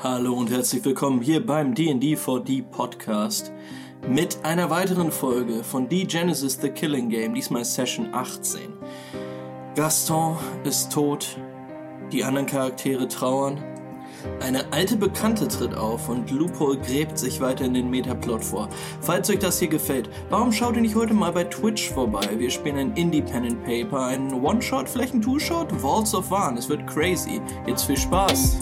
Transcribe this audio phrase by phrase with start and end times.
[0.00, 3.50] Hallo und herzlich willkommen hier beim D&D4D Podcast
[4.08, 8.60] mit einer weiteren Folge von D Genesis The Killing Game, diesmal Session 18.
[9.74, 11.36] Gaston ist tot,
[12.12, 13.58] die anderen Charaktere trauern,
[14.38, 18.68] eine alte Bekannte tritt auf und Loophole gräbt sich weiter in den Metaplot vor.
[19.00, 22.28] Falls euch das hier gefällt, warum schaut ihr nicht heute mal bei Twitch vorbei?
[22.36, 26.56] Wir spielen ein Independent Paper, ein One-Shot, vielleicht ein Two-Shot, Vaults of Van.
[26.56, 27.40] Es wird crazy.
[27.66, 28.58] Jetzt viel Spaß!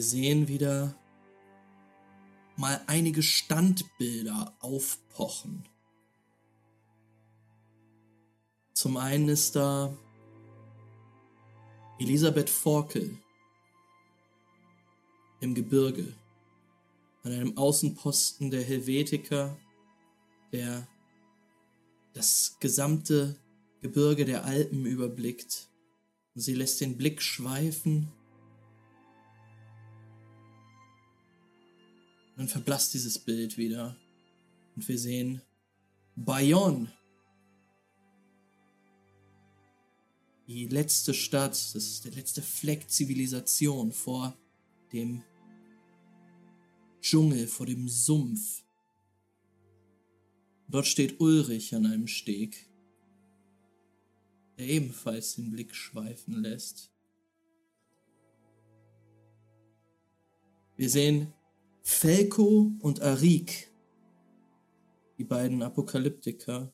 [0.00, 0.94] Wir sehen wieder
[2.56, 5.68] mal einige Standbilder aufpochen.
[8.72, 9.94] Zum einen ist da
[11.98, 13.14] Elisabeth Forkel
[15.40, 16.14] im Gebirge
[17.22, 19.54] an einem Außenposten der Helvetiker,
[20.50, 20.88] der
[22.14, 23.38] das gesamte
[23.82, 25.68] Gebirge der Alpen überblickt.
[26.34, 28.10] Und sie lässt den Blick schweifen
[32.40, 33.94] Dann verblasst dieses Bild wieder.
[34.74, 35.42] Und wir sehen
[36.16, 36.90] Bayonne.
[40.46, 44.34] Die letzte Stadt, das ist der letzte Fleck Zivilisation vor
[44.90, 45.22] dem
[47.02, 48.64] Dschungel, vor dem Sumpf.
[50.66, 52.70] Dort steht Ulrich an einem Steg,
[54.56, 56.90] der ebenfalls den Blick schweifen lässt.
[60.78, 61.34] Wir sehen
[61.82, 63.72] Felko und Arik,
[65.18, 66.72] die beiden Apokalyptiker,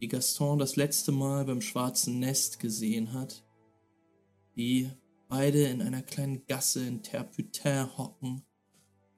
[0.00, 3.46] die Gaston das letzte Mal beim schwarzen Nest gesehen hat,
[4.56, 4.90] die
[5.28, 8.42] beide in einer kleinen Gasse in Terputin hocken,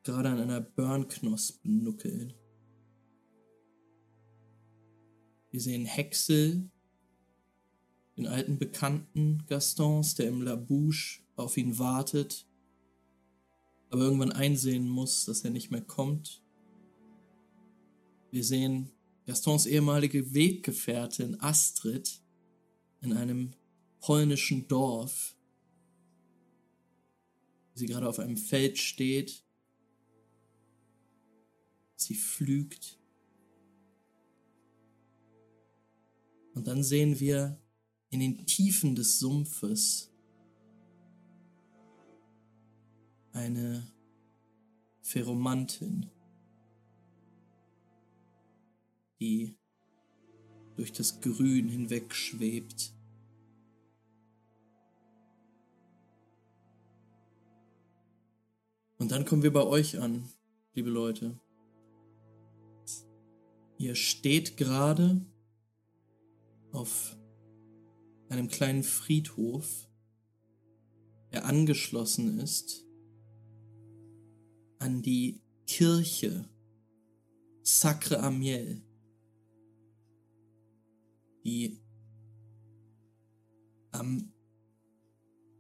[0.03, 2.35] gerade an einer Burnknospe nuckeln.
[5.51, 6.71] Wir sehen Hexel,
[8.17, 12.48] den alten Bekannten Gastons, der im Labouche auf ihn wartet
[13.91, 16.43] aber irgendwann einsehen muss, dass er nicht mehr kommt.
[18.31, 18.91] Wir sehen
[19.27, 22.21] Gastons ehemalige Weggefährtin Astrid
[23.01, 23.53] in einem
[24.01, 25.37] polnischen Dorf.
[27.75, 29.45] Sie gerade auf einem Feld steht.
[31.97, 32.99] Sie pflügt.
[36.55, 37.61] Und dann sehen wir
[38.11, 40.08] in den Tiefen des Sumpfes
[43.33, 43.87] eine
[45.03, 46.11] Pheromantin,
[49.21, 49.57] die
[50.77, 52.93] durch das Grün hinweg schwebt.
[58.99, 60.29] Und dann kommen wir bei euch an,
[60.75, 61.39] liebe Leute.
[63.79, 65.25] Ihr steht gerade
[66.73, 67.17] auf
[68.29, 69.89] einem kleinen Friedhof,
[71.33, 72.88] der angeschlossen ist
[74.79, 76.49] an die Kirche.
[77.63, 78.83] Sacre Amiel,
[81.45, 81.79] die
[83.91, 84.33] am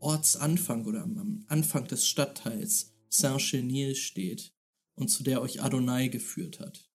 [0.00, 4.54] Ortsanfang oder am Anfang des Stadtteils Saint-Chenil steht
[4.94, 6.91] und zu der euch Adonai geführt hat.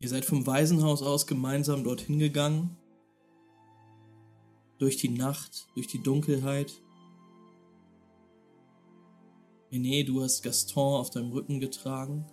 [0.00, 2.76] Ihr seid vom Waisenhaus aus gemeinsam dorthin gegangen,
[4.78, 6.72] durch die Nacht, durch die Dunkelheit,
[9.70, 12.24] René, du hast Gaston auf deinem Rücken getragen.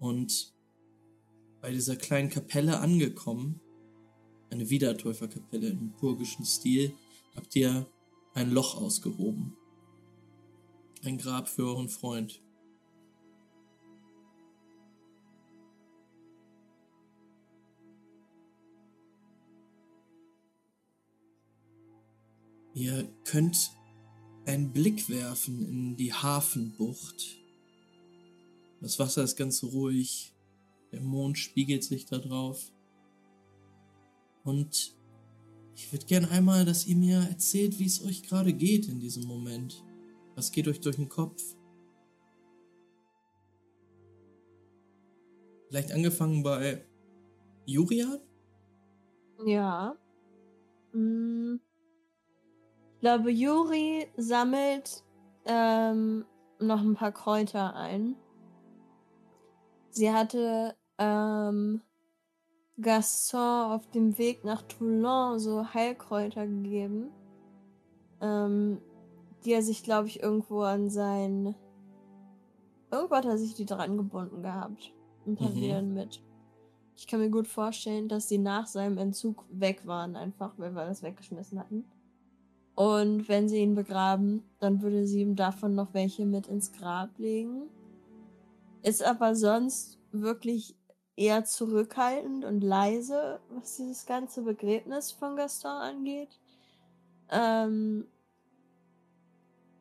[0.00, 0.52] Und
[1.60, 3.60] bei dieser kleinen Kapelle angekommen,
[4.50, 6.92] eine Wiedertäuferkapelle im purgischen Stil,
[7.36, 7.86] habt ihr
[8.34, 9.56] ein Loch ausgehoben.
[11.04, 12.42] Ein Grab für euren Freund.
[22.78, 23.72] Ihr könnt
[24.46, 27.36] einen Blick werfen in die Hafenbucht.
[28.80, 30.32] Das Wasser ist ganz ruhig,
[30.92, 32.70] der Mond spiegelt sich da drauf.
[34.44, 34.94] Und
[35.74, 39.24] ich würde gern einmal, dass ihr mir erzählt, wie es euch gerade geht in diesem
[39.24, 39.82] Moment.
[40.36, 41.42] Was geht euch durch den Kopf?
[45.66, 46.86] Vielleicht angefangen bei
[47.66, 48.20] Jurian?
[49.44, 49.96] Ja.
[50.92, 51.60] Hm.
[52.98, 55.04] Ich glaube, Juri sammelt
[55.44, 56.24] ähm,
[56.58, 58.16] noch ein paar Kräuter ein.
[59.90, 61.80] Sie hatte ähm,
[62.80, 67.12] Gaston auf dem Weg nach Toulon so Heilkräuter gegeben,
[68.20, 68.80] ähm,
[69.44, 71.54] die er sich, glaube ich, irgendwo an sein...
[72.90, 74.92] Irgendwo hat er sich die dran gebunden gehabt
[75.24, 75.54] und hat mhm.
[75.54, 76.20] die dann mit.
[76.96, 80.80] Ich kann mir gut vorstellen, dass sie nach seinem Entzug weg waren, einfach, weil wir
[80.80, 81.84] alles weggeschmissen hatten.
[82.78, 87.18] Und wenn sie ihn begraben, dann würde sie ihm davon noch welche mit ins Grab
[87.18, 87.62] legen.
[88.84, 90.76] Ist aber sonst wirklich
[91.16, 96.38] eher zurückhaltend und leise, was dieses ganze Begräbnis von Gaston angeht.
[97.30, 98.06] Ähm,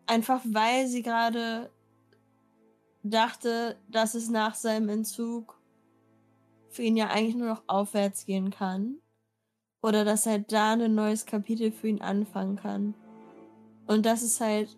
[0.07, 1.69] einfach weil sie gerade
[3.03, 5.61] dachte, dass es nach seinem Entzug
[6.69, 8.97] für ihn ja eigentlich nur noch aufwärts gehen kann.
[9.87, 12.93] Oder dass er da ein neues Kapitel für ihn anfangen kann.
[13.85, 14.75] Und das ist halt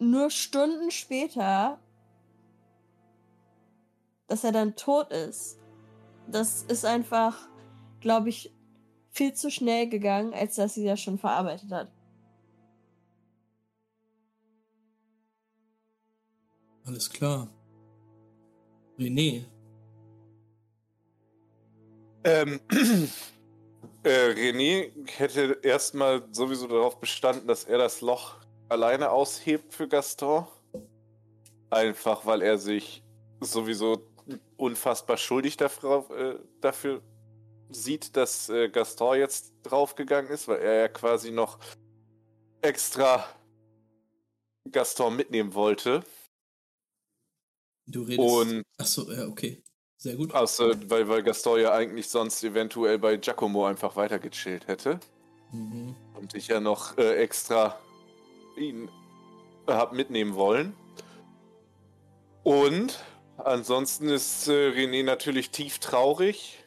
[0.00, 1.78] nur Stunden später,
[4.26, 5.60] dass er dann tot ist.
[6.26, 7.48] Das ist einfach,
[8.00, 8.52] glaube ich,
[9.10, 11.92] viel zu schnell gegangen, als dass sie das schon verarbeitet hat.
[16.84, 17.46] Alles klar.
[18.98, 19.44] René,
[22.24, 22.60] ähm,
[24.02, 28.36] äh, René hätte erstmal sowieso darauf bestanden, dass er das Loch
[28.68, 30.46] alleine aushebt für Gaston.
[31.70, 33.02] Einfach weil er sich
[33.40, 34.06] sowieso
[34.56, 37.02] unfassbar schuldig dafür, äh, dafür
[37.70, 41.58] sieht, dass äh, Gaston jetzt draufgegangen ist, weil er ja quasi noch
[42.62, 43.24] extra
[44.70, 46.02] Gaston mitnehmen wollte.
[47.86, 48.18] Du redest.
[48.18, 49.62] Und Achso, ja, okay.
[50.00, 50.34] Sehr gut.
[50.34, 54.98] Außer, weil, weil Gaston ja eigentlich sonst eventuell bei Giacomo einfach weitergechillt hätte.
[55.52, 55.94] Mhm.
[56.18, 57.78] Und ich ja noch äh, extra
[58.56, 58.88] ihn
[59.66, 60.74] äh, hab mitnehmen wollen.
[62.42, 63.04] Und
[63.36, 66.64] ansonsten ist äh, René natürlich tief traurig.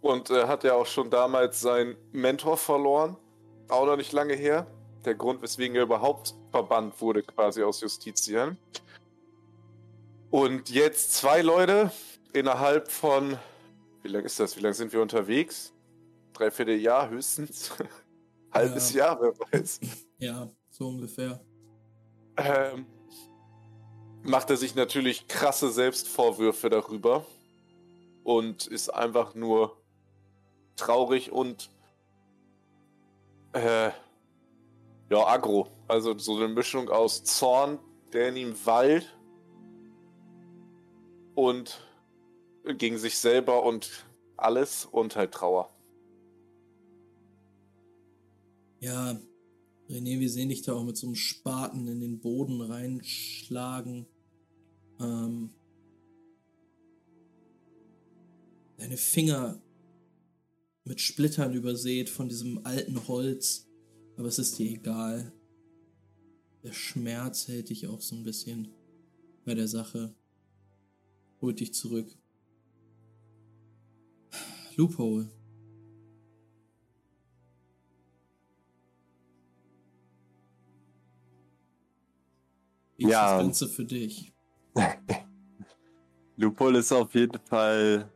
[0.00, 3.16] Und äh, hat ja auch schon damals seinen Mentor verloren.
[3.68, 4.66] Auch noch nicht lange her.
[5.04, 8.58] Der Grund, weswegen er überhaupt verbannt wurde, quasi aus Justizien.
[10.34, 11.92] Und jetzt zwei Leute
[12.32, 13.38] innerhalb von,
[14.02, 14.56] wie lange ist das?
[14.56, 15.72] Wie lange sind wir unterwegs?
[16.32, 17.70] Dreiviertel Jahr höchstens.
[18.52, 19.14] Halbes ja.
[19.14, 19.78] Jahr, wer weiß.
[20.18, 21.40] Ja, so ungefähr.
[22.36, 22.84] Ähm,
[24.24, 27.24] macht er sich natürlich krasse Selbstvorwürfe darüber
[28.24, 29.80] und ist einfach nur
[30.74, 31.70] traurig und
[33.52, 33.92] äh,
[35.10, 35.68] ja, aggro.
[35.86, 37.78] Also so eine Mischung aus Zorn,
[38.12, 39.14] der in ihm wallt
[41.34, 41.80] und
[42.78, 44.04] gegen sich selber und
[44.36, 45.70] alles und halt Trauer.
[48.80, 49.20] Ja,
[49.88, 54.06] René, wir sehen dich da auch mit so einem Spaten in den Boden reinschlagen.
[55.00, 55.50] Ähm,
[58.76, 59.62] deine Finger
[60.84, 63.66] mit Splittern übersät von diesem alten Holz.
[64.16, 65.32] Aber es ist dir egal.
[66.62, 68.68] Der Schmerz hält dich auch so ein bisschen
[69.44, 70.14] bei der Sache
[71.44, 72.08] holt dich zurück.
[74.76, 75.30] Loophole.
[82.96, 83.08] Wie ja.
[83.08, 84.32] ist das Ganze für dich?
[86.36, 88.10] Loophole ist auf jeden Fall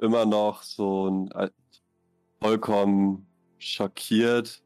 [0.00, 1.50] immer noch so ein, äh,
[2.40, 3.26] vollkommen
[3.58, 4.64] schockiert,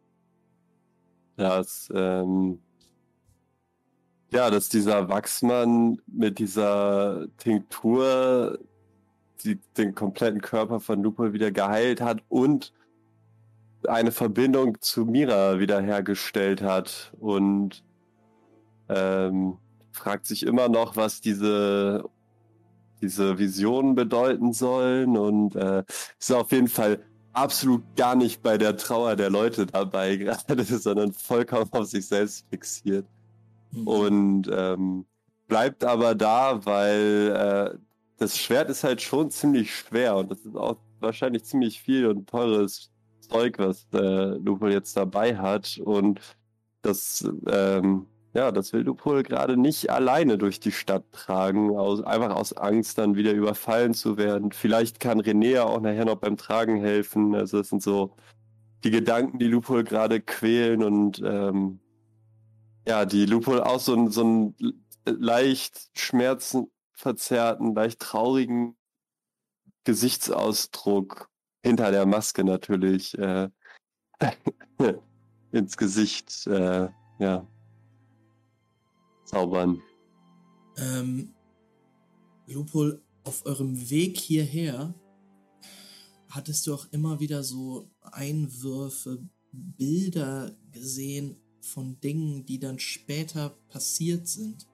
[1.36, 2.62] dass ähm,
[4.32, 8.58] ja, dass dieser Wachsmann mit dieser Tinktur
[9.44, 12.72] die, den kompletten Körper von Lupo wieder geheilt hat und
[13.86, 17.84] eine Verbindung zu Mira wiederhergestellt hat und
[18.88, 19.58] ähm,
[19.90, 22.08] fragt sich immer noch, was diese,
[23.02, 25.84] diese Visionen bedeuten sollen und äh,
[26.18, 27.00] ist auf jeden Fall
[27.32, 32.46] absolut gar nicht bei der Trauer der Leute dabei gerade, sondern vollkommen auf sich selbst
[32.48, 33.06] fixiert.
[33.72, 33.86] Mhm.
[33.86, 35.06] Und ähm,
[35.48, 37.78] bleibt aber da, weil äh,
[38.18, 42.28] das Schwert ist halt schon ziemlich schwer und das ist auch wahrscheinlich ziemlich viel und
[42.28, 45.78] teures Zeug, was äh, Lupol jetzt dabei hat.
[45.84, 46.20] Und
[46.82, 52.34] das, ähm, ja, das will Lupol gerade nicht alleine durch die Stadt tragen, aus, einfach
[52.34, 54.52] aus Angst, dann wieder überfallen zu werden.
[54.52, 57.34] Vielleicht kann René ja auch nachher noch beim Tragen helfen.
[57.34, 58.14] Also das sind so
[58.84, 61.80] die Gedanken, die Lupol gerade quälen und ähm,
[62.86, 64.54] ja, die Lupol auch so, so einen
[65.04, 68.76] leicht schmerzenverzerrten, leicht traurigen
[69.84, 71.28] Gesichtsausdruck
[71.62, 73.48] hinter der Maske natürlich äh,
[75.52, 77.46] ins Gesicht äh, ja,
[79.24, 79.80] zaubern.
[80.76, 81.34] Ähm,
[82.46, 84.94] Lupol, auf eurem Weg hierher
[86.28, 89.22] hattest du auch immer wieder so Einwürfe,
[89.52, 94.66] Bilder gesehen von Dingen, die dann später passiert sind.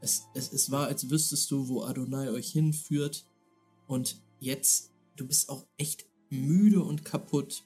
[0.00, 3.26] Es, es, es war, als wüsstest du, wo Adonai euch hinführt.
[3.86, 7.64] Und jetzt, du bist auch echt müde und kaputt.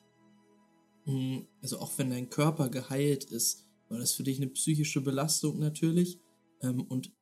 [1.04, 5.58] Hm, also auch wenn dein Körper geheilt ist, war das für dich eine psychische Belastung
[5.58, 6.18] natürlich.
[6.62, 7.12] Ähm, und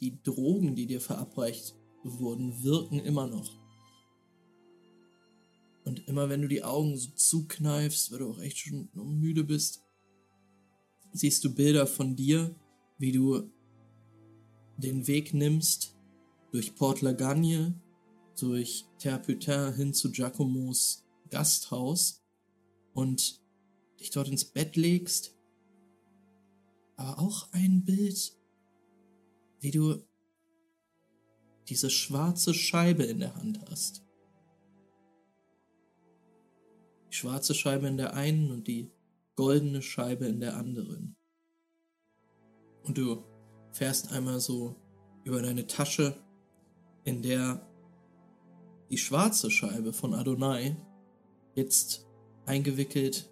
[0.00, 3.60] die Drogen, die dir verabreicht wurden, wirken immer noch.
[5.84, 9.82] Und immer wenn du die Augen so zukneifst, weil du auch echt schon müde bist,
[11.12, 12.54] siehst du Bilder von dir,
[12.98, 13.50] wie du
[14.76, 15.96] den Weg nimmst
[16.50, 17.80] durch Port Lagagne,
[18.38, 22.22] durch Terputin hin zu Giacomos Gasthaus
[22.94, 23.40] und
[23.98, 25.36] dich dort ins Bett legst.
[26.96, 28.36] Aber auch ein Bild,
[29.60, 30.02] wie du
[31.68, 34.04] diese schwarze Scheibe in der Hand hast.
[37.10, 38.90] Die schwarze Scheibe in der einen und die
[39.36, 41.16] goldene Scheibe in der anderen.
[42.84, 43.24] Und du
[43.72, 44.76] fährst einmal so
[45.24, 46.16] über deine Tasche,
[47.04, 47.66] in der
[48.90, 50.76] die schwarze Scheibe von Adonai
[51.54, 52.06] jetzt
[52.44, 53.30] eingewickelt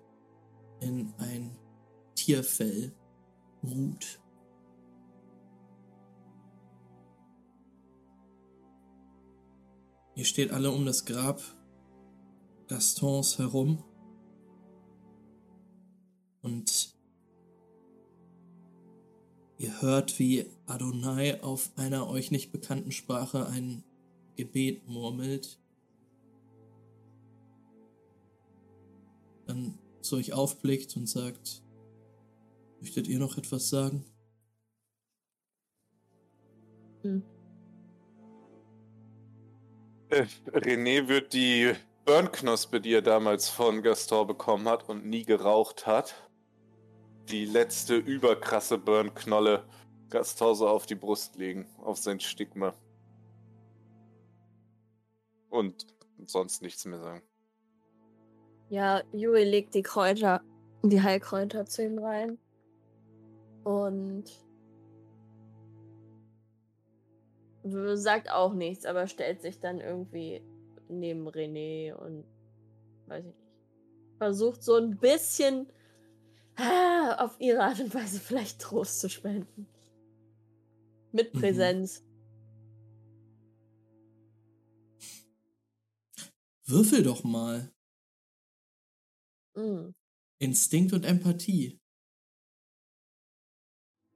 [0.81, 1.57] in ein
[2.15, 2.93] Tierfell
[3.63, 4.21] ruht.
[10.15, 11.43] Ihr steht alle um das Grab
[12.69, 13.85] Gastons herum
[16.43, 16.95] und
[19.59, 23.85] ihr hört, wie Adonai auf einer euch nicht bekannten Sprache ein
[24.37, 25.59] Gebet murmelt.
[29.47, 31.63] Dann zu euch aufblickt und sagt,
[32.81, 34.05] möchtet ihr noch etwas sagen?
[37.03, 37.23] Hm.
[40.09, 41.73] Äh, René wird die
[42.05, 46.15] Burnknospe, die er damals von Gaston bekommen hat und nie geraucht hat,
[47.31, 49.65] die letzte überkrasse Burnknolle
[50.11, 52.75] Gaston so auf die Brust legen, auf sein Stigma.
[55.49, 55.87] Und
[56.27, 57.23] sonst nichts mehr sagen.
[58.69, 60.43] Ja, Yui legt die Kräuter,
[60.83, 62.39] die Heilkräuter zu ihm rein.
[63.65, 64.25] Und
[67.95, 70.43] sagt auch nichts, aber stellt sich dann irgendwie
[70.89, 72.25] neben René und
[73.07, 73.37] weiß ich nicht.
[74.19, 75.67] Versucht so ein bisschen
[77.19, 79.67] auf ihre Art und Weise vielleicht Trost zu spenden.
[81.13, 81.41] Mit mhm.
[81.41, 82.05] Präsenz.
[86.65, 87.73] Würfel doch mal.
[89.57, 89.91] Mm.
[90.39, 91.81] Instinkt und Empathie.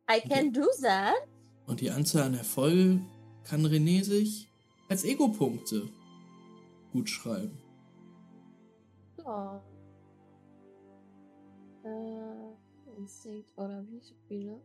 [0.08, 1.14] I can do that.
[1.66, 3.00] Und die Anzahl an Erfolge
[3.42, 4.48] kann René sich
[4.88, 5.88] als Ego-Punkte
[6.92, 7.58] gut schreiben.
[9.18, 9.62] Ja.
[11.84, 14.60] Äh, Instinkt oder wie viele?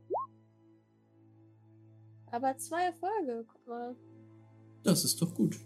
[2.31, 3.95] Aber zwei Erfolge, guck mal.
[4.83, 5.59] Das ist doch gut.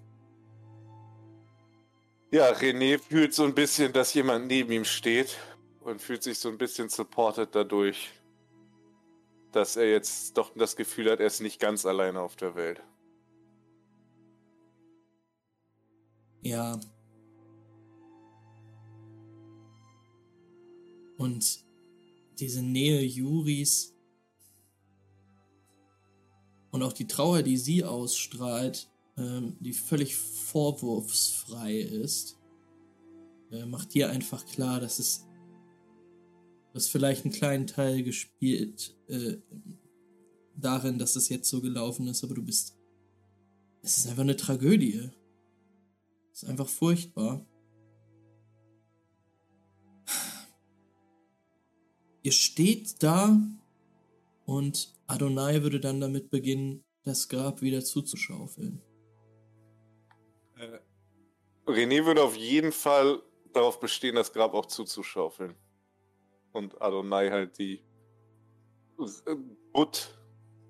[2.31, 5.37] Ja, René fühlt so ein bisschen, dass jemand neben ihm steht
[5.81, 8.09] und fühlt sich so ein bisschen supported dadurch,
[9.51, 12.81] dass er jetzt doch das Gefühl hat, er ist nicht ganz alleine auf der Welt.
[16.41, 16.79] Ja.
[21.17, 21.63] Und
[22.39, 23.95] diese Nähe Juris
[26.71, 32.39] und auch die Trauer, die sie ausstrahlt, ähm, die völlig vorwurfsfrei ist,
[33.51, 35.27] äh, macht dir einfach klar, dass es
[36.73, 39.37] das vielleicht einen kleinen Teil gespielt äh,
[40.55, 42.75] darin, dass es jetzt so gelaufen ist, aber du bist.
[43.83, 45.09] Es ist einfach eine Tragödie.
[46.31, 47.45] Ist einfach furchtbar.
[52.23, 53.37] Ihr steht da
[54.45, 58.81] und Adonai würde dann damit beginnen, das Grab wieder zuzuschaufeln.
[60.55, 60.79] Äh,
[61.69, 65.53] René würde auf jeden Fall darauf bestehen, das Grab auch zuzuschaufeln.
[66.53, 67.83] Und Adonai halt die
[68.99, 69.35] äh,
[69.73, 70.17] Butt,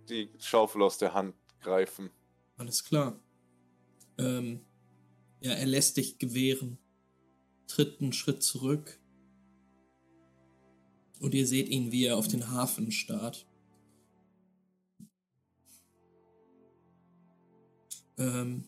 [0.09, 2.09] die Schaufel aus der Hand greifen.
[2.57, 3.19] Alles klar.
[4.17, 4.65] Ähm,
[5.39, 6.79] ja, er lässt dich gewähren,
[7.67, 8.99] tritt einen Schritt zurück
[11.19, 13.45] und ihr seht ihn, wie er auf den Hafen starrt.
[18.17, 18.65] Ähm,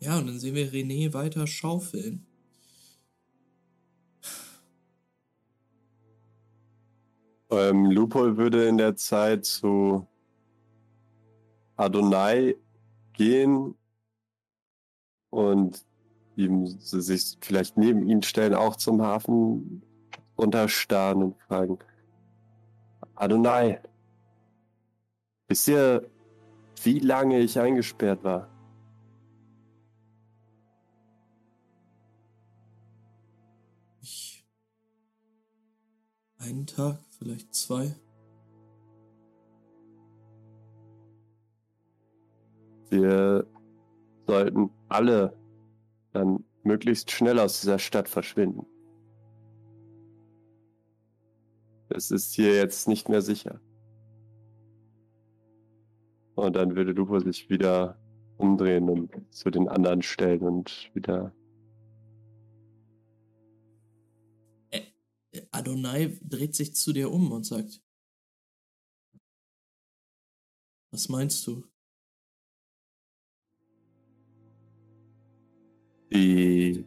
[0.00, 2.26] ja, und dann sehen wir René weiter schaufeln.
[7.50, 10.06] Ähm, Lupol würde in der Zeit zu
[11.76, 12.56] Adonai
[13.12, 13.74] gehen
[15.30, 15.84] und
[16.36, 19.82] ihm sich vielleicht neben ihn stellen, auch zum Hafen
[20.38, 21.78] runterstarren und fragen:
[23.14, 23.80] Adonai,
[25.48, 26.10] wisst ihr,
[26.82, 28.48] wie lange ich eingesperrt war?
[34.02, 34.46] Ich.
[36.38, 37.94] Einen Tag, vielleicht zwei.
[42.90, 43.46] Wir
[44.26, 45.36] sollten alle
[46.12, 48.66] dann möglichst schnell aus dieser Stadt verschwinden.
[51.88, 53.60] Es ist hier jetzt nicht mehr sicher.
[56.34, 57.98] Und dann würde Lupo sich wieder
[58.36, 61.32] umdrehen und zu den anderen stellen und wieder.
[65.50, 67.82] Adonai dreht sich zu dir um und sagt:
[70.90, 71.64] Was meinst du?
[76.12, 76.86] Die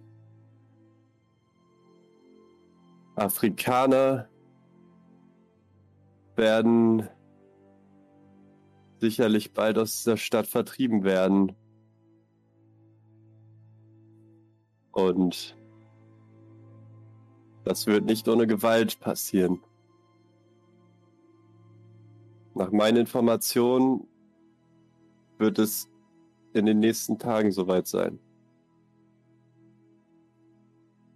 [3.16, 4.30] Afrikaner
[6.40, 7.10] werden
[9.00, 11.56] sicherlich bald aus dieser Stadt vertrieben werden.
[14.92, 15.58] Und
[17.66, 19.62] das wird nicht ohne Gewalt passieren.
[22.56, 24.08] Nach meinen Informationen
[25.38, 25.90] wird es
[26.54, 28.18] in den nächsten Tagen soweit sein.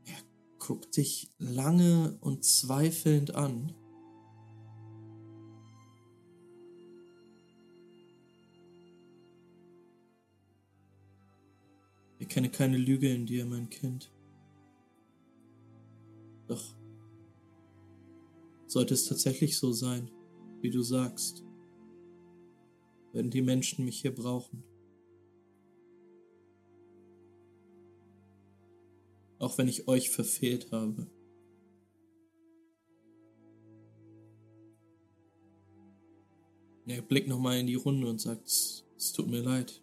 [0.05, 0.21] Er
[0.59, 3.73] guckt dich lange und zweifelnd an.
[12.23, 14.09] Ich kenne keine Lüge in dir, mein Kind.
[16.47, 16.63] Doch
[18.65, 20.09] sollte es tatsächlich so sein,
[20.61, 21.43] wie du sagst,
[23.11, 24.63] werden die Menschen mich hier brauchen.
[29.39, 31.11] Auch wenn ich euch verfehlt habe.
[36.87, 39.82] Er blickt nochmal in die Runde und sagt, es tut mir leid.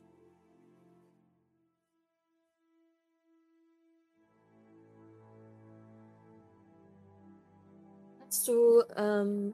[8.40, 9.52] Hast du, ähm,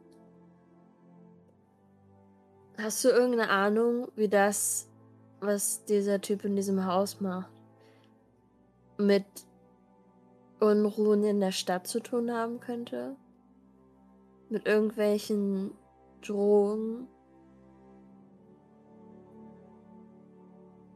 [2.79, 4.89] hast du irgendeine Ahnung, wie das,
[5.41, 7.51] was dieser Typ in diesem Haus macht,
[8.97, 9.25] mit
[10.61, 13.17] Unruhen in der Stadt zu tun haben könnte?
[14.51, 15.73] Mit irgendwelchen
[16.23, 17.09] Drohungen?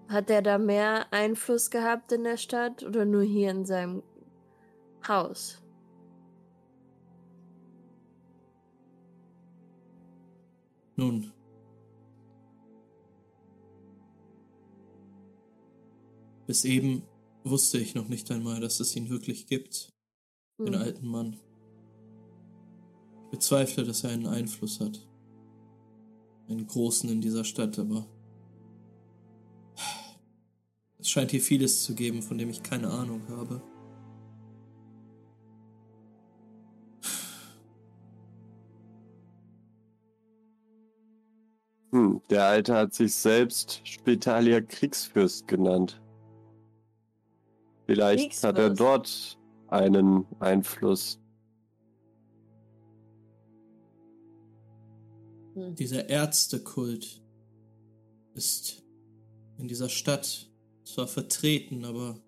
[0.08, 4.04] Hat er da mehr Einfluss gehabt in der Stadt oder nur hier in seinem
[5.08, 5.59] Haus?
[11.00, 11.32] Nun.
[16.46, 17.04] Bis eben
[17.42, 19.94] wusste ich noch nicht einmal, dass es ihn wirklich gibt.
[20.58, 20.82] Den Hm.
[20.82, 21.36] alten Mann.
[23.24, 25.08] Ich bezweifle, dass er einen Einfluss hat.
[26.50, 28.06] Einen großen in dieser Stadt, aber.
[30.98, 33.62] Es scheint hier vieles zu geben, von dem ich keine Ahnung habe.
[41.92, 46.00] Hm, der Alte hat sich selbst Spitalia Kriegsfürst genannt.
[47.86, 48.80] Vielleicht hat er Kriegsfürst.
[48.80, 51.20] dort einen Einfluss.
[55.54, 55.74] Hm.
[55.74, 57.22] Dieser Ärztekult
[58.34, 58.84] ist
[59.58, 60.48] in dieser Stadt
[60.84, 62.20] zwar vertreten, aber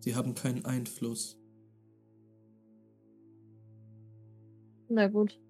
[0.00, 1.38] sie haben keinen Einfluss.
[4.88, 5.41] Na gut.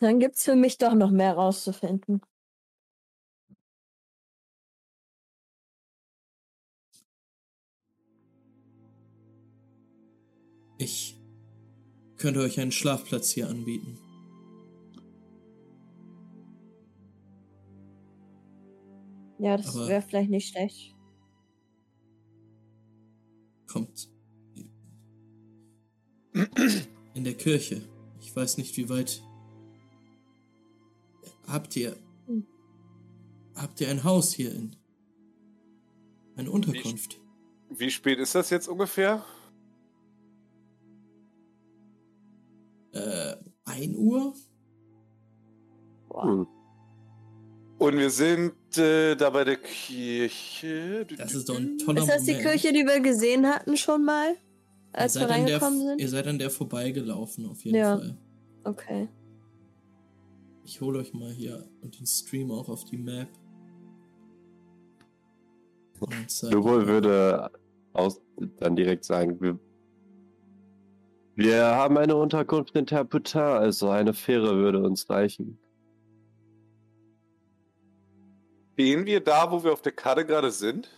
[0.00, 2.20] Dann gibt's für mich doch noch mehr rauszufinden.
[10.78, 11.20] Ich
[12.16, 13.98] könnte euch einen Schlafplatz hier anbieten.
[19.38, 20.94] Ja, das wäre vielleicht nicht schlecht.
[23.70, 24.10] kommt
[27.14, 27.82] in der Kirche.
[28.20, 29.22] Ich weiß nicht, wie weit.
[31.50, 31.96] Habt ihr.
[32.26, 32.46] Hm.
[33.56, 34.76] Habt ihr ein Haus hier in.
[36.36, 37.20] Eine Unterkunft?
[37.70, 39.24] Wie spät ist das jetzt ungefähr?
[42.92, 44.34] Äh, 1 Uhr?
[46.08, 46.24] Boah.
[46.24, 46.46] Hm.
[47.78, 51.06] Und wir sind äh, da bei der Kirche.
[51.16, 52.50] Das ist doch ein toller Ist das die Moment.
[52.50, 54.32] Kirche, die wir gesehen hatten schon mal?
[54.32, 54.36] Ihr
[54.92, 56.00] Als wir seid, an der, reingekommen sind?
[56.00, 57.96] ihr seid an der vorbeigelaufen, auf jeden Ja.
[57.96, 58.18] Fall.
[58.64, 59.08] Okay.
[60.70, 63.28] Ich hole euch mal hier und den Stream auch auf die Map.
[66.42, 67.50] Lupol würde
[67.92, 68.22] aus,
[68.58, 69.58] dann direkt sagen, wir,
[71.34, 75.58] wir haben eine Unterkunft in Terputin, also eine Fähre würde uns reichen.
[78.74, 80.88] Stehen wir da, wo wir auf der Karte gerade sind?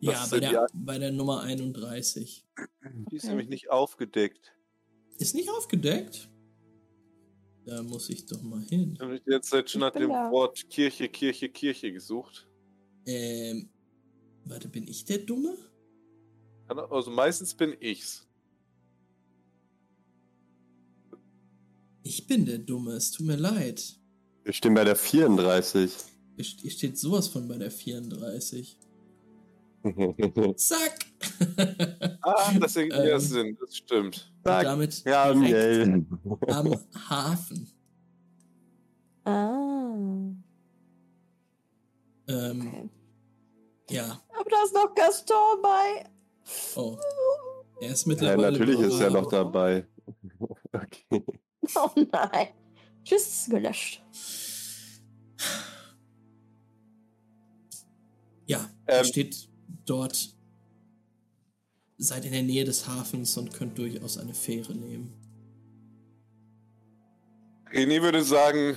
[0.00, 2.46] Ja, Was bei sind der, bei der Nummer 31.
[3.10, 3.30] Die ist Okay.
[3.30, 4.54] nämlich nicht aufgedeckt.
[5.18, 6.28] Ist nicht aufgedeckt?
[7.66, 8.92] Da muss ich doch mal hin.
[8.94, 10.30] Ich habe die letzte Zeit schon Ich nach dem da.
[10.30, 12.46] Wort Kirche, Kirche, Kirche gesucht.
[13.06, 13.70] Ähm,
[14.44, 15.56] warte, bin ich der Dumme?
[16.68, 18.26] Also meistens bin ich's.
[22.02, 23.98] Ich bin der Dumme, es tut mir leid.
[24.44, 25.90] Wir stehen bei der 34.
[26.36, 28.76] Hier st- hier steht sowas von bei der 34.
[30.56, 30.98] Zack!
[32.22, 33.20] Ah, das ergibt ja Ähm.
[33.20, 34.32] Sinn, das stimmt.
[34.44, 36.74] Sag, damit ja, am
[37.08, 37.70] Hafen.
[39.24, 39.94] Ah.
[42.26, 42.90] Ähm, Okay.
[43.90, 44.20] ja.
[44.38, 46.04] Aber da ist noch Gaston bei.
[46.76, 46.96] Oh.
[47.80, 48.52] Er ist Ja, mittlerweile.
[48.52, 49.86] natürlich ist er noch dabei.
[50.72, 51.24] Okay.
[51.76, 52.48] Oh nein.
[53.04, 54.02] Tschüss, gelöscht.
[58.46, 59.04] Ja, Ähm.
[59.04, 59.48] steht
[59.86, 60.34] dort.
[61.96, 65.12] Seid in der Nähe des Hafens und könnt durchaus eine Fähre nehmen.
[67.70, 68.76] René würde sagen,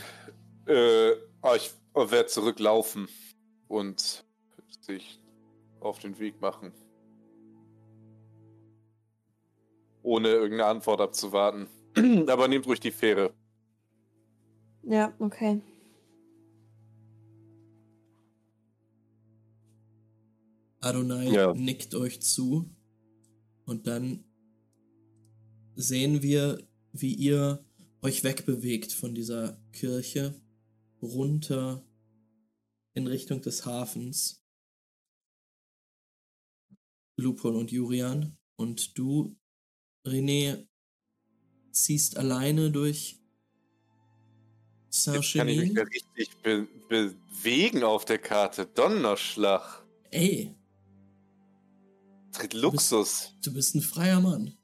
[0.67, 1.11] äh,
[1.55, 3.07] ich werde zurücklaufen
[3.67, 4.25] und
[4.81, 5.19] sich
[5.79, 6.71] auf den Weg machen.
[10.01, 11.67] Ohne irgendeine Antwort abzuwarten.
[12.27, 13.33] Aber nehmt ruhig die Fähre.
[14.83, 15.61] Ja, okay.
[20.79, 21.53] Adonai Ja.
[21.53, 22.69] nickt euch zu
[23.65, 24.23] und dann
[25.75, 27.63] sehen wir, wie ihr
[28.01, 30.39] euch wegbewegt von dieser Kirche
[31.01, 31.83] runter
[32.93, 34.43] in Richtung des Hafens.
[37.19, 39.35] Lupol und Jurian und du,
[40.05, 40.67] René,
[41.71, 43.19] ziehst alleine durch
[44.89, 48.65] Jetzt kann ich mich ja richtig be bewegen auf der Karte.
[48.65, 49.83] Donnerschlag.
[50.09, 50.55] Ey,
[52.37, 53.33] Tritt Luxus.
[53.43, 54.55] du bist ein freier Mann.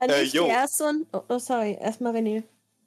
[0.00, 0.44] Kann Äh, ich jo.
[0.44, 1.06] die erste und.
[1.12, 2.42] Oh, oh, sorry, erstmal René.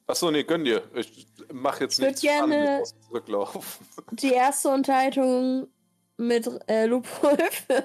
[0.06, 0.82] Achso, nee, gönn dir.
[0.94, 3.62] Ich mach jetzt Ich nichts gerne- zurücklaufen.
[4.12, 5.68] Die erste Unterhaltung
[6.16, 7.36] mit äh, Lupol
[7.66, 7.84] führen.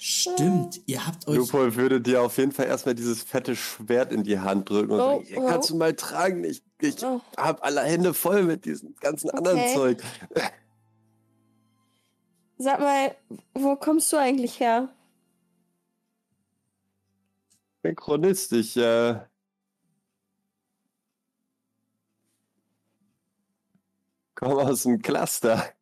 [0.00, 1.36] Stimmt, ihr habt euch.
[1.36, 5.00] Lupol würde dir auf jeden Fall erstmal dieses fette Schwert in die Hand drücken und
[5.00, 5.74] Oh, sagen, hier kannst oh.
[5.74, 6.44] du mal tragen.
[6.44, 9.74] Ich, ich Oh, hab alle Hände voll mit diesem ganzen anderen Okay.
[9.74, 10.02] Zeug.
[12.58, 13.16] Sag mal,
[13.54, 14.88] wo kommst du eigentlich her?
[17.76, 19.20] Ich bin Chronist, ich äh,
[24.34, 25.72] komme aus dem Cluster.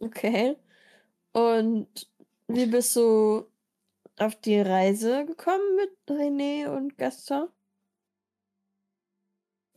[0.00, 0.56] Okay.
[1.32, 2.08] Und
[2.48, 3.46] wie bist du
[4.18, 7.48] auf die Reise gekommen mit René und Gaston?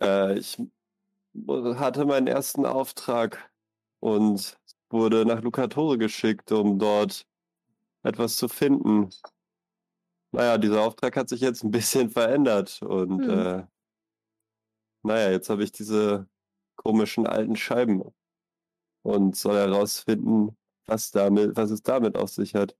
[0.01, 0.57] Äh, ich
[1.35, 3.49] hatte meinen ersten Auftrag
[3.99, 4.57] und
[4.93, 7.27] wurde nach Lucatore geschickt, um dort
[8.03, 9.09] etwas zu finden.
[10.31, 13.29] Naja, dieser Auftrag hat sich jetzt ein bisschen verändert und Hm.
[13.29, 13.67] äh,
[15.03, 16.27] naja, jetzt habe ich diese
[16.75, 18.03] komischen alten Scheiben
[19.01, 22.75] und soll herausfinden, was damit, was es damit auf sich hat.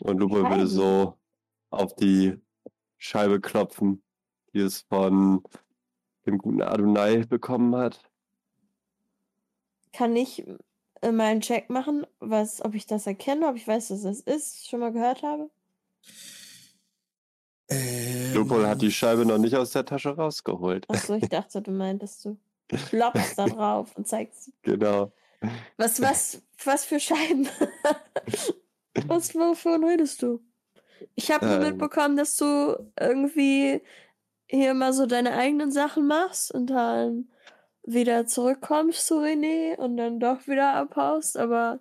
[0.00, 1.18] Und Lupo würde so
[1.70, 2.40] auf die
[2.98, 4.02] Scheibe klopfen,
[4.52, 5.42] die es von
[6.26, 8.02] dem guten Adonai bekommen hat.
[9.92, 10.44] Kann ich
[11.02, 14.20] äh, mal einen Check machen, was, ob ich das erkenne, ob ich weiß, was das
[14.20, 15.50] ist, schon mal gehört habe?
[17.68, 20.88] Ähm, Lupol hat die Scheibe noch nicht aus der Tasche rausgeholt.
[20.90, 22.36] Achso, ich dachte, du meintest du
[22.88, 24.52] klopfst da drauf und zeigst.
[24.62, 25.12] Genau.
[25.76, 27.48] Was, was, was für Scheiben?
[29.06, 30.40] was, wovon redest du?
[31.14, 31.62] Ich habe nur Ähm.
[31.62, 33.80] mitbekommen, dass du irgendwie
[34.46, 37.28] hier mal so deine eigenen Sachen machst und dann
[37.92, 41.80] wieder zurückkommst zu René und dann doch wieder abhaust, aber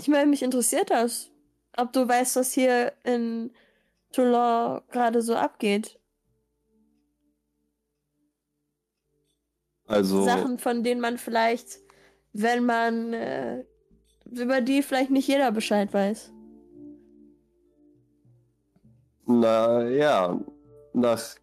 [0.00, 1.30] Ich meine, mich interessiert das.
[1.76, 3.52] Ob du weißt, was hier in
[4.12, 5.98] Toulon gerade so abgeht.
[9.86, 11.80] Also, Sachen, von denen man vielleicht,
[12.32, 13.64] wenn man, äh,
[14.24, 16.32] über die vielleicht nicht jeder Bescheid weiß.
[19.26, 20.40] na ja,
[20.92, 21.36] nach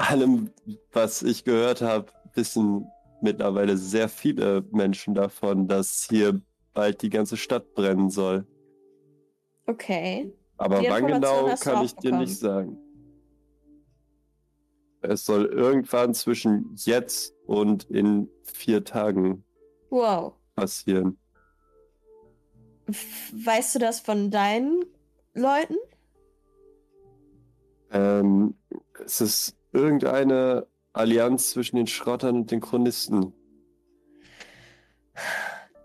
[0.00, 0.50] allem,
[0.92, 2.86] was ich gehört habe, wissen
[3.20, 6.40] mittlerweile sehr viele Menschen davon, dass hier
[6.72, 8.46] bald die ganze Stadt brennen soll.
[9.66, 10.32] Okay.
[10.56, 12.78] Aber wann genau kann ich dir nicht sagen.
[15.02, 19.44] Es soll irgendwann zwischen jetzt und in vier Tagen
[19.88, 20.34] Wow.
[20.54, 21.18] passieren.
[23.32, 24.84] Weißt du das von deinen
[25.32, 25.76] Leuten?
[27.92, 28.54] Ähm,
[29.04, 33.32] es ist irgendeine Allianz zwischen den Schrottern und den Chronisten.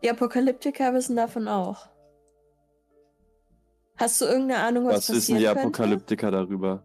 [0.03, 1.87] Die Apokalyptiker wissen davon auch.
[3.97, 5.83] Hast du irgendeine Ahnung, was, Was wissen die passieren könnte?
[5.83, 6.83] Apokalyptiker darüber?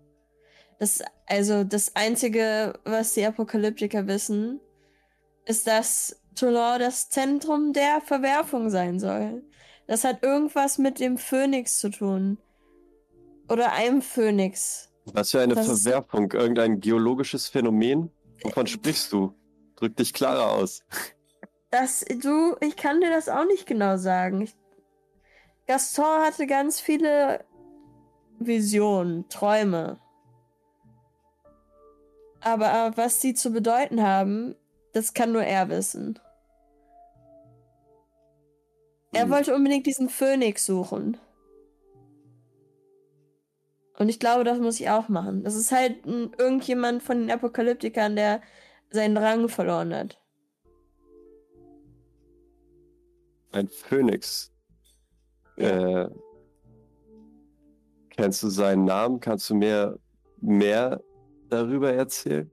[0.78, 4.60] Das, also das Einzige, was die Apokalyptiker wissen,
[5.44, 9.42] ist, dass Toulon das Zentrum der Verwerfung sein soll.
[9.86, 12.38] Das hat irgendwas mit dem Phönix zu tun.
[13.48, 14.89] Oder einem Phönix.
[15.06, 16.30] Was für eine Das Verwerfung?
[16.32, 18.10] Irgendein geologisches Phänomen?
[18.42, 19.34] Wovon sprichst du?
[19.76, 20.82] Drück dich klarer aus.
[21.70, 24.40] Das, du, ich kann dir das auch nicht genau sagen.
[24.42, 24.56] Ich,
[25.66, 27.44] Gaston hatte ganz viele
[28.38, 30.00] Visionen, Träume.
[32.40, 34.56] Aber äh, was sie zu bedeuten haben,
[34.92, 36.18] das kann nur er wissen.
[39.12, 39.30] Er Hm.
[39.30, 41.18] wollte unbedingt diesen Phönix suchen.
[44.00, 45.44] Und ich glaube, das muss ich auch machen.
[45.44, 48.40] Das ist halt ein, irgendjemand von den Apokalyptikern, der
[48.88, 50.18] seinen Rang verloren hat.
[53.52, 54.54] Ein Phönix.
[55.58, 56.04] Ja.
[56.04, 56.10] Äh,
[58.08, 59.20] kennst du seinen Namen?
[59.20, 59.98] Kannst du mir
[60.40, 61.02] mehr
[61.50, 62.50] darüber erzählen?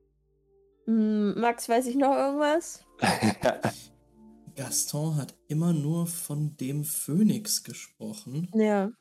[0.84, 2.84] Hm, Max, weiß ich noch irgendwas?
[4.58, 8.52] Gaston hat immer nur von dem Phönix gesprochen.
[8.54, 8.92] Ja.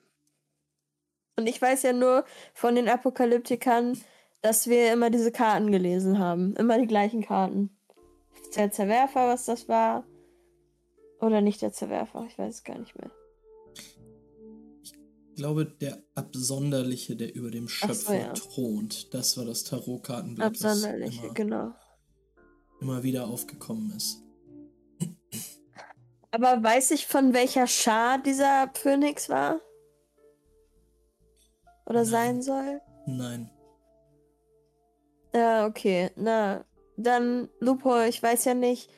[1.36, 4.00] Und ich weiß ja nur von den Apokalyptikern,
[4.40, 6.54] dass wir immer diese Karten gelesen haben.
[6.56, 7.76] Immer die gleichen Karten.
[8.56, 10.04] Der Zerwerfer, was das war.
[11.20, 13.10] Oder nicht der Zerwerfer, ich weiß es gar nicht mehr.
[14.82, 14.94] Ich
[15.36, 18.32] glaube, der Absonderliche, der über dem Ach so, Schöpfer ja.
[18.32, 21.72] thront, das war das Tarotkartenblatt, Absonderliche, was immer, genau.
[22.80, 24.22] immer wieder aufgekommen ist.
[26.30, 29.60] Aber weiß ich, von welcher Schar dieser Phönix war?
[31.86, 32.06] Oder Nein.
[32.06, 32.80] sein soll?
[33.06, 33.50] Nein.
[35.34, 36.10] Ja, okay.
[36.16, 36.64] Na,
[36.96, 38.90] dann, Lupo, ich weiß ja nicht,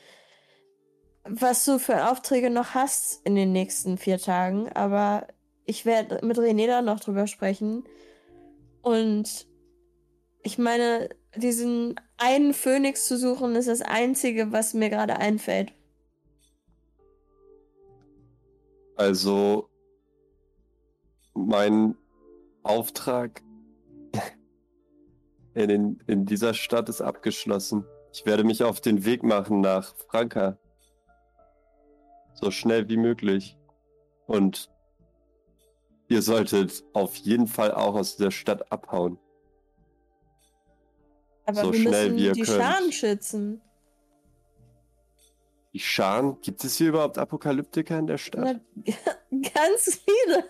[1.24, 5.26] was du für Aufträge noch hast in den nächsten vier Tagen, aber
[5.66, 7.84] ich werde mit René da noch drüber sprechen.
[8.80, 9.46] Und
[10.42, 15.72] ich meine, diesen einen Phönix zu suchen, ist das Einzige, was mir gerade einfällt.
[18.96, 19.68] Also,
[21.34, 21.96] mein
[22.68, 23.42] Auftrag
[25.54, 27.84] in, den, in dieser Stadt ist abgeschlossen.
[28.12, 30.58] Ich werde mich auf den Weg machen nach Franka.
[32.34, 33.56] So schnell wie möglich.
[34.26, 34.70] Und
[36.08, 39.18] ihr solltet auf jeden Fall auch aus der Stadt abhauen.
[41.46, 42.62] Aber So wir schnell müssen wie ihr die könnt.
[42.62, 43.60] Scharen schützen.
[45.72, 48.60] Die Scharen, gibt es hier überhaupt Apokalyptiker in der Stadt?
[48.76, 48.92] Na,
[49.54, 50.44] ganz viele.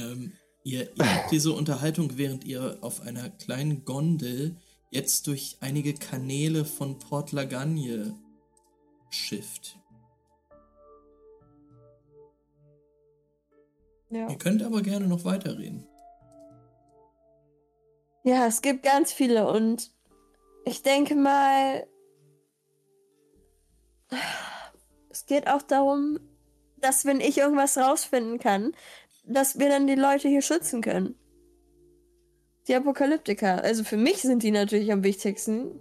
[0.00, 0.32] Ähm,
[0.64, 4.56] ihr, ihr habt diese Unterhaltung, während ihr auf einer kleinen Gondel
[4.90, 8.14] jetzt durch einige Kanäle von Port Lagagne
[9.10, 9.78] schifft.
[14.10, 14.28] Ja.
[14.28, 15.86] Ihr könnt aber gerne noch weiterreden.
[18.24, 19.92] Ja, es gibt ganz viele und
[20.64, 21.86] ich denke mal,
[25.08, 26.18] es geht auch darum,
[26.76, 28.74] dass wenn ich irgendwas rausfinden kann,
[29.24, 31.14] dass wir dann die Leute hier schützen können.
[32.68, 33.62] Die Apokalyptiker.
[33.62, 35.80] Also für mich sind die natürlich am wichtigsten.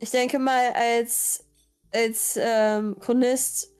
[0.00, 1.44] Ich denke mal, als,
[1.92, 3.70] als ähm, Chronist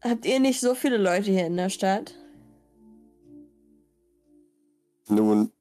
[0.00, 2.14] habt ihr nicht so viele Leute hier in der Stadt.
[5.08, 5.52] Nun,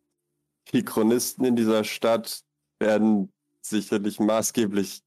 [0.72, 2.44] die Chronisten in dieser Stadt
[2.80, 5.02] werden sicherlich maßgeblich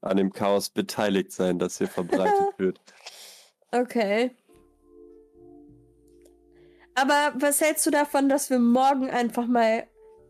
[0.00, 2.80] an dem Chaos beteiligt sein, das hier verbreitet wird.
[3.70, 4.36] Okay.
[6.94, 9.86] Aber was hältst du davon, dass wir morgen einfach mal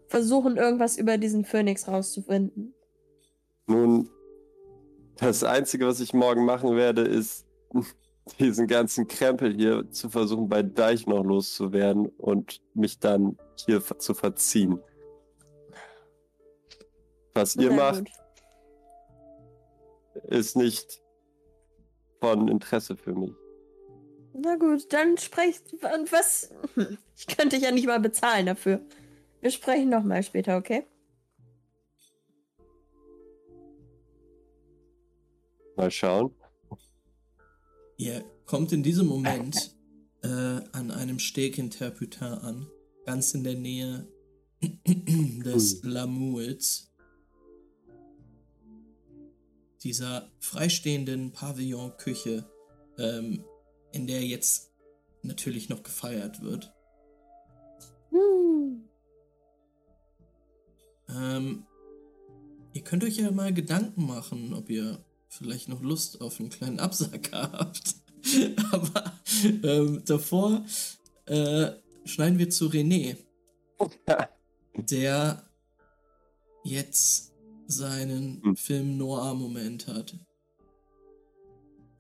[0.09, 2.75] versuchen, irgendwas über diesen Phönix rauszufinden?
[3.67, 4.09] Nun,
[5.19, 7.47] Das Einzige, was ich morgen machen werde, ist
[8.39, 14.15] diesen ganzen Krempel hier zu versuchen, bei Deich noch loszuwerden und mich dann hier zu
[14.15, 14.81] verziehen.
[17.35, 18.05] Was ihr Sehr macht,
[20.15, 20.25] gut.
[20.25, 21.03] ist nicht
[22.21, 23.33] von Interesse für mich.
[24.35, 25.73] Na gut, dann sprecht.
[25.73, 26.51] Und was?
[27.15, 28.81] Ich könnte dich ja nicht mal bezahlen dafür.
[29.41, 30.85] Wir sprechen nochmal später, okay?
[35.77, 36.35] Mal schauen.
[37.97, 39.77] Ihr kommt in diesem Moment
[40.23, 42.67] äh, an einem Steg in Terputin an,
[43.07, 44.09] ganz in der Nähe
[44.87, 46.93] des Lamouls,
[49.85, 52.45] dieser freistehenden Pavillon-Küche,
[52.99, 53.45] ähm,
[53.93, 54.73] in der jetzt
[55.23, 56.73] natürlich noch gefeiert wird.
[58.11, 58.89] Hm.
[61.09, 61.67] Ähm,
[62.73, 66.81] ihr könnt euch ja mal Gedanken machen, ob ihr vielleicht noch Lust auf einen kleinen
[66.81, 67.97] Absacker habt.
[68.73, 69.13] Aber
[69.63, 70.65] ähm, davor
[71.27, 71.73] äh,
[72.05, 73.17] schneiden wir zu René,
[74.77, 75.43] der
[76.65, 77.33] jetzt
[77.67, 78.57] seinen Hm.
[78.57, 80.17] Film Noir-Moment hat.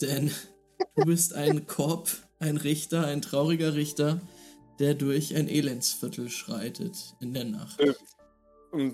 [0.00, 0.31] Denn
[0.97, 4.21] du bist ein Korb, ein Richter, ein trauriger Richter,
[4.79, 7.81] der durch ein Elendsviertel schreitet in der Nacht.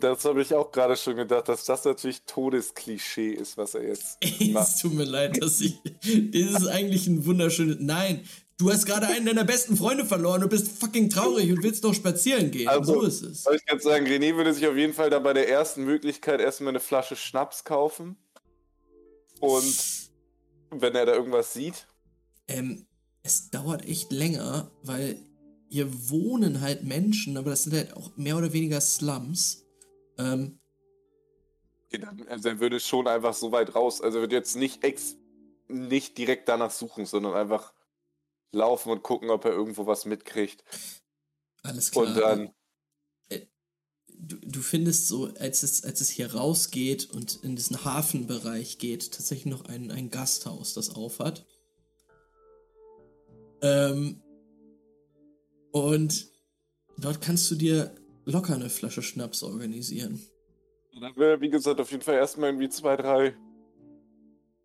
[0.01, 4.19] Das habe ich auch gerade schon gedacht, dass das natürlich Todesklischee ist, was er jetzt
[4.21, 4.81] es macht.
[4.81, 5.79] tut mir leid, dass ich.
[6.33, 7.77] Das ist eigentlich ein wunderschönes.
[7.79, 8.25] Nein,
[8.59, 11.95] du hast gerade einen deiner besten Freunde verloren und bist fucking traurig und willst noch
[11.95, 12.69] spazieren gehen.
[12.69, 13.43] Also, so ist es.
[13.45, 16.41] Soll ich jetzt sagen, René würde sich auf jeden Fall dann bei der ersten Möglichkeit
[16.41, 18.17] erstmal eine Flasche Schnaps kaufen.
[19.41, 20.08] Und
[20.71, 21.87] wenn er da irgendwas sieht,
[22.47, 22.87] Ähm,
[23.23, 25.23] es dauert echt länger, weil
[25.69, 29.67] hier wohnen halt Menschen, aber das sind halt auch mehr oder weniger Slums.
[30.17, 30.59] Ähm,
[31.87, 34.01] okay, dann, also er würde schon einfach so weit raus.
[34.01, 35.17] Also er würde jetzt nicht ex
[35.69, 37.75] nicht direkt danach suchen, sondern einfach
[38.53, 40.65] laufen und gucken, ob er irgendwo was mitkriegt.
[41.63, 42.07] alles klar.
[42.07, 42.55] Und dann,
[44.19, 49.13] du, du findest so, als es, als es hier rausgeht und in diesen Hafenbereich geht,
[49.13, 51.47] tatsächlich noch ein, ein Gasthaus, das aufhat.
[53.63, 54.23] Ähm,
[55.73, 56.29] und
[56.97, 60.21] dort kannst du dir locker eine Flasche Schnaps organisieren.
[61.01, 63.37] dann er, wie gesagt, auf jeden Fall erstmal irgendwie zwei, drei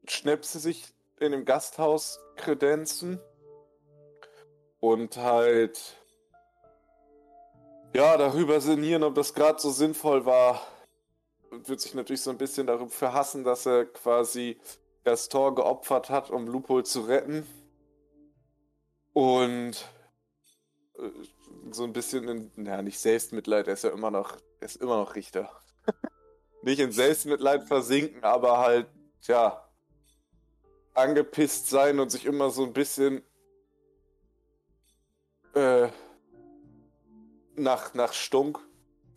[0.07, 0.85] Schnäpse sich
[1.19, 3.19] in dem Gasthaus kredenzen.
[4.79, 6.02] Und halt
[7.93, 10.62] ja, darüber sinnieren, ob das gerade so sinnvoll war.
[11.51, 14.60] Und wird sich natürlich so ein bisschen darüber verhassen, dass er quasi
[15.03, 17.45] Gaston geopfert hat, um Lupol zu retten.
[19.13, 19.86] Und
[20.97, 21.10] äh,
[21.71, 24.97] so ein bisschen in, ja, nicht Selbstmitleid, er ist ja immer noch, er ist immer
[24.97, 25.49] noch Richter.
[26.63, 28.88] nicht in Selbstmitleid versinken, aber halt,
[29.23, 29.63] ja,
[30.95, 33.23] angepisst sein und sich immer so ein bisschen
[35.53, 35.89] äh,
[37.55, 38.59] nach, nach Stunk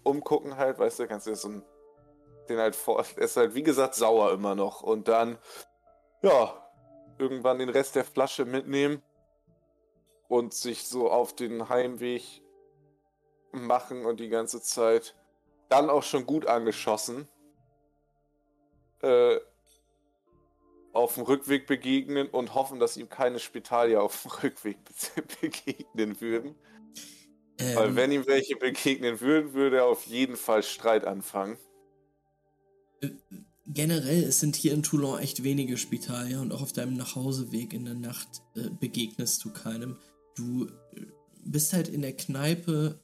[0.02, 1.64] umgucken halt, weißt du, kannst du so ein,
[2.48, 5.38] den halt vor, er ist halt wie gesagt sauer immer noch und dann,
[6.22, 6.62] ja,
[7.18, 9.02] irgendwann den Rest der Flasche mitnehmen
[10.28, 12.42] und sich so auf den Heimweg
[13.52, 15.14] machen und die ganze Zeit
[15.68, 17.28] dann auch schon gut angeschossen
[19.02, 19.40] äh,
[20.92, 26.20] auf dem Rückweg begegnen und hoffen, dass ihm keine Spitalier auf dem Rückweg be- begegnen
[26.20, 26.54] würden.
[27.58, 31.56] Weil Ähm, wenn ihm welche begegnen würden, würde er auf jeden Fall Streit anfangen.
[33.66, 37.84] generell, es sind hier in Toulon echt wenige Spitalier und auch auf deinem Nachhauseweg in
[37.84, 39.96] der Nacht äh, begegnest du keinem.
[40.36, 41.06] Du äh,
[41.44, 43.00] bist halt in der Kneipe,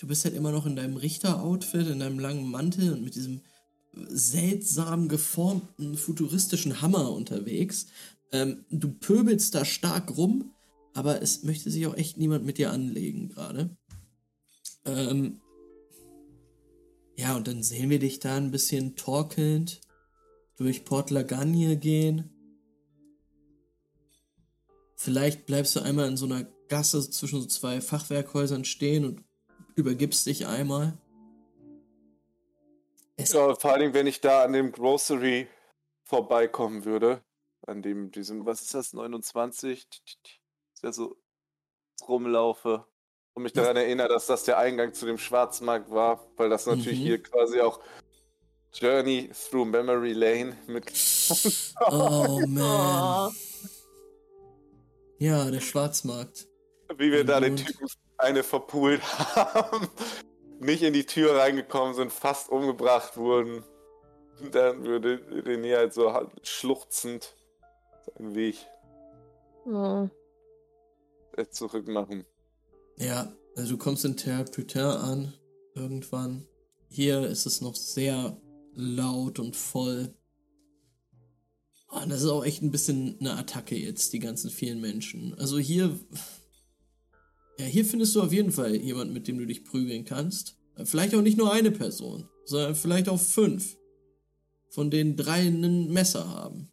[0.00, 3.42] du bist halt immer noch in deinem Richter-Outfit, in deinem langen Mantel und mit diesem
[4.08, 7.86] seltsam geformten futuristischen Hammer unterwegs.
[8.32, 10.52] Ähm, du pöbelst da stark rum,
[10.94, 13.76] aber es möchte sich auch echt niemand mit dir anlegen gerade.
[14.88, 15.40] Ähm,
[17.16, 19.80] ja, und dann sehen wir dich da ein bisschen torkelnd
[20.56, 22.30] durch Port Lagagne gehen.
[24.96, 29.24] Vielleicht bleibst du einmal in so einer Gasse zwischen so zwei Fachwerkhäusern stehen und
[29.76, 30.98] übergibst dich einmal.
[33.16, 35.48] Es, Ja, vor allem, wenn ich da an dem Grocery
[36.04, 37.22] vorbeikommen würde,
[37.66, 39.86] an dem, diesem, was ist das, 29,
[40.74, 41.16] ist ja so
[42.06, 42.86] rumlaufe
[43.38, 43.62] und mich Ja.
[43.62, 47.02] daran erinnere, dass das der Eingang zu dem Schwarzmarkt war, weil das natürlich Mhm.
[47.04, 47.80] hier quasi auch
[48.72, 50.84] Journey through Memory Lane mit
[51.90, 53.32] oh man.
[55.18, 56.46] Ja, der Schwarzmarkt.
[56.96, 57.86] wie wir da den Und- Typen
[58.18, 59.02] eine verpult
[59.36, 59.88] haben,
[60.58, 63.64] nicht in die Tür reingekommen sind, fast umgebracht wurden
[64.52, 66.14] dann würde René halt so
[66.44, 67.34] schluchzend
[68.06, 68.56] seinen Weg
[71.36, 72.24] äh, zurück machen.
[73.00, 75.34] Ja, also du kommst in Terre Putain an,
[75.74, 76.46] irgendwann.
[76.88, 78.40] Hier ist es noch sehr
[78.74, 80.14] laut und voll.
[81.90, 85.34] Oh, das ist auch echt ein bisschen eine Attacke jetzt, die ganzen vielen Menschen.
[85.38, 85.98] Also hier.
[87.58, 90.56] Ja, hier findest du auf jeden Fall jemanden, mit dem du dich prügeln kannst.
[90.84, 93.76] Vielleicht auch nicht nur eine Person, sondern vielleicht auch fünf.
[94.70, 96.70] Von denen drei ein Messer haben.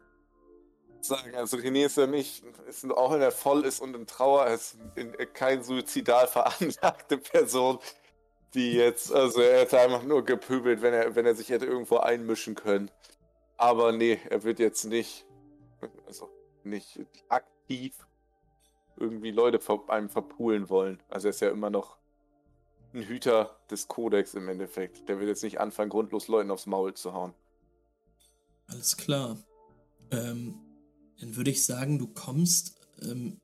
[1.07, 4.47] Sagen, also René ist ja nicht, ist auch wenn er voll ist und in Trauer
[4.47, 7.79] ist, in, kein suizidal veranlagte Person,
[8.53, 11.97] die jetzt, also er hätte einfach nur gepöbelt, wenn er, wenn er sich hätte irgendwo
[11.97, 12.89] einmischen können.
[13.57, 15.25] Aber nee, er wird jetzt nicht,
[16.07, 16.29] also
[16.63, 16.99] nicht
[17.29, 17.95] aktiv
[18.97, 21.01] irgendwie Leute vor einem verpulen wollen.
[21.09, 21.97] Also er ist ja immer noch
[22.93, 25.07] ein Hüter des Kodex im Endeffekt.
[25.09, 27.33] Der wird jetzt nicht anfangen, grundlos Leuten aufs Maul zu hauen.
[28.67, 29.37] Alles klar.
[30.11, 30.64] Ähm,
[31.19, 33.39] dann würde ich sagen, du kommst ähm,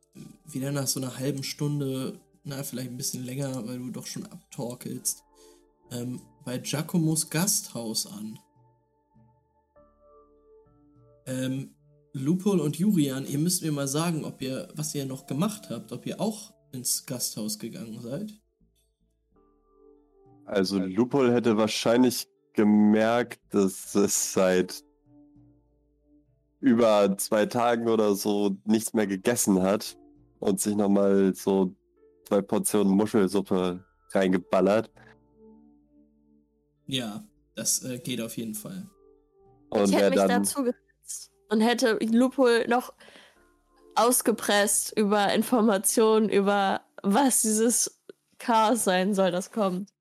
[0.46, 4.26] wieder nach so einer halben Stunde, na, vielleicht ein bisschen länger, weil du doch schon
[4.26, 5.24] abtorkelst,
[5.92, 8.40] ähm, bei Giacomos Gasthaus an.
[11.26, 11.76] Ähm,
[12.14, 15.92] Lupol und Jurian, ihr müsst mir mal sagen, ob ihr, was ihr noch gemacht habt,
[15.92, 18.34] ob ihr auch ins Gasthaus gegangen seid.
[20.46, 24.84] Also Lupol hätte wahrscheinlich gemerkt, dass es seit
[26.62, 29.98] über zwei Tagen oder so nichts mehr gegessen hat
[30.40, 31.76] und sich nochmal so
[32.28, 34.92] zwei Portionen Muschelsuppe reingeballert.
[36.86, 37.24] Ja,
[37.56, 38.88] das äh, geht auf jeden Fall.
[39.70, 42.94] Und ich hätte mich dann dazu gesetzt und hätte Lupol noch
[43.96, 48.02] ausgepresst über Informationen über was dieses
[48.38, 49.92] Chaos sein soll, das kommt.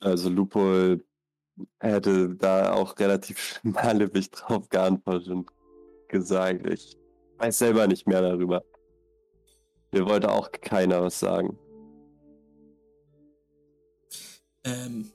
[0.00, 0.28] Also
[1.58, 5.50] Lupo hätte da auch relativ schmalebig drauf geantwortet und
[6.08, 6.96] gesagt, ich
[7.38, 8.62] weiß selber nicht mehr darüber.
[9.92, 11.58] Mir wollte auch keiner was sagen.
[14.64, 15.10] Ähm,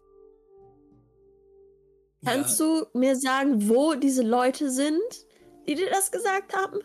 [2.26, 5.02] Kannst ja, du mir sagen, wo diese Leute sind,
[5.68, 6.80] die dir das gesagt haben?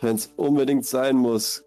[0.00, 1.65] Wenn es unbedingt sein muss,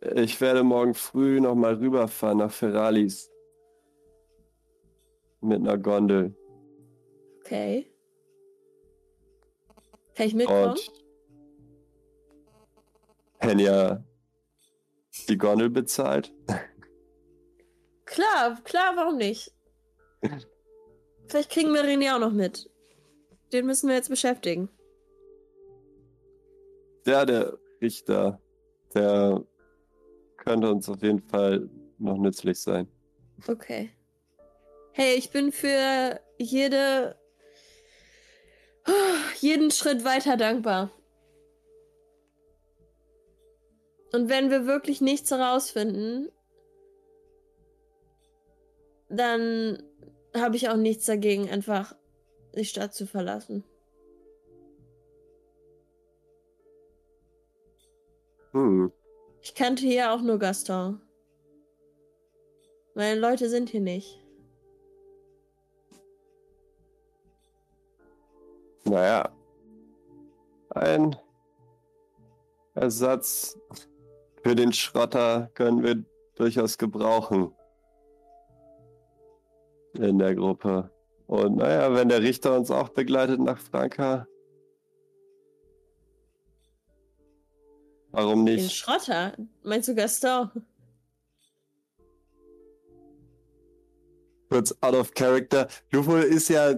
[0.00, 3.30] ich werde morgen früh nochmal rüberfahren nach Ferralis.
[5.40, 6.36] Mit einer Gondel.
[7.40, 7.90] Okay.
[10.14, 10.70] Kann ich mitkommen?
[10.70, 10.92] Und
[13.38, 14.04] Henja
[15.28, 16.32] die Gondel bezahlt.
[18.04, 19.52] Klar, klar, warum nicht?
[21.28, 22.70] Vielleicht kriegen wir René auch noch mit.
[23.52, 24.68] Den müssen wir jetzt beschäftigen.
[27.06, 28.40] Ja, der Richter,
[28.94, 29.44] der
[30.40, 31.68] könnte uns auf jeden Fall
[31.98, 32.88] noch nützlich sein.
[33.46, 33.90] Okay.
[34.92, 37.16] Hey, ich bin für jede
[39.40, 40.90] jeden Schritt weiter dankbar.
[44.12, 46.28] Und wenn wir wirklich nichts herausfinden,
[49.08, 49.82] dann
[50.34, 51.94] habe ich auch nichts dagegen, einfach
[52.56, 53.64] die Stadt zu verlassen.
[58.52, 58.92] Hm.
[59.42, 61.00] Ich kannte hier auch nur Gaston.
[62.94, 64.20] Meine Leute sind hier nicht.
[68.84, 69.30] Naja.
[70.70, 71.16] Ein
[72.74, 73.58] Ersatz
[74.42, 77.52] für den Schrotter können wir durchaus gebrauchen.
[79.94, 80.90] In der Gruppe.
[81.26, 84.26] Und naja, wenn der Richter uns auch begleitet nach Franka.
[88.12, 88.74] Warum Den nicht?
[88.74, 89.34] Schrotter?
[89.62, 90.50] Meinst du Gaston?
[94.48, 95.68] Kurz out of character.
[95.92, 96.74] Lupol ist ja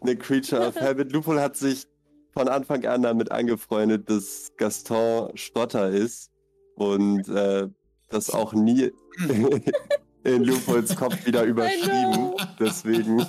[0.00, 1.12] eine Creature of Habit.
[1.12, 1.86] Lupol hat sich
[2.32, 6.30] von Anfang an damit angefreundet, dass Gaston Schrotter ist
[6.76, 7.68] und äh,
[8.08, 8.92] das auch nie
[10.24, 12.34] in Lupols Kopf wieder überschrieben.
[12.58, 13.26] Deswegen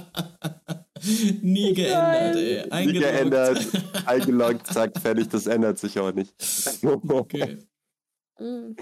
[1.42, 2.64] Nie geändert, ey.
[2.64, 3.02] nie Eingeloggt.
[3.02, 3.68] geändert,
[4.06, 5.30] eingeloggt, zack, fertig.
[5.30, 6.34] Das ändert sich auch nicht.
[6.84, 7.58] Okay.
[8.40, 8.76] Mhm.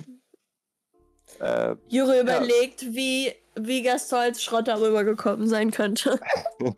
[1.40, 6.20] äh, Juri überlegt, wie, wie Gaston als Schrotter rübergekommen sein könnte.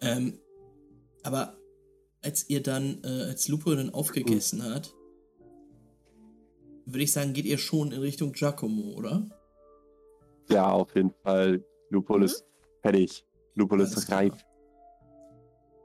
[0.00, 0.38] ähm,
[1.22, 1.56] aber
[2.22, 4.92] als ihr dann, äh, als Lupo dann aufgegessen hat,
[6.86, 9.26] würde ich sagen, geht ihr schon in Richtung Giacomo, oder?
[10.48, 11.64] Ja, auf jeden Fall.
[11.90, 12.80] Lupulus mhm.
[12.82, 13.24] fertig.
[13.54, 14.34] Lupulus Alles reif.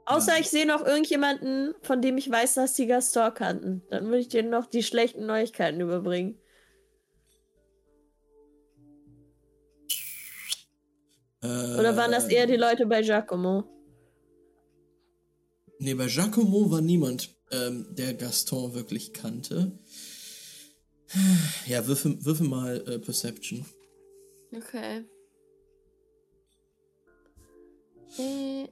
[0.04, 3.82] Außer ich sehe noch irgendjemanden, von dem ich weiß, dass sie Gastor kannten.
[3.88, 6.38] Dann würde ich dir noch die schlechten Neuigkeiten überbringen.
[11.42, 13.64] Äh, Oder waren das eher die Leute bei Giacomo?
[15.78, 19.72] Nee, bei Giacomo war niemand, ähm, der Gaston wirklich kannte.
[21.66, 23.66] Ja, würfel, würfel mal äh, Perception.
[24.54, 25.04] Okay.
[28.18, 28.68] Äh,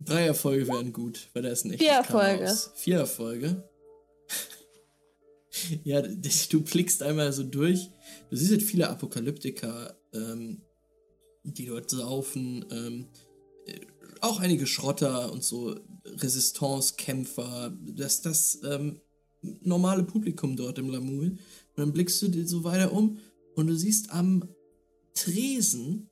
[0.00, 2.44] Drei Erfolge wären gut, weil da ist ein echtes Vier Erfolge.
[2.44, 2.70] Chaos.
[2.76, 3.68] Vier Erfolge.
[5.84, 7.90] ja, du blickst einmal so durch.
[8.30, 10.62] Du siehst halt viele Apokalyptiker, ähm,
[11.42, 12.64] die dort saufen.
[12.70, 13.08] Ähm,
[13.66, 13.80] äh,
[14.20, 17.76] auch einige Schrotter und so Resistance-Kämpfer.
[17.96, 19.00] Das das ähm,
[19.42, 21.30] normale Publikum dort im Lamul.
[21.30, 21.38] Und
[21.76, 23.18] dann blickst du dir so weiter um
[23.56, 24.48] und du siehst am
[25.16, 26.10] Tresen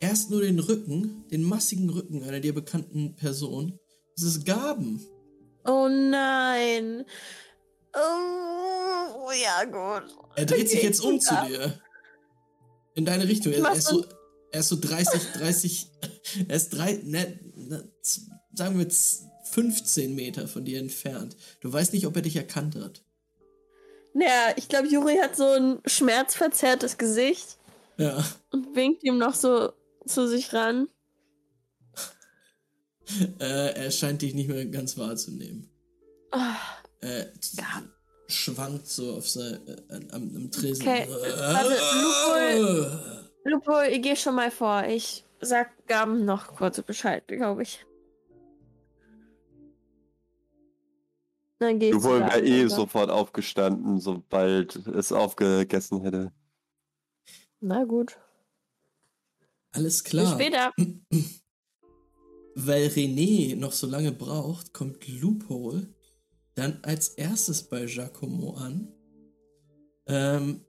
[0.00, 3.78] erst nur den Rücken, den massigen Rücken einer dir bekannten Person.
[4.14, 5.04] Das ist Gaben.
[5.64, 7.04] Oh nein.
[7.94, 10.14] Oh, ja, gut.
[10.36, 11.80] Er dreht sich jetzt um zu dir.
[12.94, 13.52] In deine Richtung.
[13.52, 14.04] Er, er, ist so,
[14.52, 15.90] er ist so 30, 30,
[16.48, 17.90] er ist drei, ne, ne,
[18.52, 21.36] sagen wir z- 15 Meter von dir entfernt.
[21.60, 23.02] Du weißt nicht, ob er dich erkannt hat.
[24.12, 27.58] Naja, ich glaube, Juri hat so ein schmerzverzerrtes Gesicht
[27.98, 28.22] Ja.
[28.52, 29.72] und winkt ihm noch so
[30.06, 30.88] zu sich ran.
[33.38, 35.70] Äh, er scheint dich nicht mehr ganz wahrzunehmen.
[36.32, 36.56] Ah,
[37.00, 37.62] Äh, z-
[38.26, 40.82] schwankt so auf sein, äh, am, am Tresen.
[40.82, 43.00] Okay, warte,
[43.44, 44.84] Lupo, ich geh schon mal vor.
[44.88, 47.86] Ich sag Gaben noch kurz Bescheid, glaube ich.
[51.58, 51.96] Dann geht's.
[51.96, 56.32] Du wohl wieder wäre eh sofort aufgestanden, sobald es aufgegessen hätte.
[57.60, 58.16] Na gut.
[59.72, 60.34] Alles Bis klar.
[60.34, 60.72] später.
[62.54, 65.88] Weil René noch so lange braucht, kommt Loophole
[66.54, 68.88] dann als erstes bei Giacomo an.
[70.06, 70.62] Ähm,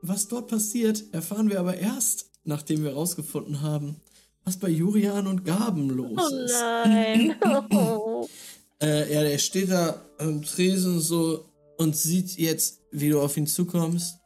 [0.00, 4.00] was dort passiert, erfahren wir aber erst, nachdem wir herausgefunden haben,
[4.44, 6.52] was bei Julian und Gaben los Oh ist.
[6.52, 7.36] nein.
[7.70, 8.28] Oh.
[8.82, 11.48] Äh, ja, der steht da am Tresen so
[11.78, 14.18] und sieht jetzt, wie du auf ihn zukommst.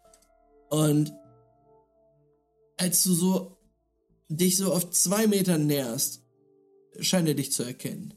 [0.71, 1.13] Und
[2.79, 3.59] als du so
[4.29, 6.23] dich so auf zwei Meter näherst,
[7.01, 8.15] scheint er dich zu erkennen.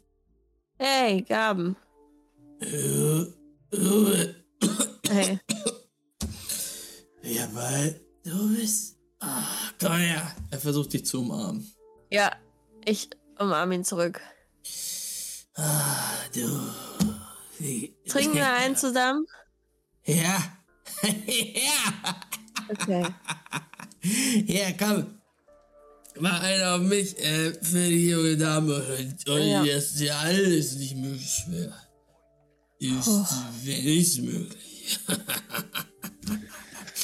[0.78, 1.76] Hey, Gaben.
[5.10, 5.40] Hey.
[7.24, 8.98] Ja, weil du bist.
[9.20, 9.44] Ah,
[9.80, 10.36] komm her.
[10.50, 11.72] Er versucht dich zu umarmen.
[12.10, 12.36] Ja,
[12.86, 13.10] ich
[13.40, 14.22] umarme ihn zurück.
[15.56, 16.48] Ah, du.
[18.08, 19.26] Trinken wir einen zusammen?
[20.06, 20.58] Ja.
[21.04, 22.22] ja.
[22.70, 23.06] Okay.
[24.48, 25.18] Ja, komm.
[26.20, 28.76] Mach einen auf mich äh, für die junge Dame.
[28.76, 29.64] Und, und Ja.
[29.66, 31.74] das ist ja alles nicht möglich schwer.
[32.80, 33.26] Ist Oh.
[33.64, 35.00] wenig möglich.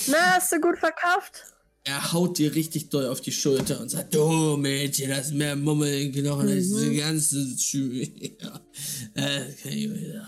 [0.07, 1.43] Na, hast du gut verkauft?
[1.83, 5.55] Er haut dir richtig doll auf die Schulter und sagt, du Mädchen, das ist mehr
[5.55, 8.09] Mummel in den Knochen, das ist die ganze Schübe.
[8.41, 8.59] Ja.
[9.13, 10.27] Äh, kann ich mir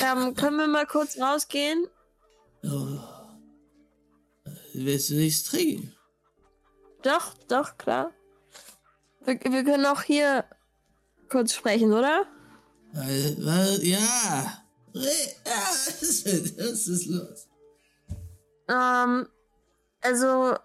[0.00, 0.26] sagen.
[0.28, 1.86] Ähm, können wir mal kurz rausgehen?
[2.62, 2.98] Oh.
[4.74, 5.92] Willst du nichts trinken?
[7.02, 8.12] Doch, doch, klar.
[9.24, 10.44] Wir, wir können auch hier
[11.28, 12.26] kurz sprechen, oder?
[12.92, 14.62] Weil, ja.
[14.92, 16.02] Was
[16.88, 17.48] ist, los?
[18.68, 19.28] Ähm,
[20.00, 20.56] also.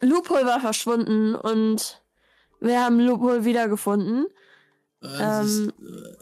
[0.00, 2.02] Loophole war verschwunden und
[2.60, 4.26] wir haben Loophole wiedergefunden.
[5.00, 6.16] Was Ähm, ist, äh,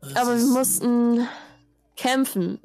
[0.00, 1.28] was Aber wir mussten
[1.96, 2.60] kämpfen.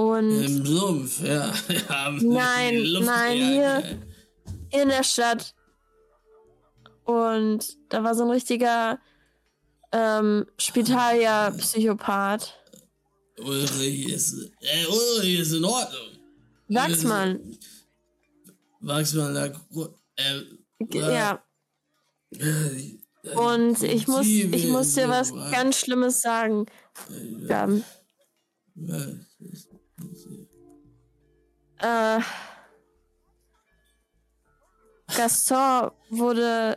[0.00, 1.52] Und Im Sumpf, ja.
[2.22, 3.96] Nein, nein, gejagt.
[4.70, 5.54] in der Stadt.
[7.04, 8.98] Und da war so ein richtiger
[9.92, 12.54] ähm, Spitalia-Psychopath.
[13.40, 16.18] Ulrich ist, äh, Ulrich ist in Ordnung.
[16.68, 17.58] Wachsmann.
[18.80, 19.46] Wachsmann, da,
[20.16, 20.42] äh,
[20.94, 21.44] Ja.
[22.30, 22.98] äh,
[23.34, 26.64] Und ich muss, ich muss dir was ganz Schlimmes sagen.
[27.46, 27.84] Gaben.
[31.82, 32.20] Äh,
[35.16, 36.76] Gaston wurde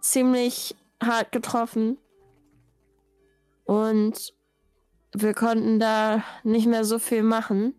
[0.00, 1.98] ziemlich hart getroffen.
[3.64, 4.34] Und
[5.12, 7.74] wir konnten da nicht mehr so viel machen.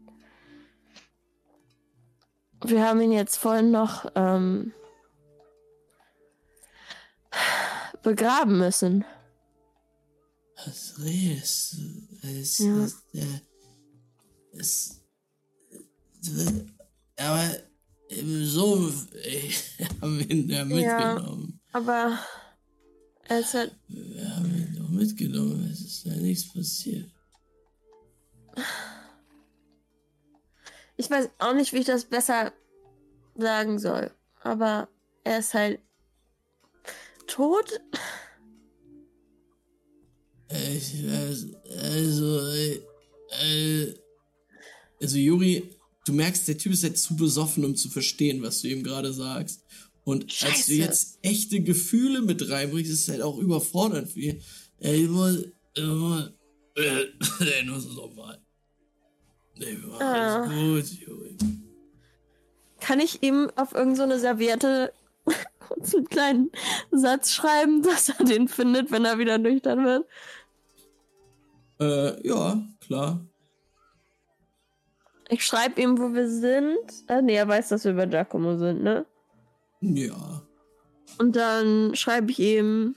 [2.63, 4.73] Wir haben ihn jetzt vorhin noch ähm,
[8.03, 9.05] begraben müssen.
[10.65, 12.27] Was redest du?
[12.27, 12.83] Es Ja.
[12.83, 13.41] ist, äh,
[14.57, 14.98] es,
[17.17, 17.49] aber
[18.09, 19.51] im Sumpf ey,
[20.01, 20.65] haben wir ihn ja Ja.
[20.65, 21.59] mitgenommen.
[21.71, 22.17] Aber
[23.27, 25.69] es hat Wir haben ihn doch mitgenommen.
[25.71, 27.09] Es ist ja nichts passiert.
[30.97, 32.51] Ich weiß auch nicht, wie ich das besser
[33.35, 34.11] sagen soll.
[34.41, 34.89] Aber
[35.23, 35.79] er ist halt
[37.27, 37.79] tot.
[40.51, 41.47] Ich weiß,
[41.77, 42.81] also, äh,
[43.43, 43.93] äh,
[45.01, 48.67] also Juri, du merkst, der Typ ist jetzt zu besoffen, um zu verstehen, was du
[48.67, 49.63] ihm gerade sagst.
[50.03, 50.71] Und als Scheiße.
[50.71, 54.41] du jetzt echte Gefühle mit reinbringst, ist es halt auch überfordernd für ihn.
[54.79, 55.43] Ey, ich muss,
[55.75, 56.31] ich muss,
[56.75, 57.05] äh,
[57.39, 58.39] ey, nur so normal.
[59.57, 60.43] Nee, Ah.
[60.43, 61.37] alles gut, Juri.
[62.79, 64.93] Kann ich ihm auf irgendeine so Serviette
[65.59, 66.49] kurz einen kleinen
[66.91, 70.05] Satz schreiben, dass er den findet, wenn er wieder nüchtern wird?
[71.79, 73.28] Äh, ja, klar.
[75.29, 76.79] Ich schreibe ihm, wo wir sind.
[77.07, 79.05] Ah, nee, er weiß, dass wir bei Giacomo sind, ne?
[79.79, 80.41] Ja.
[81.19, 82.95] Und dann schreibe ich ihm,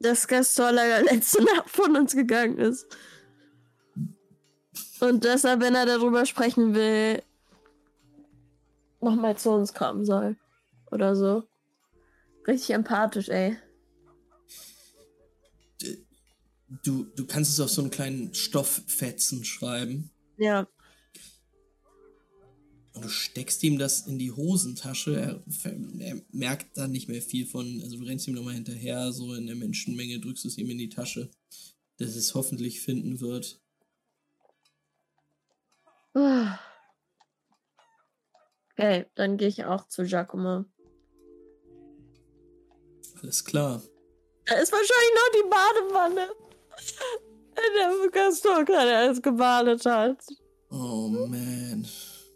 [0.00, 2.86] dass Gaston leider letzte Nacht von uns gegangen ist.
[5.00, 7.22] Und dass er, wenn er darüber sprechen will,
[9.00, 10.36] nochmal zu uns kommen soll.
[10.90, 11.44] Oder so.
[12.46, 13.58] Richtig empathisch, ey.
[16.84, 20.10] Du, du kannst es auf so einen kleinen Stofffetzen schreiben.
[20.36, 20.68] Ja.
[22.92, 25.16] Und du steckst ihm das in die Hosentasche.
[25.16, 25.40] Er,
[26.00, 27.80] er merkt da nicht mehr viel von.
[27.82, 30.88] Also du rennst ihm nochmal hinterher, so in der Menschenmenge, drückst es ihm in die
[30.88, 31.30] Tasche,
[31.98, 33.60] dass es hoffentlich finden wird.
[38.72, 40.64] Okay, dann gehe ich auch zu Giacomo.
[43.22, 43.82] Alles klar.
[44.46, 46.47] Da ist wahrscheinlich noch die Badewanne.
[46.80, 50.18] In der Gaston gerade erst gebadet hat.
[50.70, 51.86] Oh man.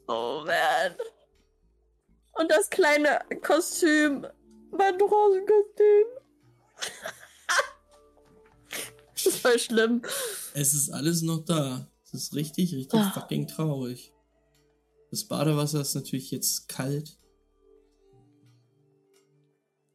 [0.09, 0.95] Oh man.
[2.33, 4.27] Und das kleine Kostüm.
[4.71, 6.07] Mein Rosenkostüm.
[9.15, 10.03] das ist voll schlimm.
[10.55, 11.87] Es ist alles noch da.
[12.05, 13.11] Es ist richtig, richtig Ah.
[13.13, 14.13] fucking traurig.
[15.11, 17.19] Das Badewasser ist natürlich jetzt kalt.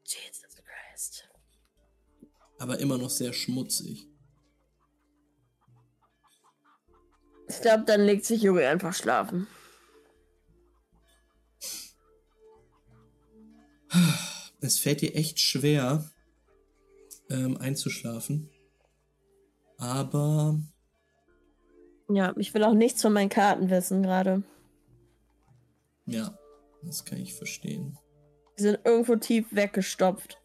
[0.06, 1.28] Jesus Christ.
[2.60, 4.07] aber immer noch sehr schmutzig.
[7.50, 9.48] Ich glaube, dann legt sich Juri einfach schlafen.
[14.60, 16.10] Es fällt dir echt schwer,
[17.30, 18.50] ähm, einzuschlafen.
[19.78, 20.60] Aber
[22.10, 24.44] Ja, ich will auch nichts von meinen Karten wissen gerade.
[26.06, 26.38] ja,
[26.84, 27.98] das kann ich verstehen.
[28.58, 30.38] Die sind irgendwo tief weggestopft.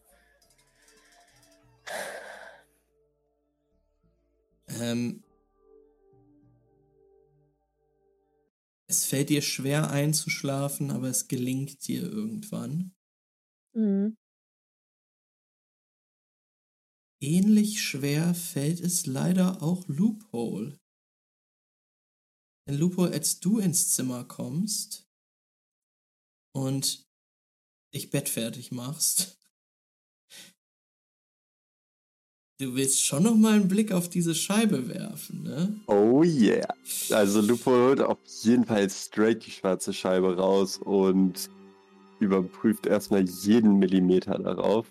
[4.80, 5.22] Ähm,
[8.92, 12.94] es fällt dir schwer einzuschlafen, aber es gelingt dir irgendwann.
[13.74, 14.16] Mhm.
[17.22, 20.78] Ähnlich schwer fällt es leider auch Loophole.
[22.66, 25.08] Denn Loophole, als du ins Zimmer kommst
[26.54, 27.08] und
[27.94, 29.41] dich bettfertig machst,
[32.62, 35.74] du willst schon noch mal einen Blick auf diese Scheibe werfen, ne?
[35.86, 36.66] Oh yeah.
[37.10, 41.50] Also Lupo holt auf jeden Fall straight die schwarze Scheibe raus und
[42.20, 44.86] überprüft erstmal jeden Millimeter darauf.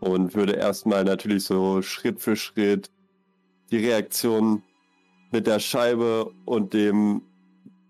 [0.00, 2.90] Und würde erstmal natürlich so Schritt für Schritt
[3.70, 4.62] die Reaktion
[5.32, 7.22] mit der Scheibe und dem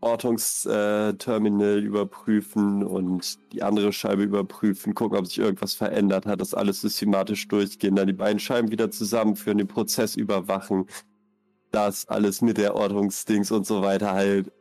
[0.00, 6.80] Ortungsterminal überprüfen und die andere Scheibe überprüfen, gucken, ob sich irgendwas verändert hat, das alles
[6.82, 10.86] systematisch durchgehen, dann die beiden Scheiben wieder zusammenführen, den Prozess überwachen,
[11.70, 14.52] das alles mit der Ortungsdings und so weiter halt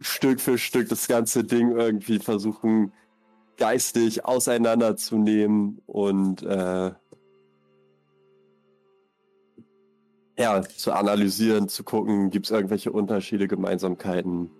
[0.00, 2.92] Stück für Stück das ganze Ding irgendwie versuchen
[3.56, 6.92] geistig auseinanderzunehmen und äh,
[10.38, 14.50] ja, zu analysieren, zu gucken, gibt es irgendwelche Unterschiede, Gemeinsamkeiten.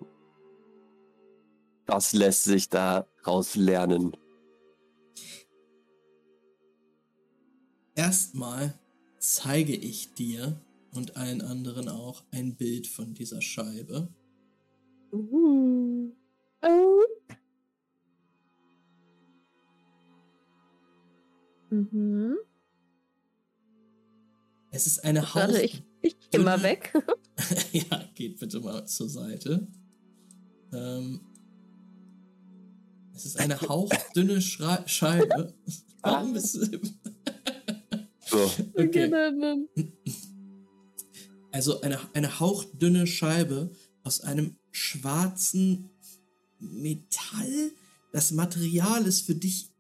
[1.87, 4.17] Was lässt sich daraus lernen?
[7.95, 8.75] Erstmal
[9.19, 10.61] zeige ich dir
[10.95, 14.09] und allen anderen auch ein Bild von dieser Scheibe.
[15.13, 16.13] Uh.
[16.63, 17.01] Oh.
[21.71, 22.37] Mhm.
[24.73, 25.23] Es ist eine.
[25.35, 26.93] Warte, ich, ich geh mal weg.
[27.73, 29.69] ja, geht bitte mal zur Seite.
[30.73, 31.21] Ähm,
[33.15, 35.55] es ist eine hauchdünne Schra Scheibe.
[36.03, 36.81] Warum bist du...
[38.27, 39.13] So, okay.
[41.53, 43.71] Also eine, eine hauchdünne Scheibe
[44.03, 45.91] aus einem schwarzen
[46.59, 47.73] Metall.
[48.13, 49.71] Das Material ist für dich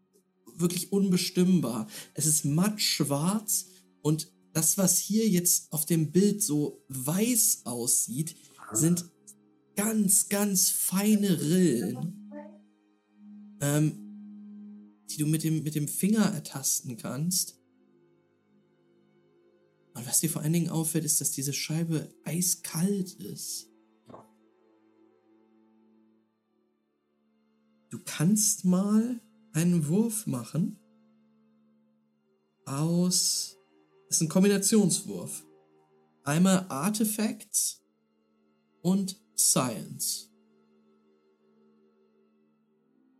[0.56, 1.88] wirklich unbestimmbar.
[2.14, 3.66] Es ist matt schwarz
[4.02, 8.36] und das, was hier jetzt auf dem Bild so weiß aussieht,
[8.72, 9.04] sind
[9.76, 12.30] ganz, ganz feine Rillen,
[13.60, 17.58] ähm, die du mit dem, mit dem Finger ertasten kannst.
[19.94, 23.68] Und was dir vor allen Dingen auffällt, ist, dass diese Scheibe eiskalt ist.
[27.90, 29.20] Du kannst mal
[29.52, 30.78] einen Wurf machen
[32.64, 33.58] aus.
[34.12, 35.42] Das ist ein Kombinationswurf.
[36.22, 37.82] Einmal Artifacts
[38.82, 40.30] und Science.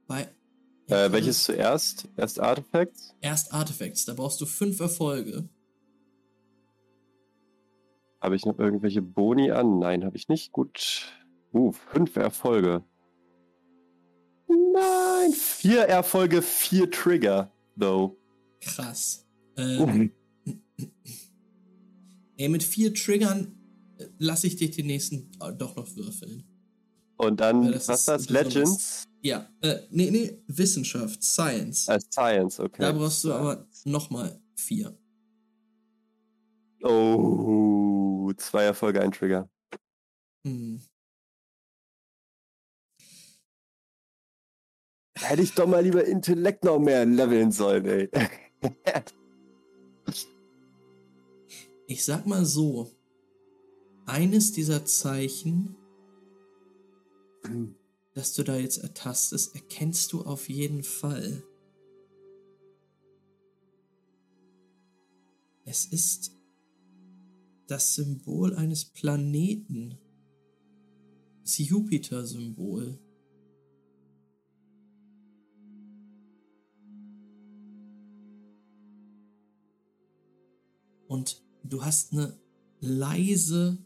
[0.07, 0.29] Bei.
[0.89, 2.11] Äh, welches zuerst?
[2.19, 3.15] Erst Artifacts?
[3.23, 4.05] Erst Artifacts.
[4.05, 5.49] Da brauchst du fünf Erfolge.
[8.21, 9.79] Habe ich noch irgendwelche Boni an?
[9.79, 10.53] Nein, habe ich nicht.
[10.53, 11.11] Gut.
[11.55, 12.85] Uh, fünf Erfolge.
[14.47, 18.19] Nein, vier Erfolge, vier Trigger, though.
[18.61, 19.27] Krass.
[19.57, 20.13] Ähm,
[22.43, 23.55] ey, mit vier Triggern
[23.99, 26.45] äh, lasse ich dich den nächsten äh, doch noch würfeln.
[27.17, 28.27] Und dann, das was ist das?
[28.27, 29.05] besonders- Legends?
[29.23, 31.87] Ja, äh, nee, nee, Wissenschaft, Science.
[31.87, 32.83] Äh, Science, okay.
[32.83, 34.99] Da brauchst du aber nochmal vier.
[36.83, 39.49] Oh, zwei Erfolge, ein Trigger.
[40.45, 40.81] Hm.
[45.21, 48.11] Hätte ich doch mal lieber Intellekt noch mehr leveln sollen, ey.
[51.93, 52.91] Ich sag mal so,
[54.07, 55.77] eines dieser Zeichen,
[58.15, 61.45] das du da jetzt ertastest, erkennst du auf jeden Fall.
[65.67, 66.33] Es ist
[67.67, 69.99] das Symbol eines Planeten.
[71.43, 72.99] Das Jupiter-Symbol.
[81.07, 82.39] Und du hast eine
[82.81, 83.79] leise,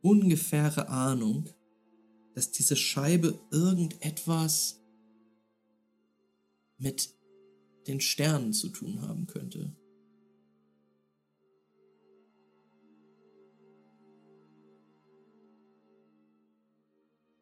[0.00, 1.48] ungefähre Ahnung,
[2.34, 4.80] dass diese Scheibe irgendetwas
[6.78, 7.14] mit
[7.86, 9.76] den Sternen zu tun haben könnte.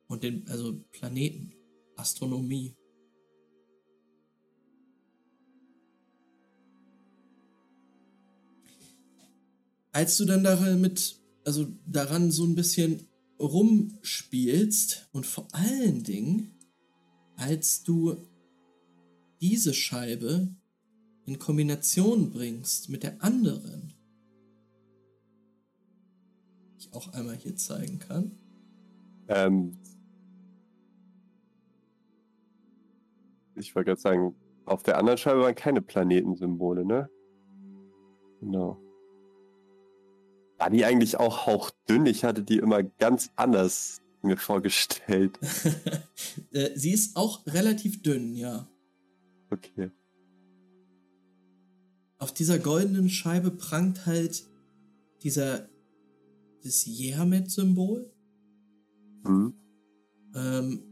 [0.09, 1.55] Und den, also Planeten,
[1.95, 2.75] Astronomie.
[9.93, 13.09] Als du dann damit, also daran so ein bisschen
[13.41, 16.59] rumspielst und vor allen Dingen,
[17.37, 18.17] als du
[19.41, 20.55] diese Scheibe
[21.25, 23.95] in Kombination bringst mit der anderen,
[26.75, 28.33] die ich auch einmal hier zeigen kann.
[29.29, 29.79] Ähm,
[33.55, 34.35] ich wollte gerade sagen,
[34.67, 37.09] auf der anderen Scheibe waren keine Planetensymbole, ne?
[38.41, 38.79] Genau.
[40.61, 42.05] War die eigentlich auch hauchdünn?
[42.05, 45.39] Ich hatte die immer ganz anders mir vorgestellt.
[46.53, 48.69] Äh, Sie ist auch relativ dünn, ja.
[49.51, 49.91] Okay.
[52.19, 54.45] Auf dieser goldenen Scheibe prangt halt
[55.23, 55.69] dieser
[56.63, 58.13] das Jermet-Symbol.
[59.25, 59.55] Hm.
[60.35, 60.83] Ähm,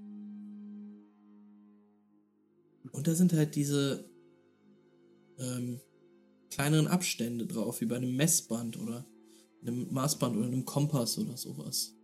[2.92, 4.08] und da sind halt diese
[5.38, 5.80] ähm,
[6.50, 9.04] kleineren Abstände drauf, wie bei einem Messband oder
[9.62, 11.94] einem Maßband oder einem Kompass oder sowas.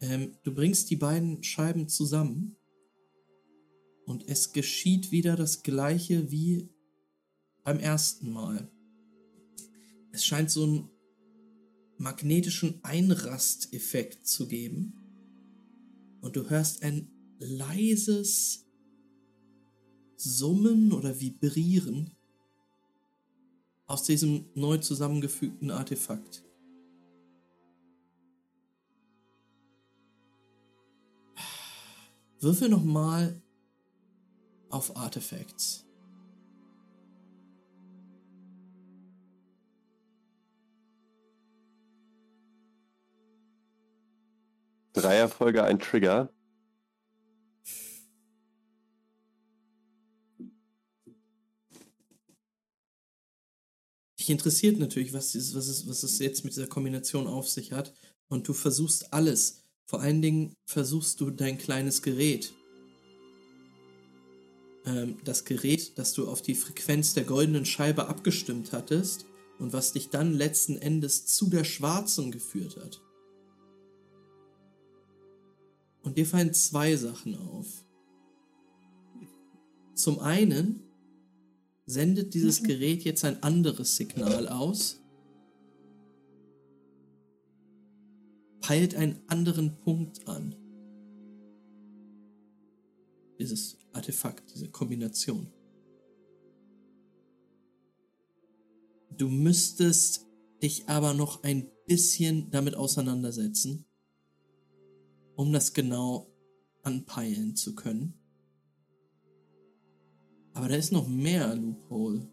[0.00, 2.56] Ähm, du bringst die beiden Scheiben zusammen
[4.04, 6.68] und es geschieht wieder das gleiche wie
[7.62, 8.70] beim ersten Mal.
[10.10, 10.90] Es scheint so einen
[11.98, 14.94] magnetischen Einrasteffekt zu geben
[16.20, 17.08] und du hörst ein
[17.38, 18.66] leises
[20.16, 22.16] Summen oder Vibrieren
[23.92, 26.42] aus diesem neu zusammengefügten Artefakt.
[32.40, 33.42] Würfel nochmal
[34.70, 35.84] auf Artifacts.
[44.94, 46.30] Drei Erfolge, ein Trigger.
[54.22, 57.72] Dich interessiert natürlich, was, es, was, es, was es jetzt mit dieser Kombination auf sich
[57.72, 57.92] hat.
[58.28, 59.64] Und du versuchst alles.
[59.84, 62.54] Vor allen Dingen versuchst du dein kleines Gerät.
[64.86, 69.26] Ähm, das Gerät, das du auf die Frequenz der goldenen Scheibe abgestimmt hattest
[69.58, 73.02] und was dich dann letzten Endes zu der schwarzen geführt hat.
[76.04, 77.66] Und dir fallen zwei Sachen auf.
[79.96, 80.91] Zum einen
[81.86, 85.00] sendet dieses Gerät jetzt ein anderes Signal aus.
[88.60, 90.54] Peilt einen anderen Punkt an.
[93.38, 95.48] Dieses Artefakt, diese Kombination.
[99.10, 100.26] Du müsstest
[100.62, 103.84] dich aber noch ein bisschen damit auseinandersetzen,
[105.34, 106.30] um das genau
[106.82, 108.21] anpeilen zu können.
[110.54, 112.28] Aber da ist noch mehr Loophole.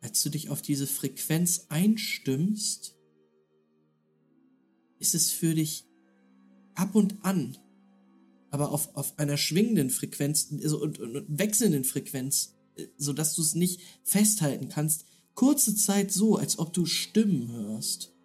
[0.00, 2.94] Als du dich auf diese Frequenz einstimmst,
[4.98, 5.84] ist es für dich
[6.74, 7.56] ab und an,
[8.50, 13.42] aber auf, auf einer schwingenden Frequenz also und, und, und wechselnden Frequenz, äh, sodass du
[13.42, 18.15] es nicht festhalten kannst, kurze Zeit so, als ob du Stimmen hörst.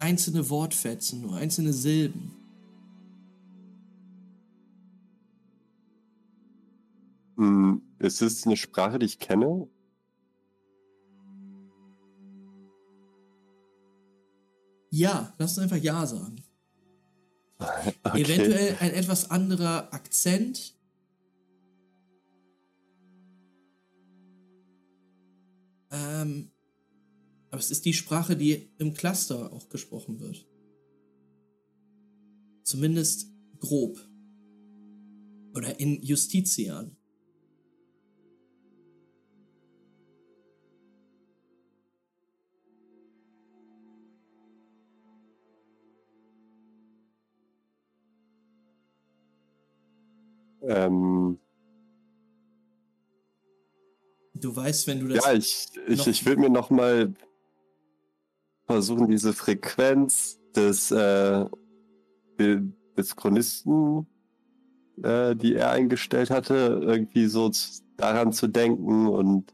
[0.00, 2.32] Einzelne Wortfetzen, nur einzelne Silben.
[7.36, 9.68] Hm, ist es eine Sprache, die ich kenne?
[14.90, 16.42] Ja, lass uns einfach Ja sagen.
[18.02, 18.22] Okay.
[18.22, 20.74] Eventuell ein etwas anderer Akzent.
[25.90, 26.50] Ähm,
[27.50, 30.46] aber es ist die Sprache, die im Cluster auch gesprochen wird.
[32.64, 33.98] Zumindest grob.
[35.54, 36.96] Oder in Justitian.
[50.62, 51.38] Ähm,
[54.34, 55.24] Du weißt, wenn du das.
[55.24, 57.12] ja, ich, ich, noch- ich will mir noch mal
[58.70, 61.44] versuchen, diese Frequenz des, äh,
[62.38, 64.06] des Chronisten,
[65.02, 67.50] äh, die er eingestellt hatte, irgendwie so
[67.96, 69.52] daran zu denken und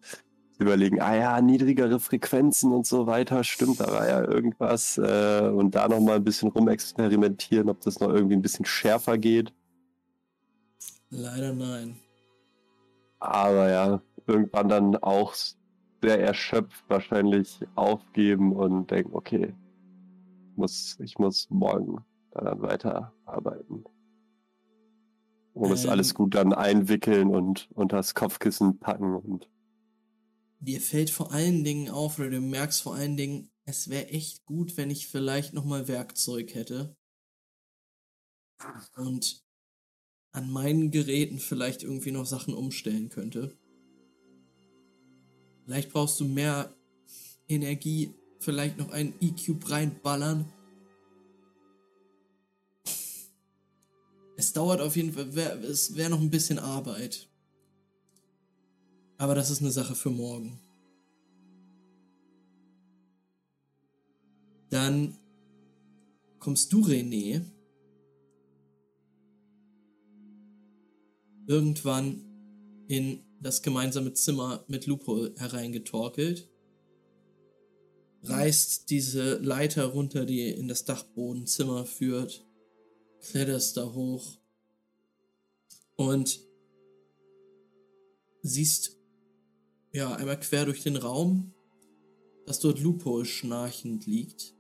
[0.53, 5.49] zu überlegen, ah ja, niedrigere Frequenzen und so weiter, stimmt, da war ja irgendwas äh,
[5.49, 9.51] und da noch mal ein bisschen rumexperimentieren, ob das noch irgendwie ein bisschen schärfer geht.
[11.09, 11.97] Leider nein.
[13.19, 15.35] Aber ja, irgendwann dann auch
[16.03, 19.55] sehr erschöpft wahrscheinlich aufgeben und denken, okay,
[20.51, 23.85] ich muss, ich muss morgen daran weiterarbeiten.
[25.55, 25.91] Und das Ähm.
[25.91, 29.49] alles gut dann einwickeln und unter das Kopfkissen packen und
[30.61, 34.47] Dir fällt vor allen Dingen auf, oder du merkst vor allen Dingen, es wäre echt
[34.47, 36.97] gut, wenn ich vielleicht nochmal Werkzeug hätte.
[38.97, 39.45] Und
[40.33, 43.57] an meinen Geräten vielleicht irgendwie noch Sachen umstellen könnte.
[45.67, 46.73] Vielleicht brauchst du mehr
[47.49, 50.45] Energie, vielleicht noch einen E-Cube reinballern.
[54.37, 57.29] Es dauert auf jeden Fall, wär, es wäre noch ein bisschen Arbeit.
[59.19, 60.57] Aber das ist eine Sache für morgen.
[64.71, 65.17] Dann
[66.39, 67.43] kommst du, René,
[71.49, 72.21] irgendwann
[72.87, 76.49] in das gemeinsame Zimmer mit Lupo hereingetorkelt,
[78.23, 82.45] reißt diese Leiter runter, die in das Dachbodenzimmer führt,
[83.21, 84.39] kletterst da hoch
[85.97, 86.41] und
[88.43, 88.97] siehst
[89.93, 91.55] ja einmal quer durch den Raum,
[92.47, 94.55] dass dort Lupo schnarchend liegt.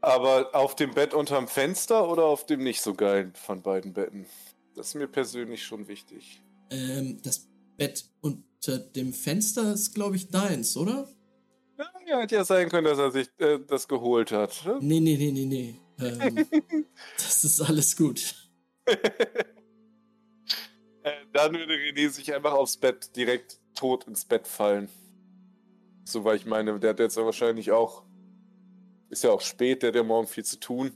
[0.00, 4.26] Aber auf dem Bett unterm Fenster oder auf dem nicht so geilen von beiden Betten?
[4.74, 6.42] Das ist mir persönlich schon wichtig.
[6.70, 11.08] Ähm, das Bett unter dem Fenster ist, glaube ich, deins, oder?
[11.78, 14.64] Ja, ja, hätte ja sein können, dass er sich äh, das geholt hat.
[14.64, 14.78] ne?
[14.80, 15.80] Nee, nee, nee, nee, nee.
[16.00, 16.46] Ähm,
[17.16, 18.34] das ist alles gut.
[21.04, 24.88] Äh, Dann würde René sich einfach aufs Bett direkt tot ins Bett fallen.
[26.04, 28.04] So, weil ich meine, der hat jetzt ja wahrscheinlich auch.
[29.08, 30.92] Ist ja auch spät, der hat ja morgen viel zu tun.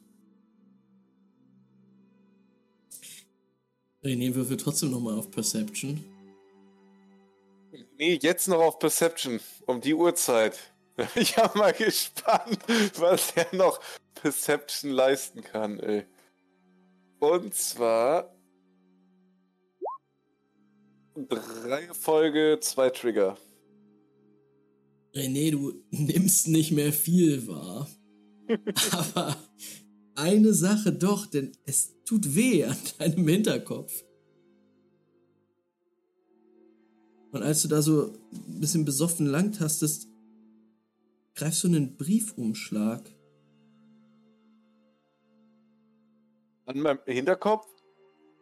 [4.06, 6.04] René würfel trotzdem nochmal auf Perception.
[7.98, 9.40] Nee, jetzt noch auf Perception.
[9.66, 10.58] Um die Uhrzeit.
[11.14, 12.58] Ich bin mal gespannt,
[12.98, 13.80] was er noch
[14.14, 16.04] Perception leisten kann, ey.
[17.18, 18.34] Und zwar.
[21.14, 23.36] Drei Folge, zwei Trigger.
[25.14, 27.88] René, du nimmst nicht mehr viel wahr.
[28.92, 29.36] Aber
[30.16, 34.04] eine Sache doch, denn es tut weh an deinem Hinterkopf.
[37.32, 40.08] Und als du da so ein bisschen besoffen langtastest,
[41.34, 43.10] greifst du einen Briefumschlag.
[46.64, 47.66] An meinem Hinterkopf?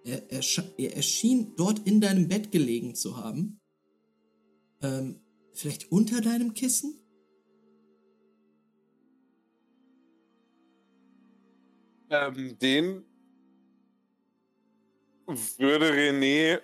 [0.04, 0.42] Er, er,
[0.78, 3.60] er erschien dort in deinem Bett gelegen zu haben.
[4.80, 5.20] Ähm,
[5.52, 7.03] vielleicht unter deinem Kissen?
[12.10, 13.04] Ähm, den
[15.26, 16.60] würde René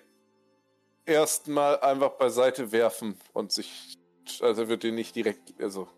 [1.07, 3.97] erstmal einfach beiseite werfen und sich.
[4.41, 5.55] Also wird den nicht direkt.
[5.61, 5.89] Also.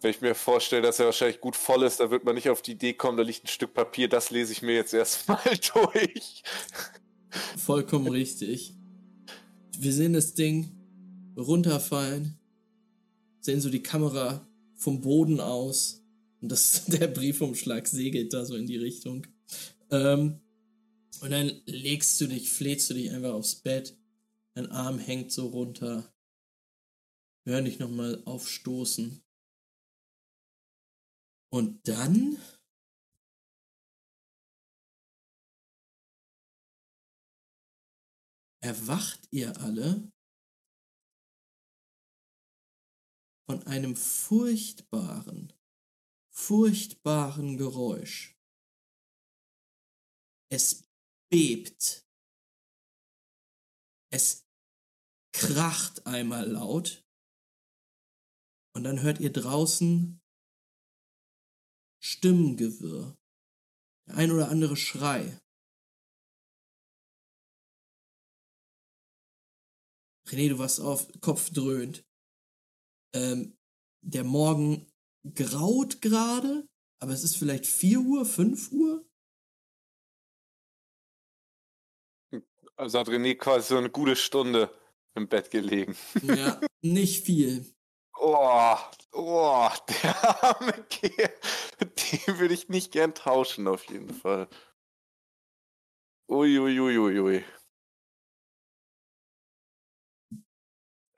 [0.00, 2.60] Wenn ich mir vorstelle, dass er wahrscheinlich gut voll ist, da wird man nicht auf
[2.60, 5.38] die Idee kommen, da liegt ein Stück Papier, das lese ich mir jetzt erstmal
[5.74, 6.42] durch.
[7.56, 8.74] Vollkommen richtig.
[9.78, 10.72] Wir sehen das Ding
[11.36, 12.36] runterfallen,
[13.40, 16.01] sehen so die Kamera vom Boden aus
[16.42, 19.26] und das, der Briefumschlag segelt da so in die Richtung.
[19.90, 20.40] Ähm,
[21.20, 23.96] und dann legst du dich, flätst du dich einfach aufs Bett,
[24.54, 26.12] dein Arm hängt so runter.
[27.44, 29.22] Hören dich nochmal aufstoßen.
[31.50, 32.38] Und dann
[38.60, 40.10] erwacht ihr alle
[43.44, 45.52] von einem furchtbaren,
[46.32, 48.36] furchtbaren Geräusch.
[50.50, 50.84] Es
[51.30, 52.06] bebt.
[54.10, 54.46] Es
[55.32, 57.04] kracht einmal laut.
[58.74, 60.20] Und dann hört ihr draußen
[62.02, 63.16] Stimmengewirr.
[64.06, 65.40] Der ein oder andere Schrei.
[70.26, 72.04] René, du warst auf, Kopf dröhnt.
[73.14, 73.56] Ähm,
[74.00, 74.91] der Morgen
[75.34, 76.66] graut gerade,
[77.00, 79.06] aber es ist vielleicht 4 Uhr, 5 Uhr.
[82.76, 84.72] Also hat René quasi so eine gute Stunde
[85.14, 85.96] im Bett gelegen.
[86.22, 87.64] Ja, nicht viel.
[88.18, 88.76] Oh,
[89.12, 91.32] oh, der arme Kerl.
[91.80, 94.48] Den würde ich nicht gern tauschen, auf jeden Fall.
[96.28, 96.98] Uiuiuiui.
[96.98, 97.44] Ui, ui, ui.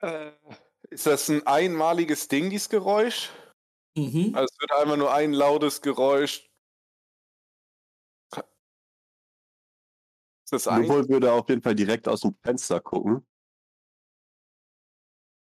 [0.01, 0.31] Äh,
[0.89, 3.29] ist das ein einmaliges Ding, dieses Geräusch?
[3.95, 4.35] Mhm.
[4.35, 6.49] Also es wird einfach nur ein lautes Geräusch.
[10.45, 10.83] Ist das ein?
[10.83, 13.25] Lupol würde auf jeden Fall direkt aus dem Fenster gucken.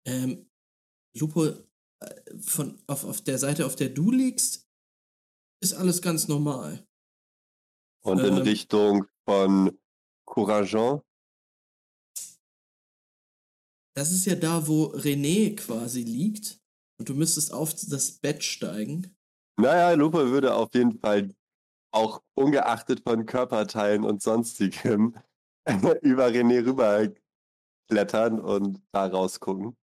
[0.07, 0.49] Ähm,
[1.17, 4.69] Lupo, äh, von, auf, auf der Seite, auf der du liegst,
[5.61, 6.87] ist alles ganz normal.
[8.05, 8.43] Und in Ähm.
[8.43, 9.81] Richtung von
[10.27, 11.03] Courageant.
[13.97, 16.64] Das ist ja da, wo René quasi liegt.
[16.99, 19.17] Und du müsstest auf das Bett steigen.
[19.57, 21.35] Naja, Lupe würde auf jeden Fall
[21.93, 25.15] auch ungeachtet von Körperteilen und sonstigem
[26.03, 27.09] über René rüber
[27.89, 29.77] klettern und da rausgucken.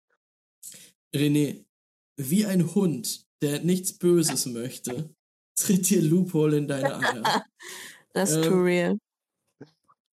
[1.14, 1.66] René,
[2.18, 5.14] wie ein Hund, der nichts Böses möchte,
[5.56, 7.46] tritt dir Loophole in deine Eier.
[8.14, 8.98] Das ist Ähm, too real.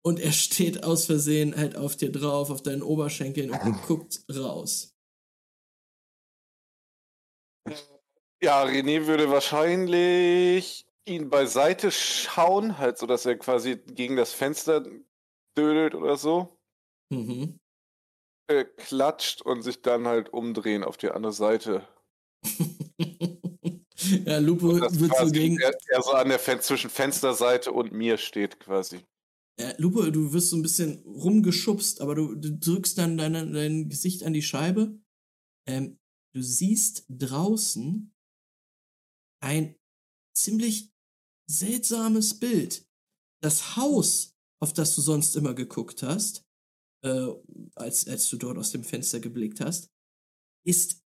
[0.05, 4.94] Und er steht aus Versehen halt auf dir drauf, auf deinen Oberschenkeln und guckt raus.
[8.45, 14.85] Ja, René würde wahrscheinlich ihn beiseite schauen, halt so, dass er quasi gegen das Fenster
[15.57, 16.59] dödelt oder so.
[17.11, 17.59] Mhm.
[18.49, 21.89] Äh, klatscht und sich dann halt umdrehen auf die andere Seite.
[24.27, 25.59] ja, Lupo wird so gegen.
[25.59, 29.01] er, er so an der Fen zwischen Fensterseite und mir steht quasi.
[29.59, 33.89] Ja, Lupo, du wirst so ein bisschen rumgeschubst, aber du, du drückst dann deine, dein
[33.89, 34.99] Gesicht an die Scheibe.
[35.67, 35.99] Ähm,
[36.35, 38.14] du siehst draußen
[39.45, 39.77] ein
[40.35, 40.91] ziemlich
[41.47, 42.89] seltsames Bild.
[43.43, 46.45] Das Haus, auf das du sonst immer geguckt hast,
[47.03, 47.29] äh,
[47.75, 49.91] als, als du dort aus dem Fenster geblickt hast,
[50.67, 51.05] ist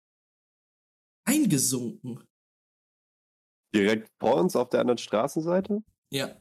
[1.25, 2.23] eingesunken.
[3.73, 5.83] Direkt vor uns auf der anderen Straßenseite.
[6.11, 6.39] Ja.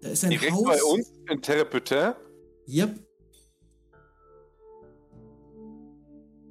[0.00, 0.64] Da ist ein Direkt Haus.
[0.64, 2.14] bei uns in Terreputin.
[2.68, 3.06] Yep.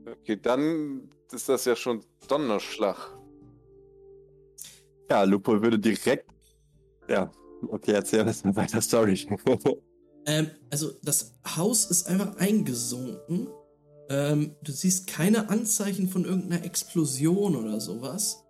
[0.05, 2.97] Okay, dann ist das ja schon Donnerschlag.
[5.09, 6.29] Ja, Lupo würde direkt.
[7.07, 7.31] Ja,
[7.67, 9.27] okay, erzähl mit weiter Story.
[10.25, 13.49] Ähm, also das Haus ist einfach eingesunken.
[14.09, 18.45] Ähm, du siehst keine Anzeichen von irgendeiner Explosion oder sowas.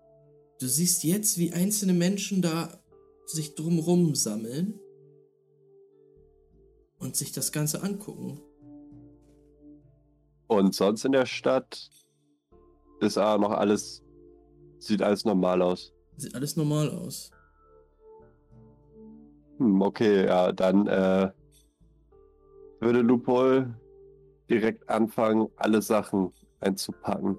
[0.59, 2.79] Du siehst jetzt, wie einzelne Menschen da
[3.25, 4.79] sich drumrum sammeln
[6.99, 8.39] und sich das Ganze angucken.
[10.47, 11.89] Und sonst in der Stadt
[13.03, 14.03] ist auch noch alles.
[14.79, 15.93] Sieht alles normal aus.
[16.17, 17.31] Sieht alles normal aus.
[19.57, 21.31] Hm, okay, ja, dann äh,
[22.79, 23.73] würde Lupol
[24.49, 27.37] direkt anfangen, alle Sachen einzupacken.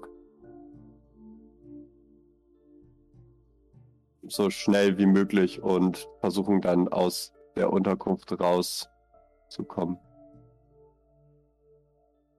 [4.27, 9.97] So schnell wie möglich und versuchen dann aus der Unterkunft rauszukommen.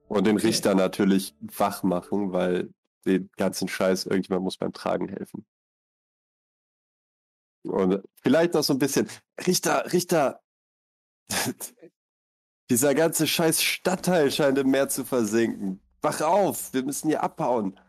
[0.09, 0.47] Und den Okay.
[0.47, 2.69] Richter natürlich wach machen, weil
[3.07, 5.45] den ganzen Scheiß, irgendjemand muss beim Tragen helfen.
[7.63, 9.07] Und vielleicht noch so ein bisschen,
[9.45, 10.41] Richter, Richter,
[12.69, 15.81] dieser ganze scheiß Stadtteil scheint im Meer zu versinken.
[16.01, 17.79] Wach auf, wir müssen hier abhauen.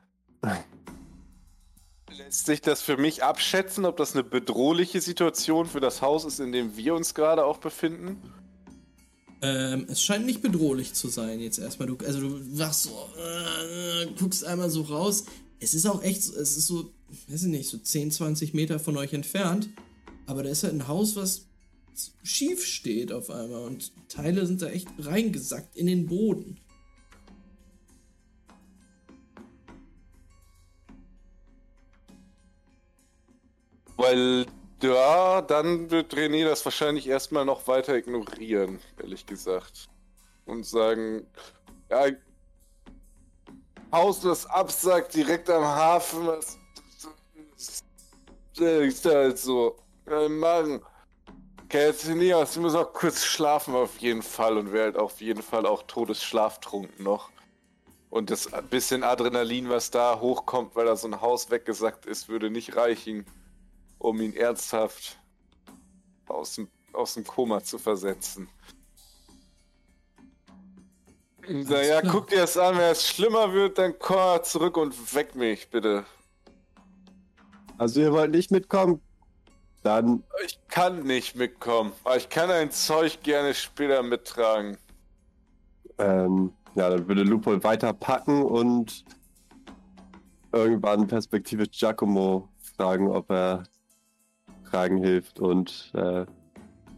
[2.11, 6.41] Lässt sich das für mich abschätzen, ob das eine bedrohliche Situation für das Haus ist,
[6.41, 8.23] in dem wir uns gerade auch befinden?
[9.41, 11.89] Ähm, es scheint nicht bedrohlich zu sein jetzt erstmal.
[11.89, 15.24] Du, also du wachst so, äh, guckst einmal so raus.
[15.61, 16.93] Es ist auch echt, es ist so,
[17.28, 19.68] weiß ich nicht, so 10, 20 Meter von euch entfernt.
[20.26, 21.47] Aber da ist halt ein Haus, was
[22.22, 26.59] schief steht auf einmal und Teile sind da echt reingesackt in den Boden.
[33.97, 34.47] Weil,
[34.83, 39.89] ja, dann wird René das wahrscheinlich erstmal noch weiter ignorieren, ehrlich gesagt.
[40.47, 41.26] Und sagen,
[41.91, 42.07] ja,
[43.93, 46.59] Haus, das absagt, direkt am Hafen, was
[48.61, 49.76] ist halt so.
[50.09, 50.83] Ja, Mann.
[51.68, 55.66] Kersinias, du musst auch kurz schlafen auf jeden Fall und wäre halt auf jeden Fall
[55.66, 57.31] auch todesschlaftrunken noch.
[58.09, 62.49] Und das bisschen Adrenalin, was da hochkommt, weil da so ein Haus weggesackt ist, würde
[62.49, 63.26] nicht reichen,
[63.99, 65.19] um ihn ernsthaft
[66.27, 68.49] aus dem, aus dem Koma zu versetzen.
[71.49, 72.13] Naja, klar.
[72.13, 76.05] guck dir das an, wenn es schlimmer wird, dann komm zurück und weck mich, bitte.
[77.79, 79.01] Also ihr wollt nicht mitkommen?
[79.83, 84.77] Dann, Ich kann nicht mitkommen, aber ich kann ein Zeug gerne später mittragen.
[85.99, 89.05] ähm, ja, dann würde Lupo weiter packen und
[90.53, 93.65] irgendwann perspektivisch Giacomo fragen, ob er
[94.71, 96.27] tragen hilft und äh,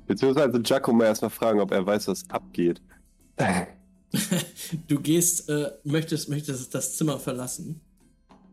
[0.07, 2.81] beziehungsweise Giacomo erstmal fragen, ob er weiß, was abgeht.
[4.89, 7.81] Du gehst, äh, möchtest, möchtest das Zimmer verlassen.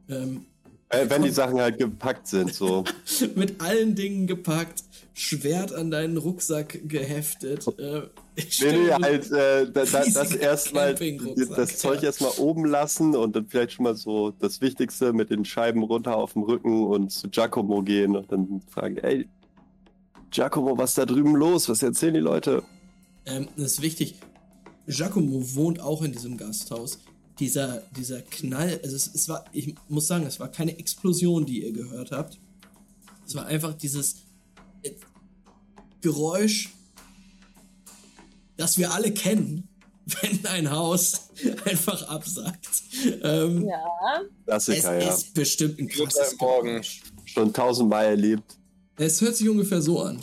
[0.07, 0.56] Ähm, Äh,
[0.89, 2.83] wenn die Sachen halt gepackt sind, so.
[3.35, 4.83] mit allen Dingen gepackt,
[5.13, 7.67] Schwert an deinen Rucksack geheftet.
[7.79, 8.03] Äh,
[8.35, 13.35] ich Nee, nee, halt, äh, da, da, das erstmal, das Zeug erstmal oben lassen und
[13.35, 17.11] dann vielleicht schon mal so das Wichtigste mit den Scheiben runter auf dem Rücken und
[17.11, 19.27] zu Giacomo gehen und dann fragen, ey,
[20.29, 21.67] Giacomo, was ist da drüben los?
[21.67, 22.63] Was erzählen die Leute?
[23.25, 24.15] Ähm, das ist wichtig.
[24.87, 26.99] Giacomo wohnt auch in diesem Gasthaus.
[27.39, 31.63] Dieser, dieser Knall, also es, es war, ich muss sagen, es war keine Explosion, die
[31.63, 32.39] ihr gehört habt.
[33.25, 34.15] Es war einfach dieses
[34.83, 34.91] äh,
[36.01, 36.69] Geräusch,
[38.55, 39.67] das wir alle kennen,
[40.21, 41.29] wenn ein Haus
[41.65, 42.83] einfach absackt.
[43.21, 44.21] Ähm, Ja.
[44.47, 45.13] es Klassiker, ja.
[45.13, 46.67] ist bestimmt ein krasses Morgen.
[46.69, 47.01] Geräusch.
[47.25, 48.55] Schon tausendmal erlebt.
[48.95, 50.15] Es hört sich ungefähr so an.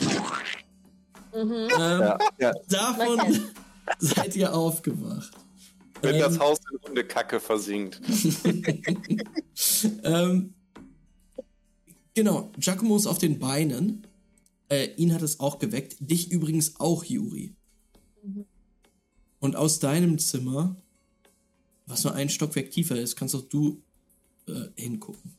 [1.33, 1.51] Mhm.
[1.53, 2.51] Ähm, Ja, ja.
[2.67, 3.39] Davon
[3.99, 5.31] seid ihr aufgewacht.
[6.05, 8.01] Wenn Ähm, das Haus in Hundekacke versinkt.
[10.03, 10.53] ähm,
[12.13, 14.05] genau, Giacomo ist auf den Beinen.
[14.69, 15.97] Äh, ihn hat es auch geweckt.
[15.99, 17.53] Dich übrigens auch, Juri.
[18.23, 18.45] Mhm.
[19.39, 20.75] Und aus deinem Zimmer,
[21.85, 23.81] was nur ein Stockwerk tiefer ist, kannst auch du
[24.47, 25.33] äh, hingucken.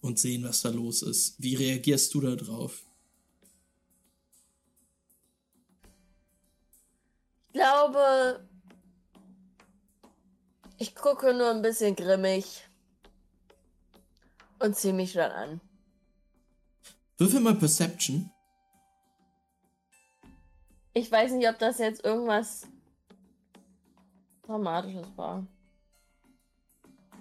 [0.00, 1.34] Und sehen, was da los ist.
[1.38, 2.84] Wie reagierst du da drauf?
[7.54, 8.46] Glaube,
[10.76, 12.68] ich gucke nur ein bisschen grimmig
[14.58, 15.60] und ziehe mich dann an.
[17.16, 18.30] Würfel mal Perception.
[20.92, 22.66] Ich weiß nicht, ob das jetzt irgendwas
[24.42, 25.46] Dramatisches war.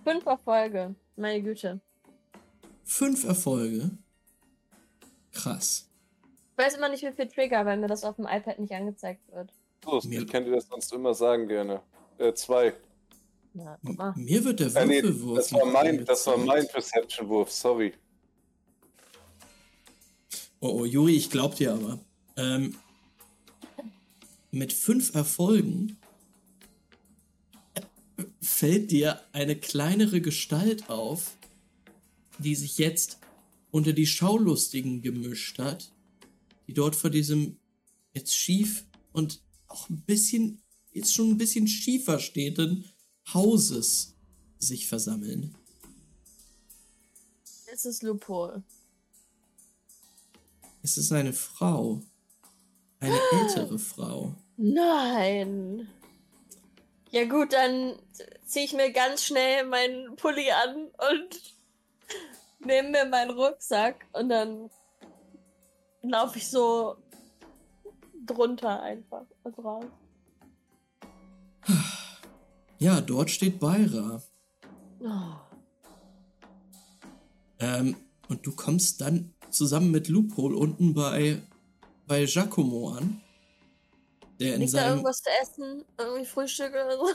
[0.04, 1.80] Fünf Erfolge, meine Güte.
[2.84, 3.92] Fünf Erfolge.
[5.32, 5.90] Krass.
[6.52, 9.22] Ich weiß immer nicht, wie viel Trigger, weil mir das auf dem iPad nicht angezeigt
[9.32, 9.54] wird.
[9.86, 11.82] Los, Mir- ich kann dir das sonst immer sagen gerne.
[12.18, 12.74] Äh, zwei.
[13.54, 13.78] Na.
[14.16, 15.38] Mir wird der Äh, nee, Würfelwurf.
[15.38, 16.68] das war mein, das war mein.
[16.68, 17.94] Perception-Wurf, sorry.
[20.60, 22.00] Oh, oh, Juri, ich glaub dir aber.
[22.38, 22.76] Ähm,
[24.52, 25.98] mit fünf Erfolgen
[28.42, 31.36] fällt dir eine kleinere Gestalt auf,
[32.40, 33.20] die sich jetzt
[33.72, 35.92] unter die Schaulustigen gemischt hat,
[36.68, 37.58] die dort vor diesem
[38.14, 39.42] jetzt schief und
[39.74, 42.86] auch ein bisschen, jetzt schon ein bisschen schiefer stehenden
[43.34, 44.16] Hauses
[44.60, 45.56] sich versammeln.
[47.72, 48.64] Es ist Lupol.
[50.84, 52.02] Es ist eine Frau.
[53.00, 54.36] Eine ältere Frau.
[54.58, 55.88] Nein.
[57.10, 57.98] Ja gut, dann
[58.46, 61.56] ziehe ich mir ganz schnell meinen Pulli an und
[62.66, 64.70] nehme mir meinen Rucksack und dann
[66.02, 66.98] laufe ich so
[68.26, 69.86] drunter einfach und raus.
[72.80, 74.22] Ja, dort steht Beira.
[75.00, 75.08] Oh.
[77.60, 77.96] Ähm,
[78.28, 81.42] und du kommst dann zusammen mit Loophole unten bei,
[82.08, 83.22] bei Giacomo an.
[84.40, 84.90] Der in Liegt da seinem.
[84.92, 85.86] irgendwas zu essen?
[85.98, 87.08] Irgendwie Frühstück oder so?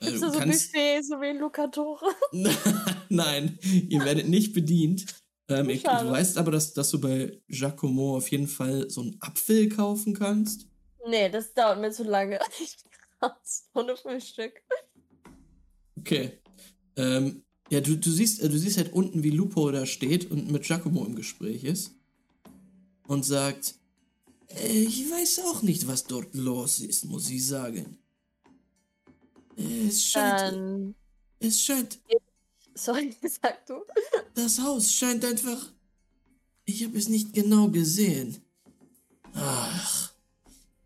[0.00, 2.06] äh, Gibt's du da so kannst- Buffet, so wie in Lucatore?
[3.10, 3.58] Nein,
[3.88, 5.06] ihr werdet nicht bedient.
[5.48, 9.16] Ähm, ich, du weißt aber, dass, dass du bei Giacomo auf jeden Fall so einen
[9.20, 10.67] Apfel kaufen kannst.
[11.08, 12.38] Nee, das dauert mir zu lange.
[12.60, 13.68] Ich bin raus.
[13.74, 14.52] Ohne Frühstück.
[15.98, 16.38] Okay.
[16.96, 20.50] Ähm, ja, du, du, siehst, äh, du siehst halt unten, wie Lupo da steht und
[20.50, 21.92] mit Giacomo im Gespräch ist.
[23.06, 23.74] Und sagt,
[24.48, 27.98] äh, ich weiß auch nicht, was dort los ist, muss ich sagen.
[29.56, 30.94] Es scheint, Dann.
[31.40, 31.98] es scheint,
[32.74, 33.82] Sorry, sag du.
[34.34, 35.72] das Haus scheint einfach.
[36.64, 38.36] Ich habe es nicht genau gesehen.
[39.34, 39.97] Ach.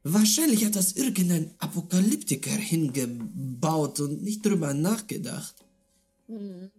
[0.04, 5.54] Wahrscheinlich hat das irgendein Apokalyptiker hingebaut und nicht drüber nachgedacht.
[6.26, 6.70] Hm.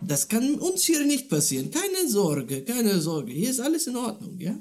[0.00, 1.70] Das kann uns hier nicht passieren.
[1.70, 3.32] Keine Sorge, keine Sorge.
[3.32, 4.54] Hier ist alles in Ordnung, ja?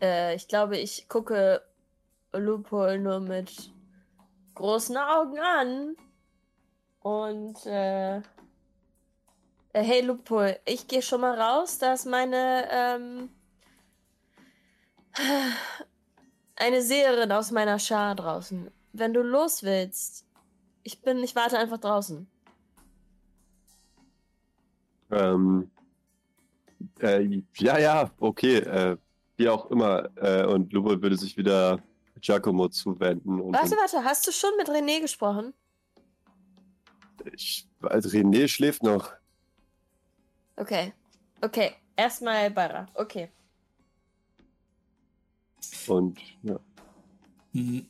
[0.00, 1.62] Äh, ich glaube, ich gucke
[2.32, 3.70] Lupol nur mit
[4.54, 5.96] großen Augen an.
[7.00, 8.22] Und, äh,
[9.72, 11.78] hey Lupol, ich gehe schon mal raus.
[11.78, 13.28] Da ist meine, ähm,
[16.60, 18.70] eine Seherin aus meiner Schar draußen.
[18.92, 20.26] Wenn du los willst,
[20.82, 22.26] ich bin, ich warte einfach draußen.
[25.10, 25.70] Ähm,
[27.00, 28.96] äh, ja, ja, okay, äh,
[29.36, 30.08] wie auch immer.
[30.16, 31.80] Äh, und Lubo würde sich wieder
[32.20, 33.40] Giacomo zuwenden.
[33.40, 35.54] Und Warte, warte, hast du schon mit René gesprochen?
[37.32, 39.12] ich, also René schläft noch.
[40.56, 40.92] Okay.
[41.40, 42.86] Okay, erstmal Bara.
[42.94, 43.30] Okay.
[45.86, 46.60] Und ja.
[47.52, 47.86] Hm.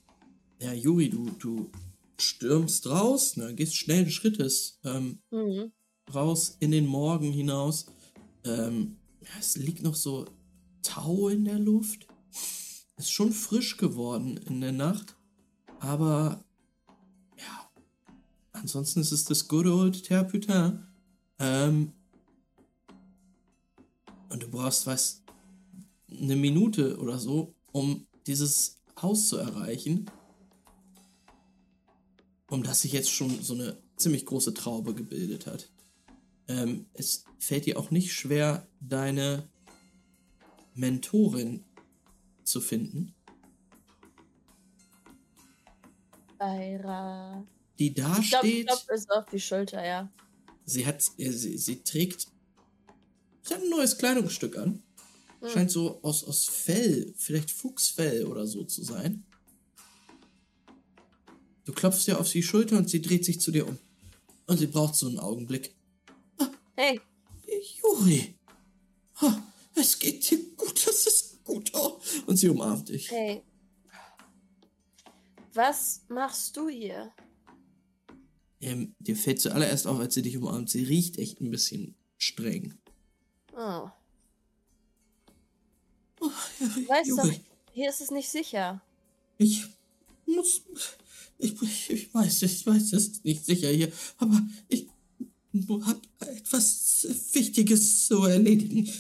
[0.61, 1.71] Ja, Juri, du, du
[2.19, 5.73] stürmst raus, ne, gehst schnellen Schrittes ähm, Mhm.
[6.13, 7.87] raus in den Morgen hinaus.
[8.45, 8.97] Ähm,
[9.39, 10.27] es liegt noch so
[10.83, 12.07] Tau in der Luft.
[12.97, 15.17] Ist schon frisch geworden in der Nacht.
[15.79, 16.45] Aber
[17.39, 17.71] ja,
[18.53, 20.85] ansonsten ist es das good old Terputin.
[21.39, 21.93] Ähm,
[24.29, 25.23] und du brauchst was,
[26.11, 30.07] eine Minute oder so, um dieses Haus zu erreichen.
[32.51, 35.71] Um das sich jetzt schon so eine ziemlich große Traube gebildet hat.
[36.49, 39.49] Ähm, es fällt dir auch nicht schwer, deine
[40.75, 41.65] Mentorin
[42.43, 43.15] zu finden,
[46.39, 47.47] Beira.
[47.79, 48.67] die da Ich glaube, steht.
[48.67, 50.11] glaub, ist auf die Schulter, ja.
[50.65, 52.29] Sie hat, äh, sie, sie trägt,
[53.43, 54.83] sie hat ein neues Kleidungsstück an.
[55.41, 55.49] Hm.
[55.51, 59.25] Scheint so aus, aus Fell, vielleicht Fuchsfell oder so zu sein.
[61.65, 63.79] Du klopfst ihr auf die Schulter und sie dreht sich zu dir um.
[64.47, 65.75] Und sie braucht so einen Augenblick.
[66.75, 67.01] Hey,
[67.81, 68.35] Juri,
[69.21, 71.71] ha, es geht dir gut, das ist gut.
[71.75, 72.01] Oh.
[72.27, 73.11] Und sie umarmt dich.
[73.11, 73.43] hey.
[75.53, 77.13] Was machst du hier?
[78.61, 80.71] Ähm, dir fällt zuallererst auf, als sie dich umarmt.
[80.71, 82.79] Sie riecht echt ein bisschen streng.
[83.57, 83.89] Oh.
[86.21, 87.41] Oh, Du weißt doch, Juri,
[87.73, 88.81] hier ist es nicht sicher.
[89.39, 89.65] ich
[90.27, 90.63] muss.
[91.39, 91.61] Ich,
[91.91, 94.87] ich, weiß, ich weiß, es ist nicht sicher hier, aber ich
[95.87, 98.93] habe etwas Wichtiges zu erledigen.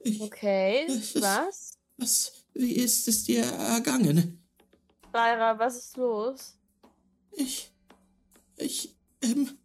[0.00, 1.72] Ich, Okay, Es was?
[1.96, 4.38] was, wie ist es dir ergangen?
[5.10, 6.54] Beira, was ist los?
[7.32, 7.70] Ich,
[8.58, 9.56] ich, ähm,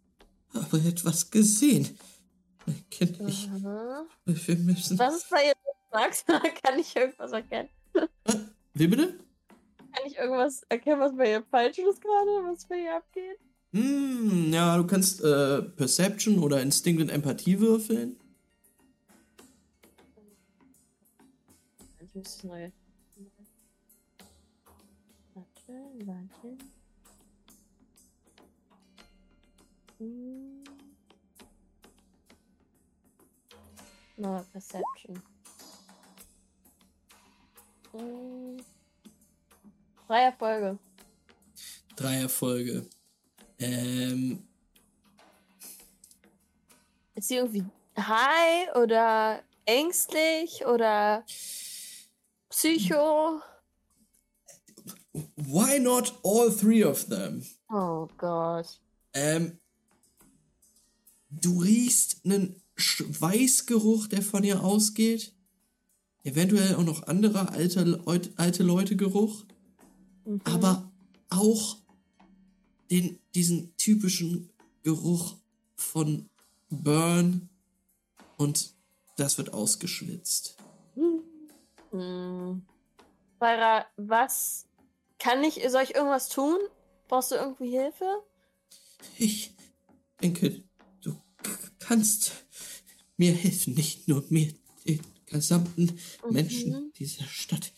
[0.54, 1.98] habe etwas gesehen.
[2.90, 3.48] Kenn ich.
[4.46, 4.98] Wir müssen.
[4.98, 5.54] Was ist bei ihr
[5.92, 6.24] Max?
[6.62, 7.68] Kann ich irgendwas erkennen?
[8.74, 9.18] Wie bitte?
[9.92, 12.30] Kann ich irgendwas erkennen, was bei ihr falsch ist gerade?
[12.50, 13.38] Was bei ihr abgeht?
[13.72, 18.16] Hm, ja, du kannst äh, Perception oder Instinct und Empathie würfeln.
[22.00, 22.70] Ich muss es neu.
[25.34, 26.58] Warte, warte.
[29.98, 30.64] Hm.
[34.18, 35.22] No, Perception.
[40.06, 40.78] Drei Erfolge.
[41.96, 42.86] Drei Erfolge.
[43.58, 44.46] Ähm,
[47.14, 47.64] Ist sie irgendwie
[47.98, 51.24] high oder ängstlich oder
[52.48, 53.40] psycho?
[55.36, 57.44] why not all three of them?
[57.70, 58.80] Oh Gott.
[59.14, 59.58] Ähm,
[61.30, 65.34] du riechst einen Schweißgeruch, der von ihr ausgeht.
[66.24, 68.00] Eventuell auch noch anderer alte,
[68.36, 69.44] alte Leute Geruch.
[70.24, 70.40] Mhm.
[70.44, 70.90] Aber
[71.30, 71.78] auch
[72.90, 74.50] den, diesen typischen
[74.82, 75.36] Geruch
[75.76, 76.28] von
[76.70, 77.48] Burn
[78.36, 78.72] und
[79.16, 80.56] das wird ausgeschwitzt.
[81.90, 82.62] Hm.
[83.38, 84.66] Beira, was
[85.18, 86.58] kann ich, soll ich irgendwas tun?
[87.08, 88.22] Brauchst du irgendwie Hilfe?
[89.18, 89.54] Ich
[90.22, 90.62] denke,
[91.02, 91.16] du
[91.78, 92.32] kannst
[93.16, 94.54] mir helfen, nicht nur mir,
[94.86, 95.00] den
[95.32, 95.84] gesamten
[96.24, 96.32] Mhm.
[96.32, 97.72] Menschen dieser Stadt.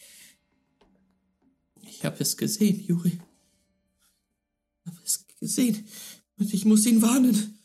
[1.82, 3.18] Ich habe es gesehen, Juri.
[4.81, 5.86] Ich habe es gesehen
[6.36, 7.59] und ich muss ihn warnen.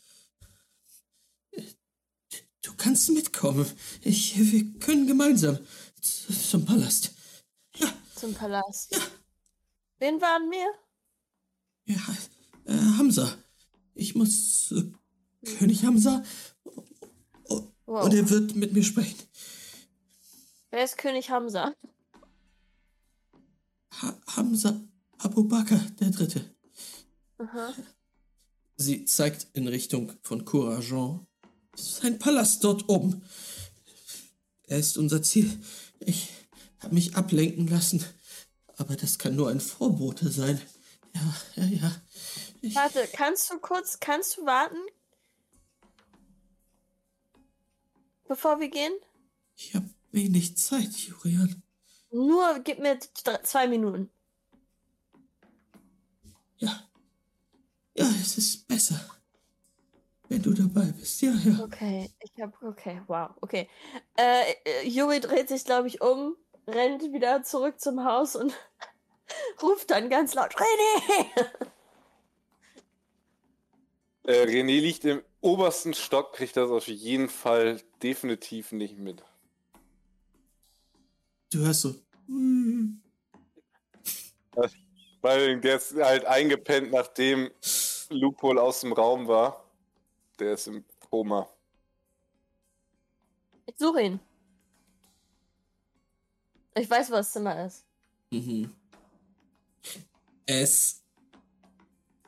[2.62, 3.66] Du kannst mitkommen.
[4.02, 5.58] Ich, wir können gemeinsam
[6.00, 7.12] zum Palast.
[7.76, 8.98] Ja, Zum Palast.
[9.98, 10.66] Wen waren wir?
[11.86, 12.16] ja,
[12.64, 13.36] äh, Hamza.
[13.94, 14.94] Ich muss zu
[15.58, 16.22] König Hamza
[17.86, 18.04] Wow.
[18.04, 19.18] und er wird mit mir sprechen.
[20.70, 21.74] Wer ist König Hamza?
[24.02, 24.80] Ha Hamza
[25.18, 26.54] Abu Bakr, der Dritte.
[27.38, 27.74] Aha.
[28.76, 31.26] Sie zeigt in Richtung von Courageant.
[31.74, 33.22] Sein Palast dort oben.
[34.64, 35.60] Er ist unser Ziel.
[35.98, 36.30] Ich
[36.78, 38.04] habe mich ablenken lassen.
[38.76, 40.60] Aber das kann nur ein Vorbote sein.
[41.14, 42.02] Ja, ja, ja.
[42.62, 44.78] Ich, Warte, kannst du kurz, kannst du warten?
[48.28, 48.92] Bevor wir gehen?
[49.56, 51.62] ich habe wenig Zeit, Julian.
[52.10, 52.98] Nur gib mir
[53.42, 54.10] zwei Minuten.
[56.58, 56.88] Ja.
[57.94, 59.00] Ja, es ist besser.
[60.28, 61.20] Wenn du dabei bist.
[61.22, 61.64] Ja, ja.
[61.64, 62.62] Okay, ich hab.
[62.62, 63.68] Okay, wow, okay.
[64.16, 66.36] Äh, äh, Yuri dreht sich, glaube ich, um,
[66.68, 68.52] rennt wieder zurück zum Haus und
[69.62, 71.46] ruft dann ganz laut: René!
[74.24, 79.24] Äh, René liegt im obersten Stock, kriegt das auf jeden Fall definitiv nicht mit.
[81.50, 81.94] Du hörst so.
[85.20, 87.50] Weil der ist halt eingepennt, nachdem
[88.08, 89.64] Loophole aus dem Raum war.
[90.38, 91.48] Der ist im Koma.
[93.66, 94.20] Ich suche ihn.
[96.74, 97.84] Ich weiß, wo das Zimmer ist.
[98.30, 98.72] Mhm.
[100.46, 101.02] Es.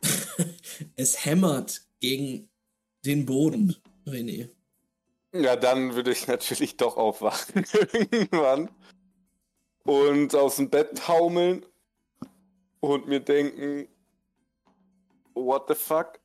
[0.96, 2.50] es hämmert gegen
[3.04, 4.50] den Boden, René.
[5.32, 8.68] Ja, dann würde ich natürlich doch aufwachen irgendwann.
[9.84, 11.66] Und aus dem Bett taumeln
[12.80, 13.88] und mir denken,
[15.34, 16.20] what the fuck?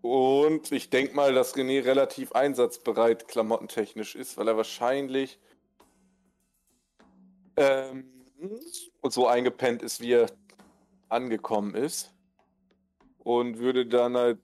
[0.00, 5.38] Und ich denke mal, dass René relativ einsatzbereit klamottentechnisch ist, weil er wahrscheinlich
[7.56, 8.10] ähm,
[9.02, 10.30] so eingepennt ist, wie er
[11.08, 12.12] angekommen ist.
[13.18, 14.38] Und würde dann halt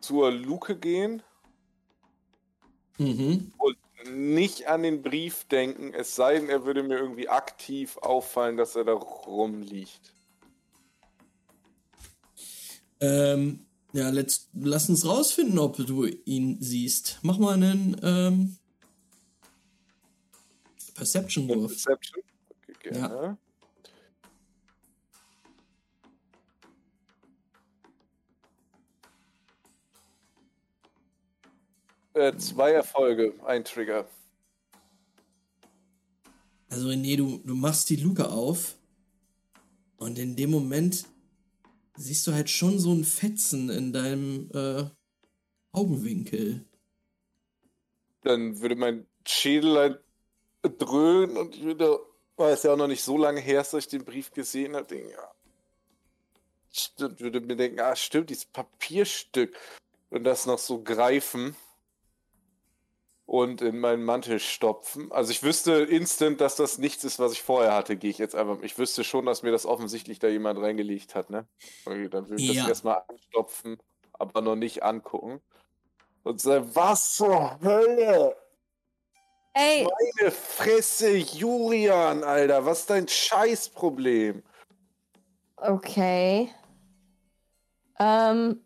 [0.00, 1.22] zur Luke gehen
[3.00, 3.50] Mhm.
[4.08, 8.76] Nicht an den Brief denken, es sei denn, er würde mir irgendwie aktiv auffallen, dass
[8.76, 10.12] er da rumliegt.
[13.00, 17.18] Ähm, ja, let's, lass uns rausfinden, ob du ihn siehst.
[17.22, 18.56] Mach mal einen ähm,
[20.94, 21.72] Perception-Wurf.
[21.72, 22.22] Perception?
[22.50, 23.38] Okay, gerne.
[32.20, 34.06] Äh, zwei Erfolge, ein Trigger.
[36.68, 38.76] Also René, du, du machst die Luke auf
[39.96, 41.06] und in dem Moment
[41.96, 44.84] siehst du halt schon so ein Fetzen in deinem äh,
[45.72, 46.66] Augenwinkel.
[48.20, 50.00] Dann würde mein Schädel halt
[50.78, 52.00] dröhnen und ich würde,
[52.36, 54.76] weil es ja auch noch nicht so lange her ist, dass ich den Brief gesehen
[54.76, 55.32] habe, denken, ja.
[56.70, 59.56] Stimmt, würde mir denken, ah, stimmt, dieses Papierstück.
[60.10, 61.56] Und das noch so greifen
[63.30, 65.12] und in meinen Mantel stopfen.
[65.12, 68.34] Also ich wüsste instant, dass das nichts ist, was ich vorher hatte, gehe ich jetzt
[68.34, 68.60] einfach.
[68.62, 71.46] Ich wüsste schon, dass mir das offensichtlich da jemand reingelegt hat, ne?
[71.86, 72.62] Okay, dann würde ich Ja.
[72.62, 73.80] das erstmal anstopfen,
[74.14, 75.40] aber noch nicht angucken.
[76.24, 78.34] Und sagen, was zur Hölle?
[79.52, 79.86] Ey,
[80.18, 84.42] Meine Fresse, Julian, Alter, was ist dein Scheißproblem?
[85.56, 86.52] okay.
[88.00, 88.60] Ähm.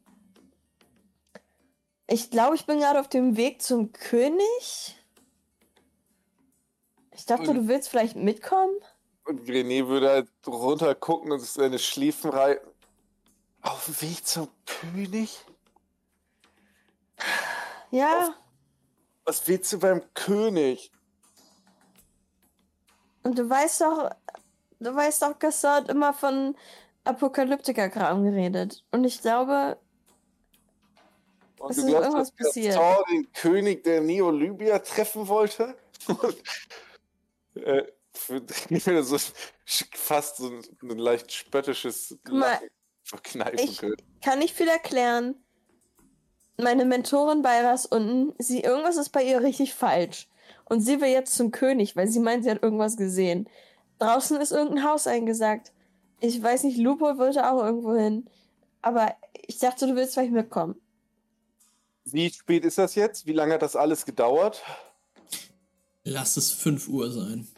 [2.07, 4.97] Ich glaube, ich bin gerade auf dem Weg zum König.
[7.13, 7.55] Ich dachte, Mhm.
[7.55, 8.75] du willst vielleicht mitkommen.
[9.25, 12.69] Und René würde halt runter gucken und seine Schliefen reiten.
[13.63, 15.39] Auf dem Weg zum König?
[17.91, 18.35] Ja,
[19.25, 20.91] Was willst du beim König?
[23.23, 24.11] und du weißt doch,
[24.81, 26.55] du weißt doch, hat immer von
[27.05, 28.85] Apokalyptiker-Kram geredet.
[28.91, 29.79] Und ich glaube,
[31.69, 32.75] Und du ist glaubst, irgendwas dass passiert.
[32.77, 35.77] Gaston den König der Neolybia treffen wollte?
[36.07, 36.37] Und,
[37.63, 38.43] äh, für,
[39.05, 39.19] so
[39.93, 42.69] fast so ein, ein leicht spöttisches Lachen
[43.03, 43.97] verkneifen ich- können.
[44.23, 45.35] kann ich viel erklären.
[46.57, 50.29] Meine Mentorin Bayras unten, sie irgendwas ist bei ihr richtig falsch.
[50.67, 53.49] Und sie will jetzt zum König, weil sie meint, sie hat irgendwas gesehen.
[53.99, 55.73] Draußen ist irgendein Haus eingesagt.
[56.21, 58.31] Ich weiß nicht, Lupo wollte auch irgendwo hin.
[58.83, 59.15] Aber
[59.47, 60.81] ich dachte, du willst vielleicht mitkommen.
[62.05, 63.27] Wie spät ist das jetzt?
[63.27, 64.63] Wie lange hat das alles gedauert?
[66.05, 67.49] Lass es 5 Uhr sein.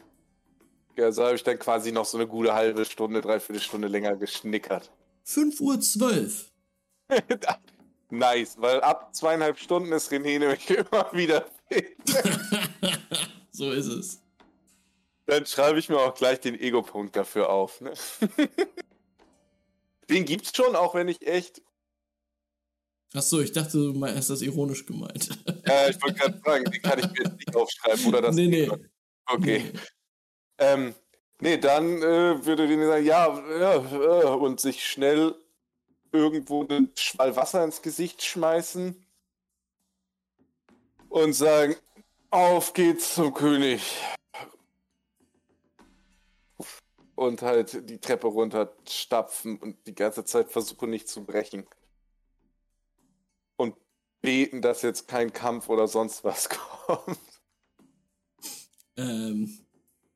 [0.95, 4.15] Ja, also habe ich dann quasi noch so eine gute halbe Stunde, dreiviertel Stunde länger
[4.15, 4.91] geschnickert.
[5.25, 6.51] 5 Uhr 12.
[8.09, 11.97] nice, weil ab zweieinhalb Stunden ist René nämlich immer wieder fit.
[13.51, 14.21] so ist es.
[15.25, 17.81] Dann schreibe ich mir auch gleich den Ego-Punkt dafür auf.
[17.81, 17.93] Ne?
[20.09, 21.61] den gibt's schon, auch wenn ich echt.
[23.13, 25.29] Achso, ich dachte, du meinst das ironisch gemeint.
[25.65, 28.35] Ja, ich wollte gerade sagen, den kann ich mir jetzt nicht aufschreiben oder das.
[28.35, 28.69] nee, nee.
[29.25, 29.71] Okay.
[30.57, 30.95] Ähm,
[31.41, 35.35] nee, dann äh, würde den sagen, ja, ja, äh, und sich schnell
[36.11, 39.05] irgendwo einen Schwall Wasser ins Gesicht schmeißen
[41.09, 41.75] und sagen,
[42.29, 43.81] auf geht's zum König.
[47.15, 51.67] Und halt die Treppe runter stapfen und die ganze Zeit versuchen nicht zu brechen.
[54.27, 56.49] Beten, dass jetzt kein Kampf oder sonst was
[56.85, 57.17] kommt.
[58.97, 59.57] Ähm,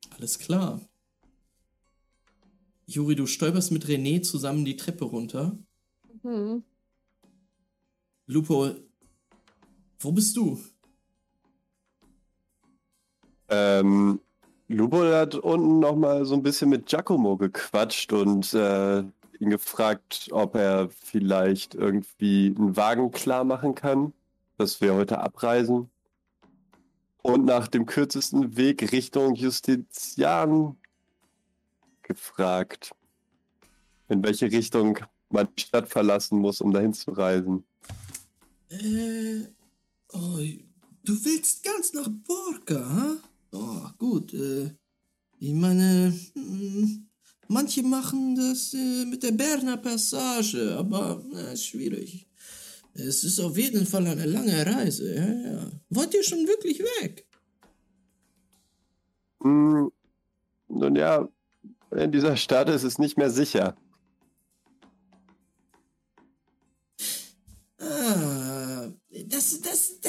[0.09, 0.81] alles klar.
[2.87, 5.57] Juri, du stolperst mit René zusammen die Treppe runter.
[6.23, 6.61] Hm.
[8.25, 8.75] Lupo,
[9.99, 10.61] wo bist du?
[13.47, 14.19] Ähm,
[14.67, 19.05] Lubol hat unten nochmal so ein bisschen mit Giacomo gequatscht und äh,
[19.41, 24.13] ihn gefragt, ob er vielleicht irgendwie einen Wagen klar machen kann,
[24.57, 25.89] dass wir heute abreisen.
[27.23, 30.77] Und nach dem kürzesten Weg Richtung Justizian
[32.03, 32.91] gefragt,
[34.09, 34.99] in welche Richtung
[35.29, 37.63] man die Stadt verlassen muss, um dahin zu reisen.
[38.69, 39.47] Äh,
[40.13, 40.39] oh,
[41.03, 43.15] du willst ganz nach Borka, ha?
[43.51, 44.71] Oh, gut, äh,
[45.39, 47.07] ich meine, hm,
[47.51, 52.27] manche machen das äh, mit der Berner Passage, aber na, ist schwierig.
[52.93, 55.71] Es ist auf jeden Fall eine lange Reise, ja, ja.
[55.89, 57.25] Wollt ihr schon wirklich weg?
[59.41, 59.91] Hm,
[60.67, 61.27] nun ja,
[61.91, 63.75] in dieser Stadt ist es nicht mehr sicher.
[67.79, 68.91] Ah,
[69.27, 69.99] das, das,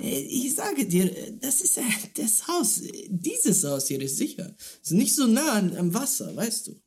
[0.00, 1.82] ich sage dir, das ist äh,
[2.14, 4.54] das Haus, dieses Haus hier ist sicher.
[4.82, 6.80] Ist nicht so nah am Wasser, weißt du.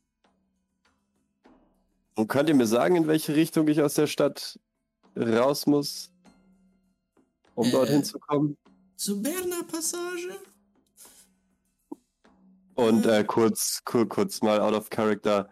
[2.15, 4.59] Und könnt ihr mir sagen, in welche Richtung ich aus der Stadt
[5.15, 6.11] raus muss,
[7.55, 7.71] um Äh.
[7.71, 8.57] dorthin zu kommen?
[8.95, 10.39] Zur Berner Passage?
[12.75, 15.49] Und äh, kurz, kur, kurz mal out of character.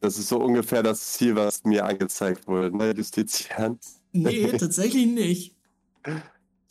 [0.00, 3.78] Das ist so ungefähr das Ziel, was mir angezeigt wurde, ne, Justizian?
[4.14, 5.56] Nee, tatsächlich nicht.
[6.04, 6.20] Äh,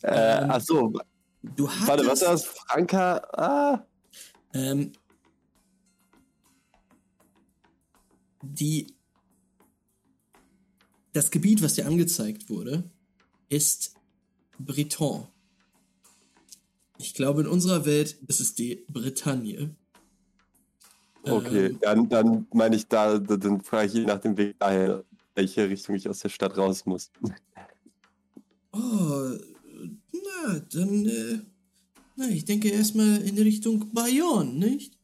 [0.04, 0.94] Ähm, ach so,
[1.44, 2.46] Du hattest, warte, was war das?
[2.46, 3.18] Franka?
[3.34, 3.86] Ah,
[4.54, 4.94] Ähm,
[8.42, 8.96] die,
[11.14, 12.90] das Gebiet, was dir angezeigt wurde,
[13.50, 13.96] ist
[14.58, 15.28] Breton.
[16.98, 19.76] Ich glaube, in unserer Welt ist es die Bretagne.
[21.24, 21.68] okay.
[21.70, 25.04] Ähm, Dann, dann meine ich da, da- dann frage ich nach dem Weg daher,
[25.36, 27.12] welche Richtung ich aus der Stadt raus muss.
[28.72, 29.38] Oh,
[30.12, 31.40] na, dann, äh,
[32.16, 34.98] na, ich denke erstmal in Richtung Bayonne, nicht?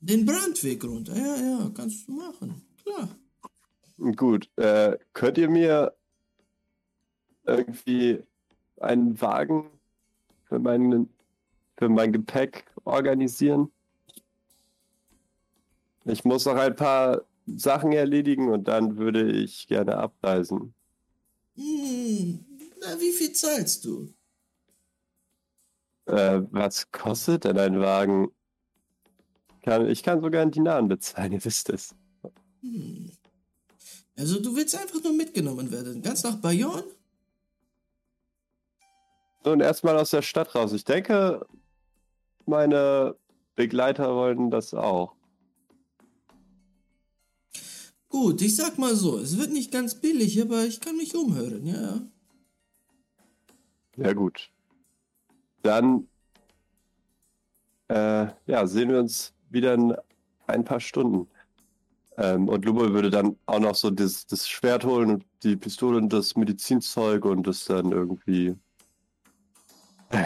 [0.00, 3.08] Den Brandweg runter, ja, ja, kannst du machen, klar.
[4.16, 5.92] Gut, äh, könnt ihr mir
[7.44, 8.22] irgendwie
[8.76, 9.70] einen Wagen
[10.44, 11.08] für, meinen,
[11.76, 13.72] für mein Gepäck organisieren?
[16.04, 17.22] Ich muss noch ein paar
[17.56, 20.74] Sachen erledigen und dann würde ich gerne abreisen.
[21.56, 22.44] Hm,
[22.80, 24.12] na, wie viel zahlst du?
[26.06, 28.28] Äh, was kostet denn ein Wagen?
[29.62, 31.94] Kann, ich kann sogar in Dinaren bezahlen, ihr wisst es.
[32.60, 33.12] Hm.
[34.16, 36.84] Also du willst einfach nur mitgenommen werden, ganz nach Bayonne?
[39.44, 40.72] Und erstmal aus der Stadt raus.
[40.72, 41.46] Ich denke,
[42.44, 43.14] meine
[43.54, 45.17] Begleiter wollen das auch.
[48.08, 51.66] Gut, ich sag mal so, es wird nicht ganz billig, aber ich kann mich umhören,
[51.66, 52.00] ja.
[53.96, 54.50] Ja, gut.
[55.62, 56.08] Dann
[57.88, 59.94] äh, ja, sehen wir uns wieder in
[60.46, 61.28] ein paar Stunden.
[62.16, 65.98] Ähm, und Lubo würde dann auch noch so das, das Schwert holen und die Pistole
[65.98, 68.56] und das Medizinzeug und das dann irgendwie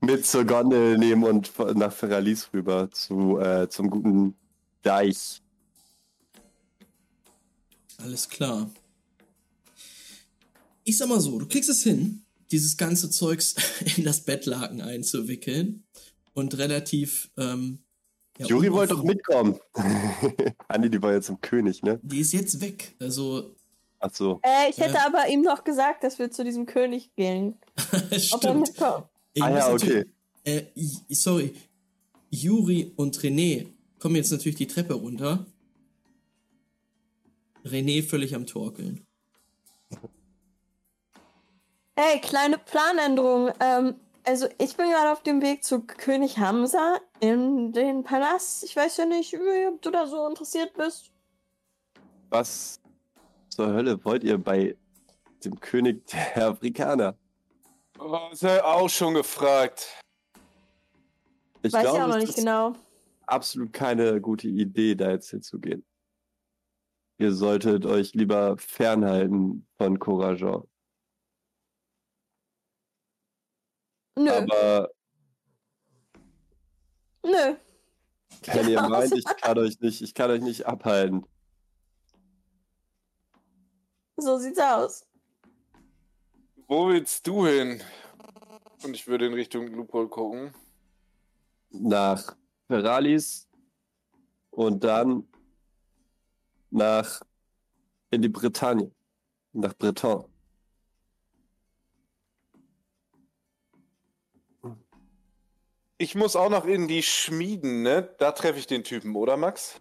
[0.00, 4.36] mit zur Gondel nehmen und nach Ferralis rüber zu, äh, zum guten
[4.82, 5.43] Deich.
[7.98, 8.70] Alles klar.
[10.84, 13.54] Ich sag mal so, du kriegst es hin, dieses ganze Zeugs
[13.96, 15.84] in das Bettlaken einzuwickeln
[16.34, 17.30] und relativ.
[17.36, 17.78] Ähm,
[18.38, 19.58] ja, Juri wollte doch mitkommen.
[20.68, 22.00] Andi, die war jetzt im König, ne?
[22.02, 22.94] Die ist jetzt weg.
[23.00, 23.54] Also.
[24.00, 24.40] Ach so.
[24.42, 27.56] Äh, ich hätte äh, aber ihm noch gesagt, dass wir zu diesem König gehen.
[27.78, 28.28] Stimmt.
[28.32, 29.06] Ob er mitkommt.
[29.40, 30.04] ah ja, okay.
[30.42, 30.64] Äh,
[31.08, 31.54] sorry.
[32.30, 33.66] Juri und René
[33.98, 35.46] kommen jetzt natürlich die Treppe runter.
[37.64, 39.06] René völlig am Torkeln.
[41.96, 43.52] Hey, kleine Planänderung.
[43.60, 48.64] Ähm, also ich bin gerade auf dem Weg zu König Hamza in den Palast.
[48.64, 49.34] Ich weiß ja nicht,
[49.68, 51.12] ob du da so interessiert bist.
[52.30, 52.80] Was
[53.48, 54.76] zur Hölle wollt ihr bei
[55.44, 57.16] dem König der Afrikaner?
[57.96, 59.86] Das ist ja auch schon gefragt.
[61.62, 62.72] Ich weiß glaube, ja auch noch nicht genau.
[63.26, 65.84] Absolut keine gute Idee, da jetzt hinzugehen.
[67.18, 70.66] Ihr solltet euch lieber fernhalten von Courageant.
[74.16, 74.30] Nö.
[74.30, 74.90] Aber.
[77.24, 77.56] Nö.
[78.46, 81.24] Wenn ihr meint, ich kann euch nicht, ich kann euch nicht abhalten.
[84.16, 85.06] So sieht's aus.
[86.66, 87.82] Wo willst du hin?
[88.82, 90.54] Und ich würde in Richtung Lupol gucken.
[91.70, 92.36] Nach
[92.68, 93.48] Feralis
[94.50, 95.28] und dann
[96.74, 97.22] nach
[98.10, 98.90] in die Bretagne,
[99.52, 100.28] nach Breton.
[105.96, 108.14] Ich muss auch noch in die Schmieden, ne?
[108.18, 109.80] Da treffe ich den Typen, oder Max?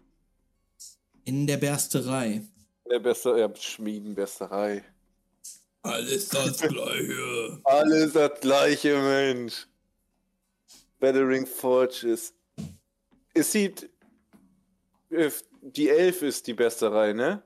[1.26, 2.44] In der Bersterei.
[2.86, 4.84] In der Bersterei, ja, Schmiedenbersterei.
[5.82, 7.62] Alles das Gleiche.
[7.64, 9.68] Alles das Gleiche, Mensch.
[11.00, 12.34] Battering Forges.
[13.34, 13.90] Es sieht.
[15.66, 17.42] Die Elf ist die Bersterei, ne?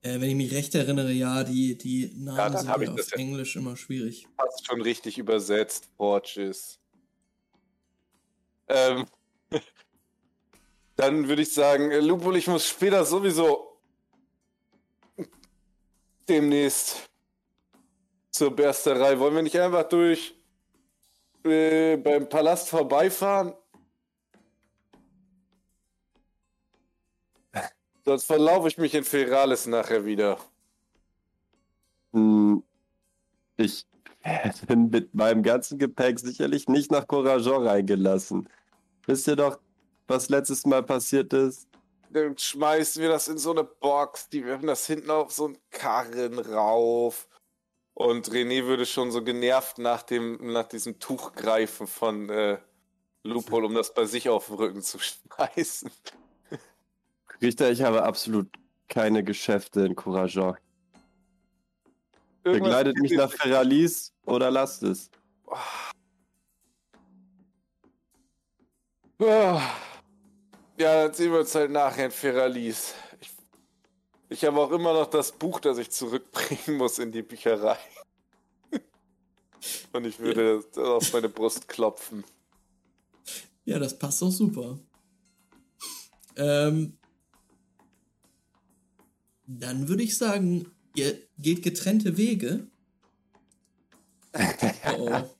[0.00, 3.56] Äh, wenn ich mich recht erinnere, ja, die, die Namen ja, sind auf das Englisch
[3.56, 4.26] immer schwierig.
[4.38, 6.80] Hast schon richtig übersetzt, Forges.
[8.68, 9.04] Ähm,
[10.96, 13.78] dann würde ich sagen, äh, Lupul, ich muss später sowieso
[16.26, 17.10] demnächst
[18.30, 19.18] zur Bersterei.
[19.18, 20.34] Wollen wir nicht einfach durch
[21.44, 23.52] äh, beim Palast vorbeifahren?
[28.04, 30.38] Sonst verlaufe ich mich in Ferales nachher wieder.
[32.12, 32.62] Hm,
[33.56, 33.86] ich
[34.20, 38.48] hätte mit meinem ganzen Gepäck sicherlich nicht nach Courageau reingelassen.
[39.06, 39.58] Wisst ihr doch,
[40.06, 41.68] was letztes Mal passiert ist?
[42.10, 45.58] Dann schmeißen wir das in so eine Box, die werfen das hinten auf so einen
[45.70, 47.28] Karren rauf.
[47.94, 52.58] Und René würde schon so genervt nach, dem, nach diesem Tuch greifen von äh,
[53.22, 55.90] Lupol, um das bei sich auf den Rücken zu schmeißen.
[57.44, 58.48] Richter, ich habe absolut
[58.88, 60.56] keine Geschäfte in Courageau.
[62.42, 65.10] Begleitet mich nach Ferralis oder lasst es.
[69.18, 69.62] Ja,
[70.76, 72.94] dann sehen wir uns halt nachher in Ferralis.
[73.20, 73.30] Ich,
[74.30, 77.78] ich habe auch immer noch das Buch, das ich zurückbringen muss in die Bücherei.
[79.92, 80.82] Und ich würde ja.
[80.82, 82.24] auf meine Brust klopfen.
[83.66, 84.78] Ja, das passt doch super.
[86.36, 86.98] Ähm,
[89.46, 92.66] dann würde ich sagen, ihr geht getrennte Wege.
[94.96, 95.30] Oh, oh.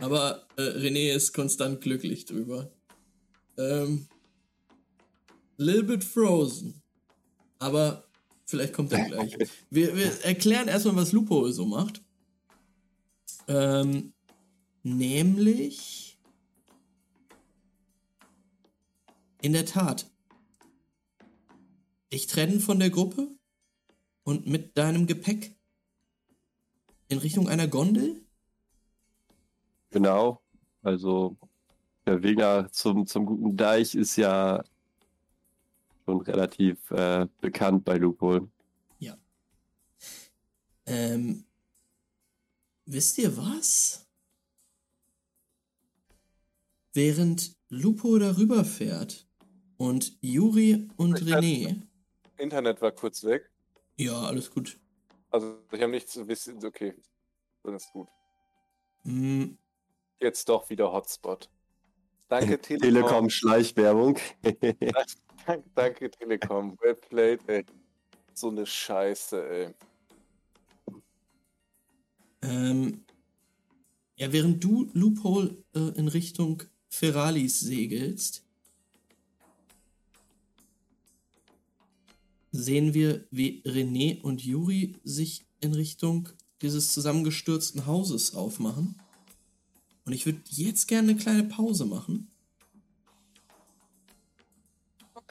[0.00, 2.70] Aber äh, René ist konstant glücklich drüber.
[3.56, 4.06] Ähm,
[5.56, 6.82] little bit frozen.
[7.58, 8.04] Aber
[8.46, 9.36] vielleicht kommt er gleich.
[9.70, 12.02] Wir, wir erklären erstmal, was Lupo so macht.
[13.48, 14.12] Ähm,
[14.82, 16.18] nämlich.
[19.42, 20.09] In der Tat.
[22.12, 23.28] Dich trennen von der Gruppe
[24.24, 25.54] und mit deinem Gepäck
[27.08, 28.20] in Richtung einer Gondel?
[29.90, 30.42] Genau.
[30.82, 31.36] Also
[32.06, 32.40] der Weg
[32.72, 34.62] zum, zum guten Deich ist ja
[36.04, 38.48] schon relativ äh, bekannt bei Lupol.
[38.98, 39.16] Ja.
[40.86, 41.44] Ähm,
[42.86, 44.06] wisst ihr was?
[46.92, 49.28] Während Lupo darüber fährt
[49.76, 51.89] und Juri und René.
[52.40, 53.50] Internet war kurz weg.
[53.96, 54.78] Ja, alles gut.
[55.30, 56.64] Also ich habe nichts zu wissen.
[56.64, 56.94] Okay,
[57.62, 58.08] dann ist gut.
[59.04, 59.52] Mm.
[60.18, 61.48] Jetzt doch wieder Hotspot.
[62.28, 62.94] Danke, Telekom.
[62.94, 64.18] Telekom-Schleichwerbung.
[64.42, 66.78] Danke, danke, Telekom.
[66.80, 67.64] Well played, ey.
[68.34, 69.74] So eine Scheiße, ey.
[72.42, 73.04] Ähm,
[74.16, 78.44] ja, während du Loophole äh, in Richtung Ferralis segelst,
[82.52, 86.28] sehen wir, wie René und Juri sich in Richtung
[86.62, 88.96] dieses zusammengestürzten Hauses aufmachen.
[90.04, 92.30] Und ich würde jetzt gerne eine kleine Pause machen.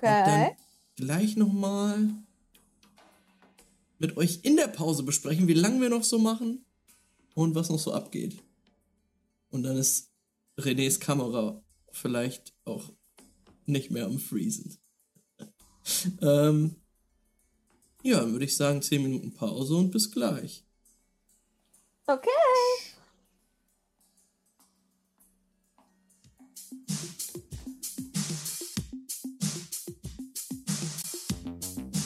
[0.04, 0.56] Und dann Okay.
[0.96, 2.10] gleich nochmal
[4.00, 6.66] mit euch in der Pause besprechen, wie lange wir noch so machen
[7.36, 8.42] und was noch so abgeht.
[9.50, 10.12] Und dann ist
[10.58, 12.94] Renés Kamera vielleicht auch
[13.66, 14.78] nicht mehr am Freezen.
[16.22, 16.76] ähm,
[18.04, 20.64] ja, dann würde ich sagen 10 Minuten Pause und bis gleich.
[22.08, 22.30] Okay.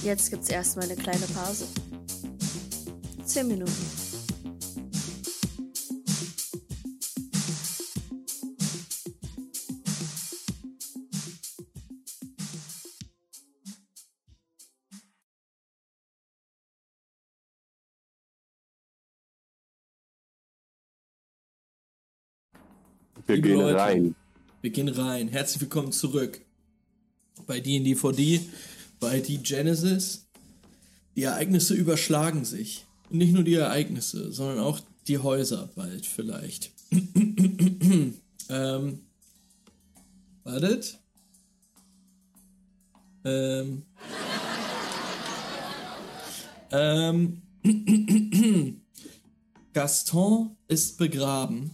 [0.03, 1.65] Jetzt gibt's erstmal eine kleine Pause.
[3.25, 4.02] Zehn Minuten.
[23.25, 23.77] Wir Liebe gehen Leute.
[23.77, 24.15] rein.
[24.61, 25.29] Wir gehen rein.
[25.29, 26.41] Herzlich willkommen zurück
[27.47, 28.41] bei D&D 4D,
[28.99, 30.25] bei die Genesis.
[31.15, 32.85] Die Ereignisse überschlagen sich.
[33.09, 36.71] Und nicht nur die Ereignisse, sondern auch die Häuser bald vielleicht.
[38.49, 38.99] ähm,
[40.43, 40.99] wartet.
[43.23, 43.83] Ähm.
[46.71, 47.41] Ähm.
[49.73, 51.73] Gaston ist begraben.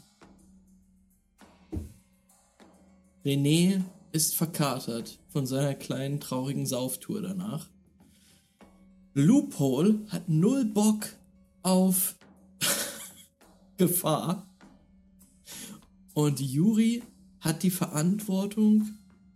[3.25, 7.69] René ist verkatert von seiner kleinen traurigen Sauftour danach.
[9.13, 11.07] Loophole hat null Bock
[11.61, 12.15] auf
[13.77, 14.47] Gefahr.
[16.13, 17.03] Und Yuri
[17.41, 18.89] hat die Verantwortung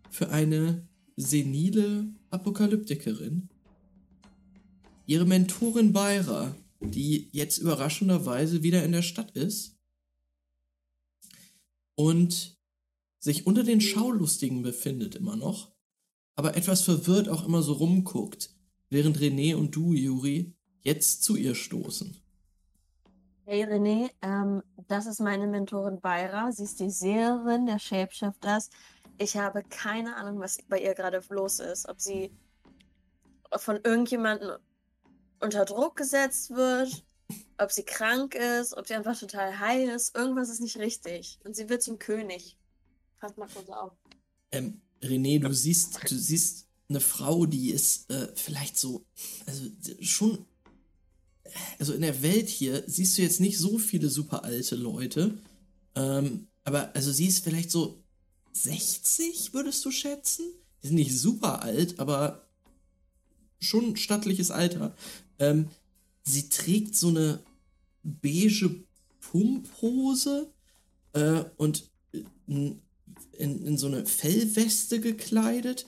[0.09, 3.49] für eine senile Apokalyptikerin.
[5.05, 9.77] Ihre Mentorin Beira, die jetzt überraschenderweise wieder in der Stadt ist.
[11.95, 12.57] Und
[13.23, 15.71] sich unter den Schaulustigen befindet immer noch,
[16.35, 18.53] aber etwas verwirrt auch immer so rumguckt,
[18.89, 22.21] während René und du, Juri, jetzt zu ihr stoßen.
[23.45, 26.51] Hey René, ähm, das ist meine Mentorin Beira.
[26.51, 28.69] Sie ist die Seherin der Shapeshifters.
[29.17, 31.87] Ich habe keine Ahnung, was bei ihr gerade los ist.
[31.87, 32.29] Ob sie
[33.55, 34.57] von irgendjemandem
[35.39, 37.05] unter Druck gesetzt wird,
[37.57, 40.13] ob sie krank ist, ob sie einfach total high ist.
[40.13, 41.39] Irgendwas ist nicht richtig.
[41.45, 42.57] Und sie wird zum König.
[43.23, 43.93] Pass mal kurz auf.
[44.51, 49.05] Ähm, René, du siehst, du siehst eine Frau, die ist äh, vielleicht so,
[49.45, 49.63] also
[50.01, 50.45] schon,
[51.79, 55.37] also in der Welt hier siehst du jetzt nicht so viele super alte Leute,
[55.95, 58.03] ähm, aber also sie ist vielleicht so
[58.51, 60.43] 60, würdest du schätzen?
[60.81, 62.45] Die sind nicht super alt, aber
[63.61, 64.97] schon ein stattliches Alter.
[65.39, 65.69] Ähm,
[66.23, 67.41] sie trägt so eine
[68.03, 68.83] beige
[69.21, 70.51] Pumphose
[71.13, 72.73] äh, und äh,
[73.37, 75.85] in, in so eine Fellweste gekleidet.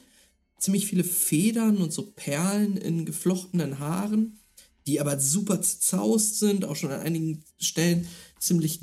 [0.58, 4.40] Ziemlich viele Federn und so Perlen in geflochtenen Haaren,
[4.88, 8.08] die aber super zerzaust sind, auch schon an einigen Stellen
[8.40, 8.80] ziemlich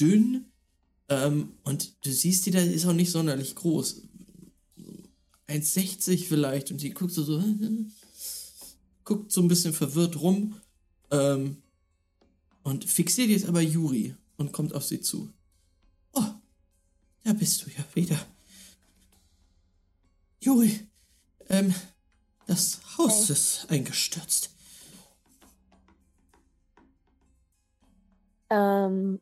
[0.00, 0.46] dünn.
[1.08, 4.02] Ähm, und du siehst, die da ist auch nicht sonderlich groß.
[5.48, 7.42] 1,60 vielleicht und die guckt so, so
[9.04, 10.54] guckt so ein bisschen verwirrt rum
[11.10, 11.56] ähm,
[12.62, 15.30] und fixiert jetzt aber Juri und kommt auf sie zu.
[17.24, 18.18] Da bist du ja wieder.
[20.40, 20.88] Juri,
[21.48, 21.74] ähm,
[22.46, 23.32] das Haus Hey.
[23.32, 24.50] ist eingestürzt.
[28.50, 29.20] Ähm,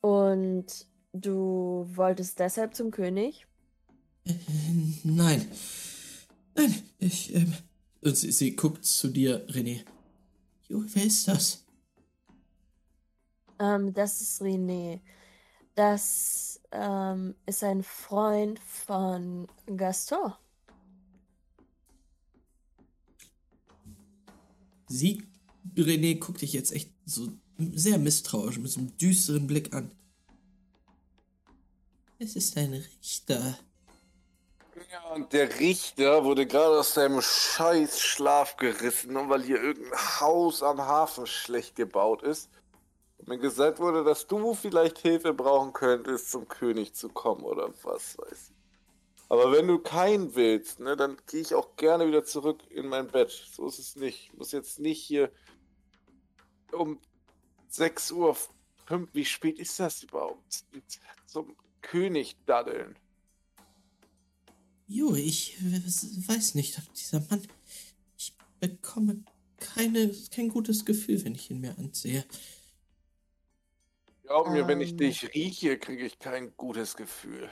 [0.00, 0.66] und
[1.12, 3.46] du wolltest deshalb zum König?
[4.24, 4.34] Äh,
[5.04, 5.50] nein.
[6.54, 7.54] Nein, ich, ähm.
[8.02, 9.84] Und sie, sie guckt zu dir, René.
[10.68, 11.64] Juri, wer ist das?
[13.58, 15.00] Ähm, das ist René.
[15.74, 20.32] Das ähm, ist ein Freund von Gaston.
[24.88, 25.24] Sie,
[25.76, 27.28] René, guckt dich jetzt echt so
[27.58, 29.90] sehr misstrauisch mit so einem düsteren Blick an.
[32.18, 33.58] Es ist ein Richter.
[34.92, 40.20] Ja, und der Richter wurde gerade aus seinem scheiß Schlaf gerissen, nur weil hier irgendein
[40.20, 42.50] Haus am Hafen schlecht gebaut ist.
[43.18, 47.72] Und mir gesagt wurde, dass du vielleicht Hilfe brauchen könntest, zum König zu kommen oder
[47.82, 48.56] was weiß ich.
[49.28, 53.08] Aber wenn du keinen willst, ne, dann gehe ich auch gerne wieder zurück in mein
[53.08, 53.30] Bett.
[53.52, 54.30] So ist es nicht.
[54.30, 55.32] Ich muss jetzt nicht hier
[56.72, 57.00] um
[57.68, 58.36] 6 Uhr,
[58.86, 60.64] 5, wie spät ist das überhaupt?
[61.26, 62.96] Zum König daddeln.
[64.86, 67.42] Jo, ich weiß nicht, ob dieser Mann.
[68.16, 69.24] Ich bekomme
[69.56, 72.24] keine, kein gutes Gefühl, wenn ich ihn mir ansehe.
[74.26, 74.96] Glaub mir, wenn ich Ähm.
[74.98, 77.48] dich rieche, kriege ich kein gutes Gefühl.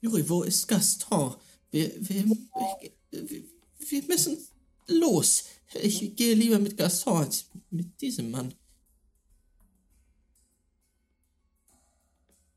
[0.00, 1.34] Juri, wo ist Gaston?
[1.70, 2.24] Wir, wir,
[3.10, 3.42] wir,
[3.78, 4.38] wir müssen
[4.86, 5.44] los.
[5.74, 8.54] Ich gehe lieber mit Gaston als mit diesem Mann.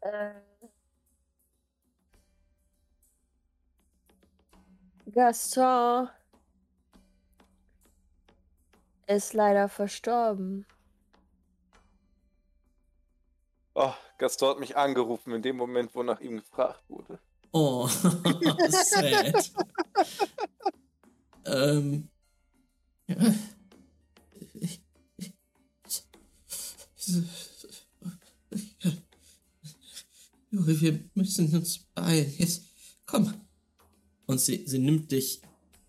[0.02, 0.34] Äh.
[5.14, 6.10] Gaston
[9.12, 10.66] ist leider verstorben.
[13.74, 17.20] Oh, Gaston hat mich angerufen in dem Moment, wo nach ihm gefragt wurde.
[17.52, 17.88] Oh,
[18.70, 19.52] sad.
[21.46, 22.10] ähm.
[30.50, 32.34] Juri, wir müssen uns beeilen.
[32.38, 32.64] Jetzt,
[33.06, 33.34] komm.
[34.26, 35.42] Und sie, sie nimmt dich,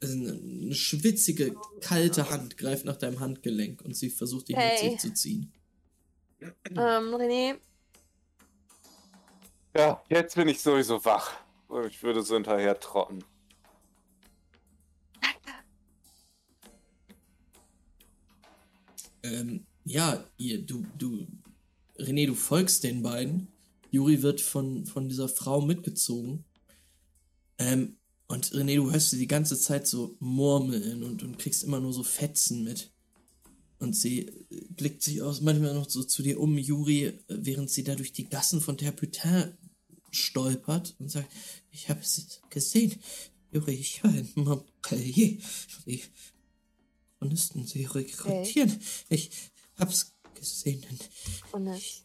[0.02, 4.90] eine, eine schwitzige, kalte Hand, greift nach deinem Handgelenk und sie versucht dich Hey.
[4.90, 5.52] mit sich zu ziehen.
[6.40, 7.56] Ähm, René,
[9.76, 11.32] Ja, jetzt bin ich sowieso wach.
[11.88, 13.24] Ich würde so hinterher trotten.
[19.22, 21.26] Ähm, ja, ihr, du, du,
[21.98, 23.48] René, du folgst den beiden.
[23.90, 26.44] Juri wird von, von dieser Frau mitgezogen.
[27.58, 27.96] Ähm,
[28.32, 31.92] und René, du hörst sie die ganze Zeit so murmeln und, und kriegst immer nur
[31.92, 32.90] so Fetzen mit.
[33.78, 34.32] Und sie äh,
[34.70, 38.14] blickt sich aus manchmal noch so zu dir um, Juri, äh, während sie da durch
[38.14, 39.52] die Gassen von Terputin
[40.10, 41.30] stolpert und sagt,
[41.72, 42.94] ich habe es gesehen.
[43.50, 45.36] Juri, ich war in Montpellier.
[45.84, 46.02] Die
[47.18, 48.80] Chronisten, sie rekrutieren.
[49.10, 49.30] Ich
[49.76, 50.86] hab's gesehen.
[51.52, 52.04] und es,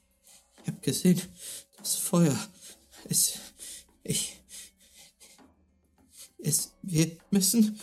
[0.61, 1.21] Ich hab gesehen,
[1.77, 2.37] das Feuer.
[3.07, 3.39] Es.
[4.03, 4.36] Ich.
[6.37, 6.71] Es.
[6.81, 7.79] Wir müssen.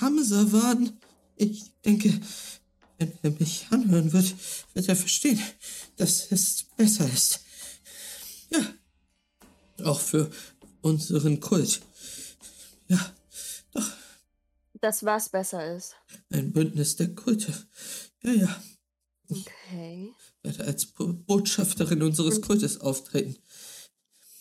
[0.00, 0.98] Hamza warnen.
[1.36, 2.20] Ich denke,
[2.98, 4.34] wenn er mich anhören wird,
[4.74, 5.40] wird er verstehen,
[5.96, 7.40] dass es besser ist.
[8.50, 9.84] Ja.
[9.84, 10.30] Auch für
[10.82, 11.80] unseren Kult.
[12.88, 13.14] Ja,
[13.72, 13.90] doch.
[14.80, 15.94] das was besser ist.
[16.30, 17.54] Ein Bündnis der Kulte.
[18.22, 18.62] Ja, ja.
[19.30, 20.12] Okay.
[20.42, 23.36] Werde als Bo Botschafterin unseres Kultes auftreten.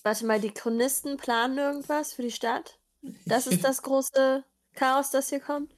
[0.03, 2.79] Warte mal, die Chronisten planen irgendwas für die Stadt?
[3.25, 4.43] Das ist das große
[4.73, 5.73] Chaos, das hier kommt?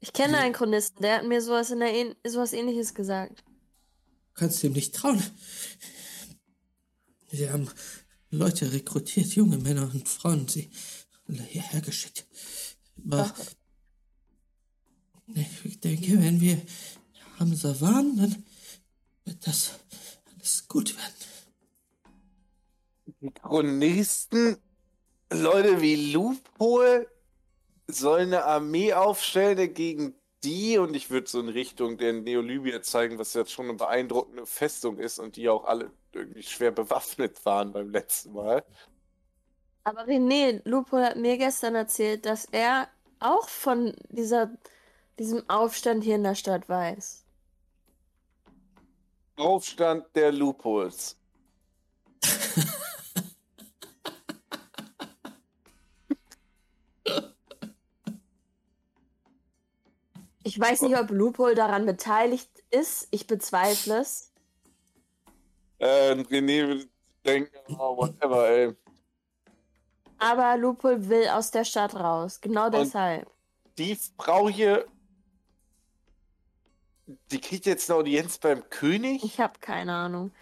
[0.00, 0.42] Ich kenne Ja.
[0.42, 3.44] einen Chronisten, der hat mir sowas, in der ähn sowas ähnliches gesagt.
[4.34, 5.22] kannst dem nicht trauen.
[7.32, 7.68] Sie haben
[8.30, 10.70] Leute rekrutiert, junge Männer und Frauen, sie
[11.26, 12.26] alle hierher geschickt.
[13.04, 13.40] Aber Ach.
[15.64, 16.60] ich denke, wenn wir
[17.38, 18.44] Hamza warnen, dann
[19.24, 19.72] wird das
[20.32, 21.17] alles gut werden.
[23.20, 24.56] Die Chronisten,
[25.32, 27.08] Leute wie Loophole,
[27.88, 30.14] sollen eine Armee aufstellen gegen
[30.44, 34.46] die und ich würde so in Richtung der Neolybia zeigen, was jetzt schon eine beeindruckende
[34.46, 38.64] Festung ist und die auch alle irgendwie schwer bewaffnet waren beim letzten Mal.
[39.84, 42.88] Aber René, Lupo hat mir gestern erzählt, dass er
[43.20, 44.50] auch von dieser,
[45.18, 47.24] diesem Aufstand hier in der Stadt weiß.
[49.36, 51.16] Aufstand der Loopholes.
[60.48, 63.06] Ich weiß nicht, ob Loophole daran beteiligt ist.
[63.10, 64.32] Ich bezweifle es.
[65.76, 66.88] Äh, René will
[67.22, 68.74] denken, oh, whatever, ey.
[70.16, 72.40] Aber Loophole will aus der Stadt raus.
[72.40, 73.30] Genau deshalb.
[73.76, 74.86] Die Frau hier,
[77.30, 79.22] die kriegt jetzt eine Audienz beim König?
[79.24, 80.32] Ich habe keine Ahnung.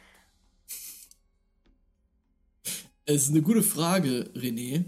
[3.06, 4.84] Es ist eine gute Frage, René.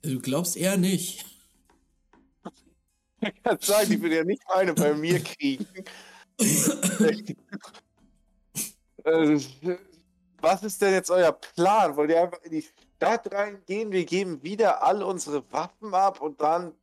[0.00, 1.29] Du glaubst eher nicht.
[3.20, 5.66] Ich kann sagen, die will ja nicht eine bei mir kriegen.
[9.04, 9.40] Äh,
[10.40, 11.96] Was ist denn jetzt euer Plan?
[11.96, 12.66] Wollt ihr einfach in die
[12.96, 13.92] Stadt reingehen?
[13.92, 16.74] Wir geben wieder all unsere Waffen ab und dann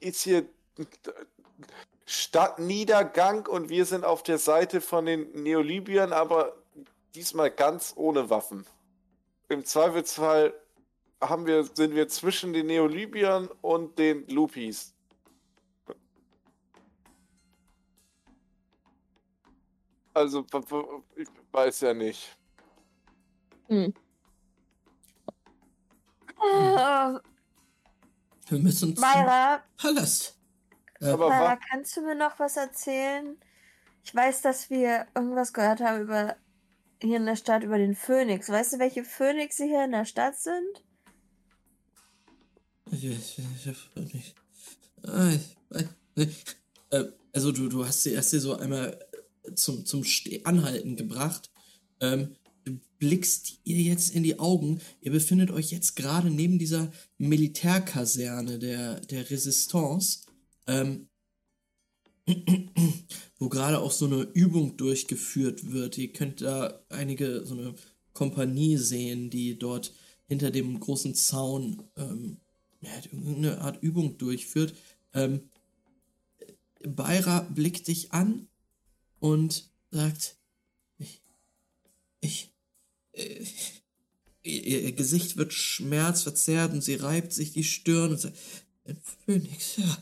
[0.00, 0.46] ist hier
[2.06, 6.56] Stadtniedergang und wir sind auf der Seite von den Neolibyern, aber
[7.14, 8.66] diesmal ganz ohne Waffen.
[9.48, 10.54] Im Zweifelsfall
[11.20, 14.94] haben wir, sind wir zwischen den Neolibyern und den Lupis.
[20.18, 20.44] Also,
[21.14, 22.36] ich weiß ja nicht.
[23.68, 23.94] Hm.
[26.40, 27.18] Äh,
[28.48, 30.36] Wir müssen zum Myra, Palast.
[31.00, 33.38] Äh, Aber Myra, wa- kannst du mir noch was erzählen?
[34.02, 36.36] Ich weiß, dass wir irgendwas gehört haben über
[37.00, 38.48] hier in der Stadt über den Phönix.
[38.48, 40.84] Weißt du, welche Phönixe hier in der Stadt sind?
[42.90, 43.78] Ich weiß,
[44.14, 44.34] ich.
[45.04, 45.86] Ah, ich weiß
[46.16, 46.56] nicht.
[46.90, 48.98] Äh, Also du, du hast sie erst hier so einmal
[49.54, 50.04] zum, zum
[50.44, 51.50] Anhalten gebracht.
[52.00, 54.80] Ähm, du blickst ihr jetzt in die Augen.
[55.00, 60.20] Ihr befindet euch jetzt gerade neben dieser Militärkaserne der, der Resistance,
[60.66, 61.08] ähm,
[63.38, 65.96] wo gerade auch so eine Übung durchgeführt wird.
[65.96, 67.74] Ihr könnt da einige, so eine
[68.12, 69.94] Kompanie sehen, die dort
[70.26, 72.38] hinter dem großen Zaun ähm,
[72.80, 74.74] irgendeine Art Übung durchführt.
[75.14, 75.48] Ähm,
[76.82, 78.47] Beira blickt dich an
[79.20, 80.36] und sagt,
[80.98, 81.22] ich,
[82.20, 82.50] ich,
[83.12, 83.44] äh,
[84.42, 88.36] ihr, ihr Gesicht wird schmerzverzerrt und sie reibt sich die Stirn und sagt,
[88.84, 89.98] ein Phönix, ja,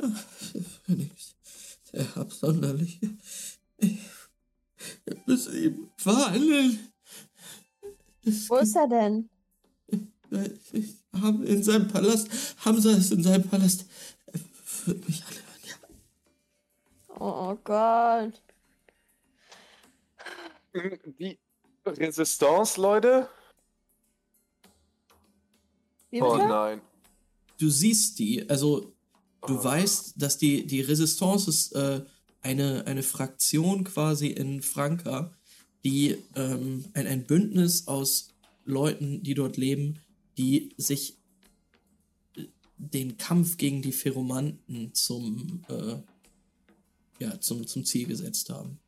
[0.00, 1.34] ja der Phönix,
[1.90, 3.00] sehr absonderlich.
[3.78, 3.98] Ich,
[5.04, 6.78] wir müssen ihn verhandeln.
[8.24, 9.28] Es Wo ist er denn?
[10.72, 12.28] Sie haben in seinem Palast,
[12.64, 13.86] Hamza ist in seinem Palast.
[14.26, 15.45] Er führt mich alle.
[17.18, 18.42] Oh Gott.
[21.18, 21.38] Die
[21.86, 23.28] Resistance, Leute?
[26.12, 26.80] Oh nein.
[27.58, 28.92] Du siehst die, also
[29.46, 29.64] du Oh.
[29.64, 32.04] weißt, dass die, die Resistance ist äh,
[32.42, 35.34] eine, eine Fraktion quasi in Franka,
[35.84, 38.34] die ähm, ein, ein Bündnis aus
[38.64, 40.00] Leuten, die dort leben,
[40.36, 41.18] die sich
[42.36, 42.44] äh,
[42.76, 45.96] den Kampf gegen die Pheromanten zum, äh,
[47.18, 48.78] ja, zum, zum Ziel gesetzt haben.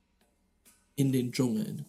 [0.96, 1.84] In den Dschungeln.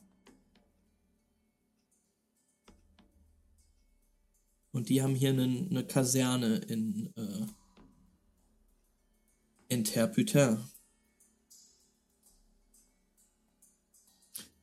[4.71, 7.45] Und die haben hier eine, eine Kaserne in, äh,
[9.67, 10.59] in Terputin.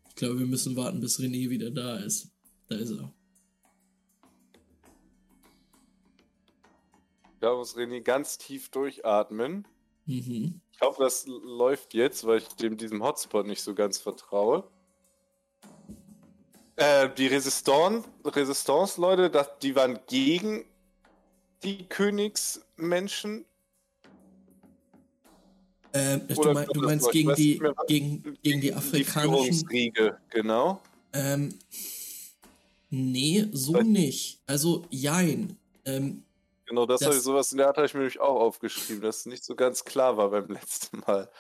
[0.09, 2.31] Ich glaube, wir müssen warten, bis René wieder da ist.
[2.69, 3.13] Da ist er.
[7.41, 9.67] Da muss René ganz tief durchatmen.
[10.07, 10.61] Mhm.
[10.77, 14.63] Ich hoffe, das läuft jetzt, weil ich dem diesem Hotspot nicht so ganz vertraue.
[16.77, 20.67] Äh, die Resistance, Resistance Leute, das, die waren gegen
[21.63, 23.47] die Königsmenschen.
[25.95, 29.45] Ähm, du, mein, du meinst gegen die, mehr, was- gegen, gegen die afrikanischen.
[29.45, 30.83] Führungsriege, genau.
[31.15, 31.59] Ähm,
[32.91, 34.43] nee, so nicht.
[34.47, 35.57] Also, jein.
[35.87, 36.23] Ähm,
[36.67, 39.01] Genau, das, Das- habe ich sowas in der Art habe ich mir nämlich auch aufgeschrieben,
[39.03, 41.31] dass es nicht so ganz klar war beim letzten Mal.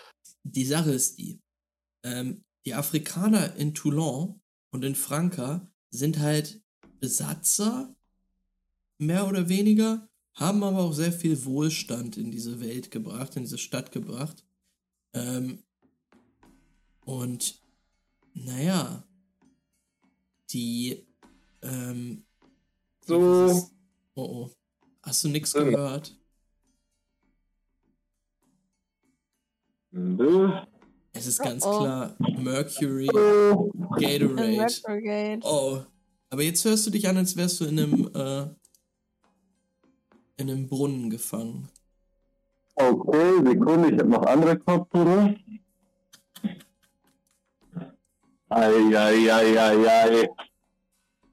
[0.44, 1.40] die Sache ist die,
[2.05, 4.40] ähm, die Afrikaner in Toulon
[4.70, 6.61] und in Franca sind halt
[7.01, 7.94] Besatzer,
[8.98, 13.59] mehr oder weniger, haben aber auch sehr viel Wohlstand in diese Welt gebracht, in diese
[13.59, 14.44] Stadt gebracht.
[15.12, 15.62] Ähm,
[17.05, 17.61] und
[18.35, 19.05] naja,
[20.51, 21.07] die
[21.62, 22.24] ähm,
[23.01, 23.47] So.
[23.48, 23.70] dieses-
[24.15, 24.51] Oh oh.
[25.06, 26.16] Hast du nichts gehört?
[29.92, 30.50] Nö.
[31.12, 31.78] Es ist ganz oh.
[31.78, 34.66] klar Mercury, Gatorade.
[35.42, 35.82] Oh,
[36.28, 38.48] aber jetzt hörst du dich an, als wärst du in einem, äh,
[40.38, 41.68] in einem Brunnen gefangen.
[42.74, 45.36] Okay, Sekunde, ich habe noch andere Kopfhörer.
[48.48, 50.28] Eieieiei.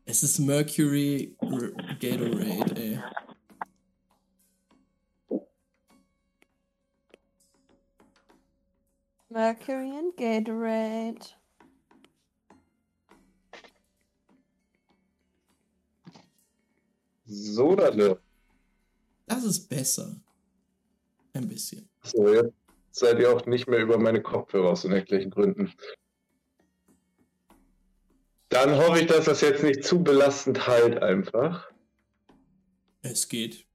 [0.05, 2.99] Es ist Mercury R Gatorade, ey.
[9.34, 11.34] Mercury and Gatorade.
[17.26, 18.18] So, dann.
[19.26, 20.22] Das ist besser.
[21.34, 21.89] Ein bisschen.
[22.03, 22.53] So, jetzt
[22.91, 25.73] seid ihr auch nicht mehr über meine Kopfhörer aus unerklärlichen Gründen.
[28.49, 31.72] Dann hoffe ich, dass das jetzt nicht zu belastend halt einfach.
[33.01, 33.65] Es geht.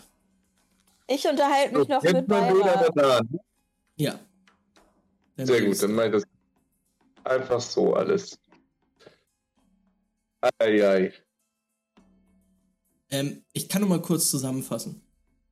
[1.07, 3.21] ich unterhalte mich noch mit Beira.
[3.95, 4.19] ja.
[5.35, 6.23] Dein Sehr gut, ist- dann ich das
[7.23, 8.37] einfach so alles.
[10.59, 11.13] Eieiei.
[13.09, 15.01] Ähm, ich kann noch mal kurz zusammenfassen.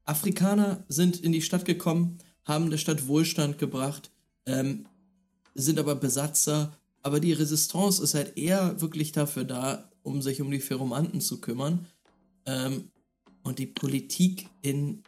[0.06, 4.10] Afrikaner sind in die Stadt gekommen, haben der Stadt Wohlstand gebracht,
[4.46, 4.88] ähm,
[5.54, 6.72] sind aber Besatzer.
[7.02, 11.42] Aber die Resistance ist halt eher wirklich dafür da, um sich um die Pheromanten zu
[11.42, 11.88] kümmern.
[12.46, 12.92] Ähm,
[13.44, 15.04] und die Politik in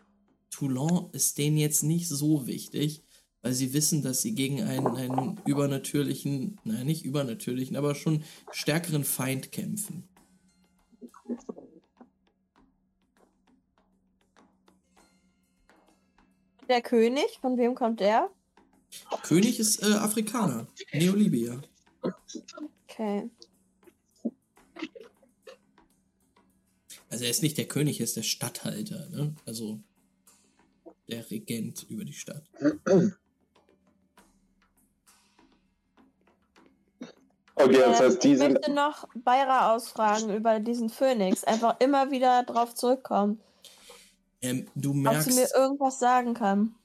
[0.50, 3.04] Toulon ist denen jetzt nicht so wichtig,
[3.42, 9.04] weil sie wissen, dass sie gegen einen, einen übernatürlichen, naja, nicht übernatürlichen, aber schon stärkeren
[9.04, 10.08] Feind kämpfen.
[16.68, 18.30] Der König, von wem kommt der?
[19.24, 21.62] König ist äh, Afrikaner, Neolibia.
[22.88, 23.30] Okay.
[27.12, 29.36] Also er ist nicht der König, er ist der Statthalter, ne?
[29.46, 29.80] Also
[31.10, 32.50] der Regent über die Stadt.
[37.56, 38.54] Okay, das Ähm, heißt, die ich sind.
[38.54, 41.44] möchte noch Beira ausfragen über diesen Phönix.
[41.44, 43.40] Einfach immer wieder drauf zurückkommen.
[44.42, 46.76] Ähm, du Ob sie merkst, mir irgendwas sagen kann.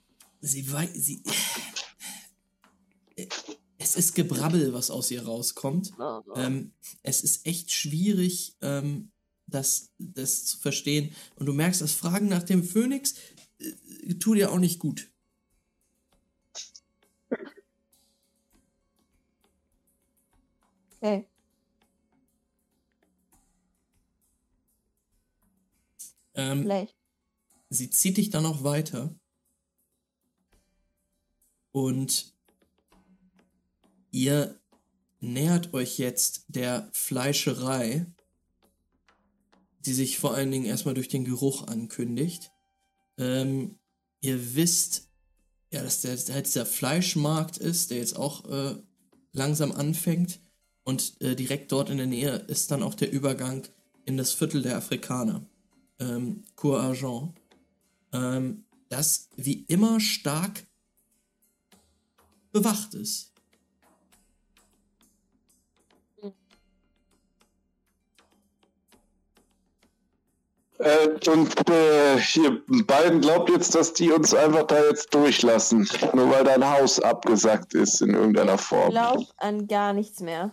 [0.41, 1.23] sie weiß, sie.
[3.79, 5.93] Es ist Gebrabbel, was aus ihr rauskommt.
[6.35, 6.73] Ähm,
[7.03, 9.11] es ist echt schwierig, ähm,
[9.47, 11.15] das, das zu verstehen.
[11.37, 13.15] Und du merkst, das Fragen nach dem Phönix
[13.59, 15.11] äh, tut dir auch nicht gut.
[21.01, 21.27] Okay.
[26.35, 26.95] Ähm, Vielleicht.
[27.71, 29.15] sie zieht dich dann noch weiter.
[31.73, 32.35] Und
[34.11, 34.59] ihr
[35.21, 38.07] nähert euch jetzt der Fleischerei,
[39.87, 42.51] die sich vor allen Dingen erstmal durch den Geruch ankündigt.
[43.19, 43.79] Ähm,
[44.21, 45.09] ihr wisst,
[45.73, 48.77] ja, dass der, halt dieser Fleischmarkt ist, der jetzt auch äh,
[49.33, 50.41] langsam anfängt.
[50.85, 53.67] Und äh, direkt dort in der Nähe ist dann auch der Übergang
[54.05, 55.45] in das Viertel der Afrikaner,
[55.99, 57.33] ähm, Cour Argent,
[58.13, 60.67] ähm, das wie immer stark
[62.53, 63.33] bewacht ist.
[70.79, 75.89] Äh, und äh, ihr beiden glaubt jetzt, dass die uns einfach da jetzt durchlassen.
[76.13, 78.91] Nur weil dein Haus abgesackt ist in irgendeiner Form.
[78.91, 80.53] Glaub an gar nichts mehr.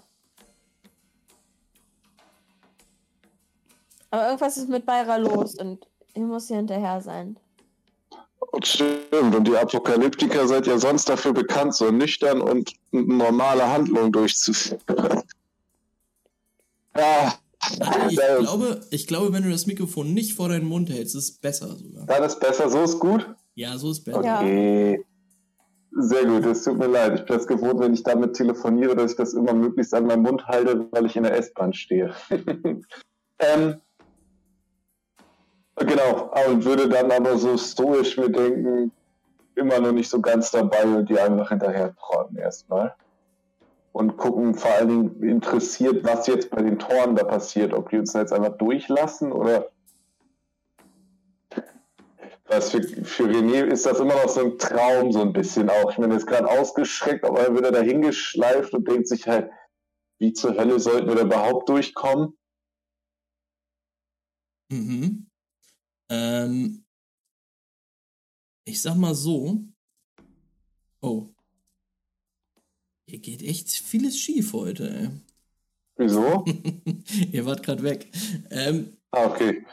[4.12, 7.38] Aber irgendwas ist mit Beira los und ich muss hier hinterher sein.
[8.52, 14.12] Und stimmt, und die Apokalyptiker seid ja sonst dafür bekannt, so nüchtern und normale Handlungen
[14.12, 14.80] durchzuführen.
[16.96, 17.34] ja,
[18.10, 21.24] Ich da- glaube, ich glaube, wenn du das Mikrofon nicht vor deinen Mund hältst, ist
[21.24, 22.06] es besser sogar.
[22.06, 23.28] dann ist besser, so ist gut.
[23.56, 24.20] Ja, so ist besser.
[24.20, 25.06] Okay.
[25.96, 27.20] Sehr gut, es tut mir leid.
[27.20, 30.24] Ich bin es gewohnt, wenn ich damit telefoniere, dass ich das immer möglichst an meinem
[30.24, 32.14] Mund halte, weil ich in der S-Bahn stehe.
[33.40, 33.76] ähm,
[35.76, 38.92] genau, und würde dann aber so stoisch mir denken,
[39.56, 42.96] immer noch nicht so ganz dabei und die einfach hinterher tragen erstmal.
[43.94, 48.00] Und gucken vor allen Dingen interessiert, was jetzt bei den Toren da passiert, ob die
[48.00, 49.70] uns jetzt einfach durchlassen oder
[52.46, 55.92] was für, für René ist das immer noch so ein Traum, so ein bisschen auch.
[55.92, 59.28] Ich meine, er ist gerade ausgeschreckt, aber dann wird er da hingeschleift und denkt sich
[59.28, 59.50] halt,
[60.20, 62.38] wie zur Hölle sollten wir da überhaupt durchkommen?
[64.72, 65.30] Mhm.
[66.10, 66.84] Ähm,
[68.66, 69.60] ich sag mal so.
[71.02, 71.33] Oh.
[73.14, 75.12] Hier geht echt vieles schief heute,
[75.98, 76.44] Wieso?
[76.48, 76.82] ey.
[77.32, 78.08] Ihr wart gerade weg.
[78.50, 79.64] Ähm, Ah, okay.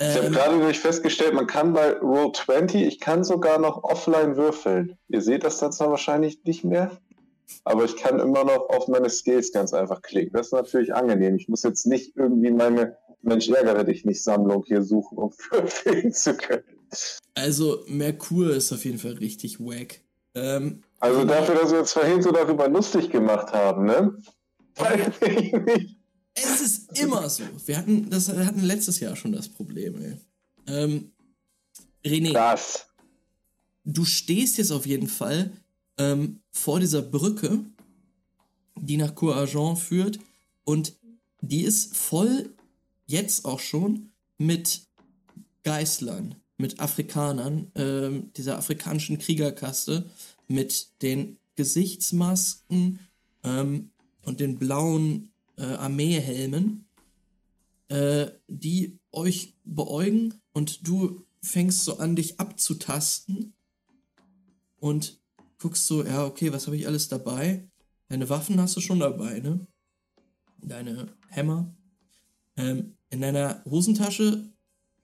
[0.00, 4.36] Ich habe ähm, gerade nämlich festgestellt, man kann bei Roll20, ich kann sogar noch offline
[4.36, 4.98] würfeln.
[5.06, 6.98] Ihr seht das dann zwar wahrscheinlich nicht mehr,
[7.62, 10.32] aber ich kann immer noch auf meine Skills ganz einfach klicken.
[10.32, 11.36] Das ist natürlich angenehm.
[11.36, 16.12] Ich muss jetzt nicht irgendwie meine Mensch ärgere dich nicht Sammlung hier suchen, um würfeln
[16.12, 16.64] zu können.
[17.36, 20.00] also, Merkur ist auf jeden Fall richtig wack.
[20.34, 24.16] Ähm, Also dafür, dass wir uns vorhin so darüber lustig gemacht haben, ne?
[24.76, 25.98] Weiß ich nicht.
[26.32, 27.44] Es ist immer so.
[27.66, 30.16] Wir hatten, das, wir hatten letztes Jahr schon das Problem, ey.
[30.66, 31.12] Ähm,
[32.02, 32.86] René, Das.
[33.84, 35.52] du stehst jetzt auf jeden Fall
[35.98, 37.60] ähm, vor dieser Brücke,
[38.76, 40.18] die nach Cour Argent führt
[40.64, 40.94] und
[41.42, 42.48] die ist voll
[43.04, 44.86] jetzt auch schon mit
[45.64, 50.10] Geißlern, mit Afrikanern, ähm, dieser afrikanischen Kriegerkaste,
[50.48, 52.98] mit den Gesichtsmasken
[53.42, 53.90] ähm,
[54.22, 56.86] und den blauen äh, Armeehelmen,
[57.88, 63.54] äh, die euch beäugen und du fängst so an, dich abzutasten
[64.78, 65.20] und
[65.58, 67.68] guckst so, ja, okay, was habe ich alles dabei?
[68.08, 69.66] Deine Waffen hast du schon dabei, ne?
[70.58, 71.74] Deine Hämmer.
[72.56, 74.50] Ähm, in deiner Hosentasche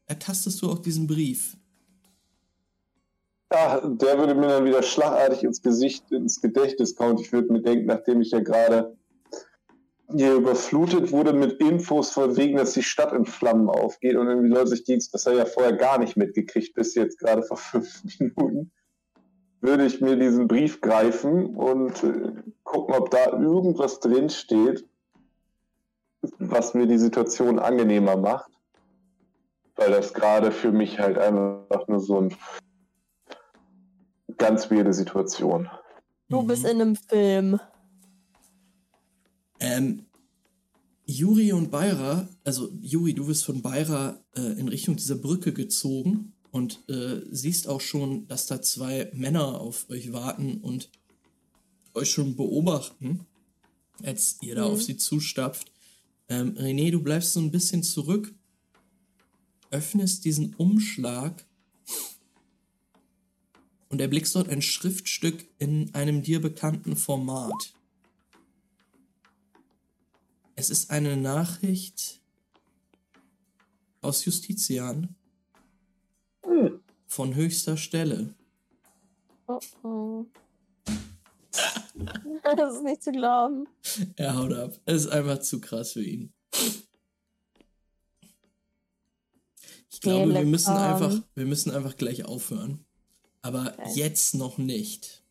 [0.07, 1.57] ertastest du auch diesen Brief.
[3.53, 7.19] Ja, der würde mir dann wieder schlagartig ins Gesicht, ins Gedächtnis kommen.
[7.19, 8.97] Ich würde mir denken, nachdem ich ja gerade
[10.13, 14.49] hier überflutet wurde mit Infos von wegen, dass die Stadt in Flammen aufgeht und irgendwie
[14.49, 18.03] Leute sich Dienst, das er ja vorher gar nicht mitgekriegt, bis jetzt gerade vor fünf
[18.19, 18.71] Minuten,
[19.61, 22.33] würde ich mir diesen Brief greifen und äh,
[22.65, 24.85] gucken, ob da irgendwas drin steht,
[26.39, 28.51] was mir die Situation angenehmer macht.
[29.77, 32.31] Weil das gerade für mich halt einfach nur so eine
[34.41, 35.69] ganz weirde Situation.
[36.29, 36.47] Du Mhm.
[36.49, 37.61] bist in einem Film.
[39.61, 40.07] Ähm,
[41.07, 46.33] Juri und Beira, also Juri, du wirst von Beira äh, in Richtung dieser Brücke gezogen
[46.51, 50.89] und äh, siehst auch schon, dass da zwei Männer auf euch warten und
[51.95, 53.27] euch schon beobachten,
[54.03, 54.73] als ihr da Mhm.
[54.75, 55.71] auf sie zustapft.
[56.29, 58.33] Ähm, René, du bleibst so ein bisschen zurück,
[59.71, 61.45] öffnest diesen Umschlag
[63.91, 67.75] und erblickst dort ein Schriftstück in einem dir bekannten Format.
[70.55, 72.21] Es ist eine Nachricht
[74.01, 75.15] aus Justitian
[76.45, 76.81] Hm.
[77.07, 78.35] von höchster Stelle.
[79.47, 80.27] Oh oh.
[82.57, 83.67] das ist nicht zu glauben.
[84.17, 84.81] Er haut ab.
[84.87, 86.33] Es ist einfach zu krass für ihn.
[89.91, 92.87] Ich glaube, wir müssen einfach, wir müssen einfach gleich aufhören.
[93.43, 93.93] Aber Okay.
[93.95, 95.23] jetzt noch nicht.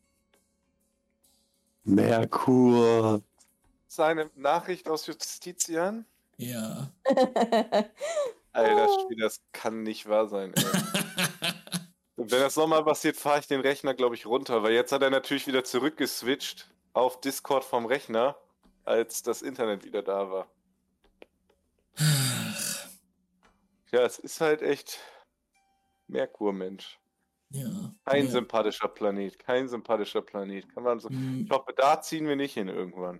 [1.83, 3.21] Merkur.
[3.87, 6.05] Seine Nachricht aus Justitian?
[6.37, 6.91] Ja.
[8.53, 8.87] Alter.
[8.87, 10.53] Schwede, das kann nicht wahr sein.
[10.53, 10.63] Ey.
[12.15, 15.01] Und wenn das nochmal passiert, fahre ich den Rechner, glaube ich, runter, weil jetzt hat
[15.01, 18.35] er natürlich wieder zurückgeswitcht auf Discord vom Rechner,
[18.83, 20.47] als das Internet wieder da war.
[23.91, 24.99] Ja, es ist halt echt
[26.07, 26.99] Merkur, Mensch.
[27.51, 27.93] Ja.
[28.05, 28.31] Kein ja.
[28.31, 30.67] sympathischer Planet, kein sympathischer Planet.
[30.73, 31.09] Kann man so.
[31.09, 33.19] Mm, Ich hoffe, da ziehen wir nicht hin irgendwann.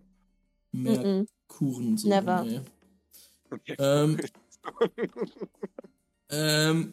[0.72, 1.28] Mehr Mhm.
[1.48, 2.10] Kurensohn.
[2.10, 2.46] Never.
[2.46, 3.76] ey.
[3.80, 4.20] Ähm,
[6.30, 6.92] ähm,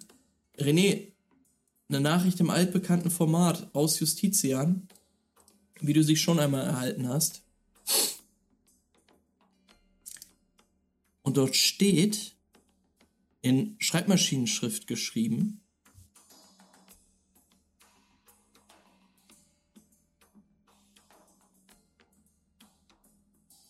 [0.58, 1.12] René,
[1.88, 4.88] eine Nachricht im altbekannten Format aus Justitian,
[5.80, 7.42] wie du sie schon einmal erhalten hast.
[11.22, 12.34] Und dort steht
[13.42, 15.60] in Schreibmaschinenschrift geschrieben.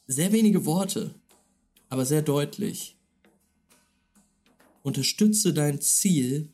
[0.09, 1.15] Sehr wenige Worte,
[1.89, 2.97] aber sehr deutlich.
[4.83, 6.53] Unterstütze dein Ziel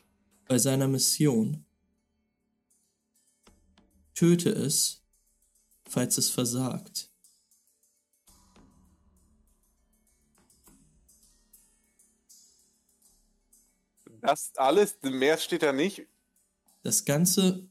[0.49, 1.65] bei seiner Mission.
[4.15, 5.03] Töte es,
[5.87, 7.11] falls es versagt.
[14.23, 16.07] Das alles, mehr steht da nicht.
[16.85, 17.69] Das Ganze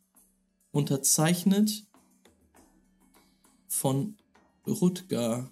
[0.72, 1.88] unterzeichnet
[3.68, 4.18] von
[4.68, 5.52] Rutger.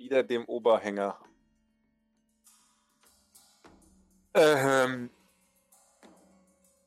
[0.00, 1.18] Wieder dem Oberhänger.
[4.32, 5.10] Ähm.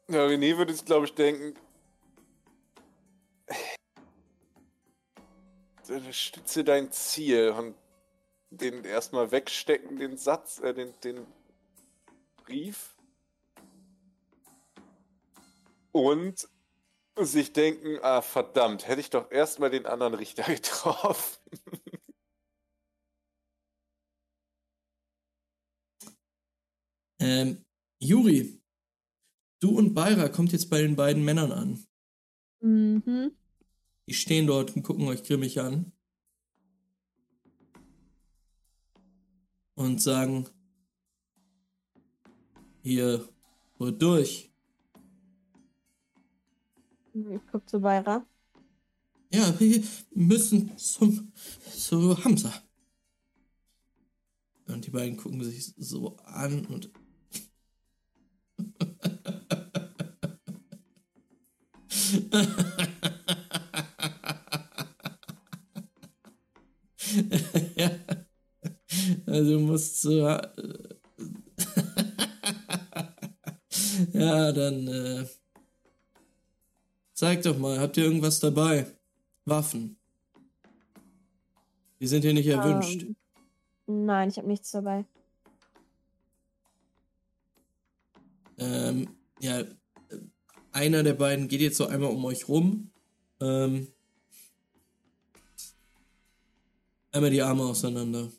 [0.08, 1.54] Ja, René würde jetzt, glaube ich, denken.
[6.10, 7.76] Stütze dein Ziel und
[8.50, 11.28] den erstmal wegstecken, den Satz, äh, den, den
[12.38, 12.96] Brief.
[15.92, 16.50] Und
[17.16, 21.38] sich denken, ah verdammt, hätte ich doch erstmal den anderen Richter getroffen.
[27.24, 27.64] Ähm,
[28.00, 28.62] Juri,
[29.62, 31.86] du und Beira kommt jetzt bei den beiden Männern an.
[32.60, 33.32] Mhm.
[34.08, 35.94] Die stehen dort und gucken euch grimmig an.
[39.76, 40.50] Und sagen,
[42.82, 43.26] hier,
[43.80, 44.52] holt durch.
[47.14, 48.26] Ich guck zu Beira.
[49.32, 49.82] Ja, wir
[50.14, 51.32] müssen zum,
[51.74, 52.54] zu Hamza.
[54.68, 56.92] Und die beiden gucken sich so an und.
[67.76, 67.90] ja.
[69.26, 70.20] Also du musst so.
[74.14, 74.88] ja, dann.
[74.88, 75.26] Äh,
[77.14, 78.86] zeig doch mal, habt ihr irgendwas dabei?
[79.46, 79.98] Waffen.
[82.00, 83.04] Die sind hier nicht erwünscht.
[83.04, 83.16] Ähm,
[84.06, 85.06] nein, ich habe nichts dabei.
[88.58, 89.10] Ähm,
[89.40, 89.76] ja, äh,
[90.74, 92.90] einer der beiden geht jetzt so einmal um euch rum.
[93.40, 93.88] Ähm,
[97.12, 98.30] einmal die Arme auseinander.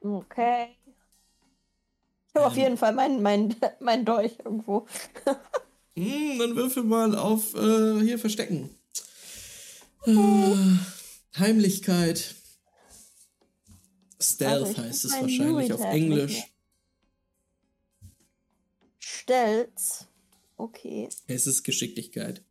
[0.00, 0.68] Okay.
[2.28, 2.62] Ich habe auf Ähm.
[2.62, 4.86] jeden Fall meinen mein, mein Dolch irgendwo.
[5.96, 8.70] Hm, dann würfel mal auf äh, hier verstecken.
[10.06, 10.56] Äh,
[11.38, 12.34] Heimlichkeit.
[14.20, 16.44] Stealth ich heißt es wahrscheinlich auf Englisch.
[19.26, 20.09] mehr.
[20.60, 21.08] Okay.
[21.26, 22.44] Es ist Geschicklichkeit.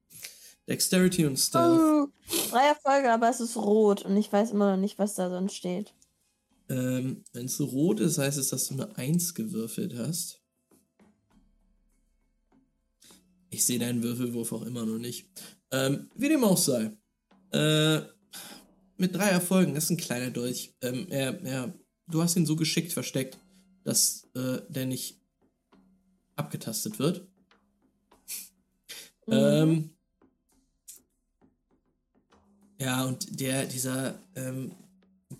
[0.68, 1.80] Dexterity und Stealth.
[1.80, 2.07] Oh,
[2.49, 5.53] drei Erfolge, aber es ist rot und ich weiß immer noch nicht, was da sonst
[5.53, 5.94] steht.
[6.69, 10.41] Ähm, Wenn es rot ist, heißt es, dass du eine 1 gewürfelt hast.
[13.52, 15.27] Ich sehe deinen Würfelwurf auch immer noch nicht.
[15.72, 16.91] Ähm, wie dem auch sei.
[17.52, 18.02] Äh,
[18.98, 20.76] mit drei Erfolgen, das ist ein kleiner Dolch.
[20.81, 21.73] Ähm, er, er,
[22.07, 23.38] du hast ihn so geschickt versteckt,
[23.84, 25.19] dass äh, der nicht
[26.36, 27.29] abgetastet wird.
[29.30, 29.36] Mhm.
[29.36, 29.90] Ähm,
[32.80, 34.72] ja, und der, dieser ähm,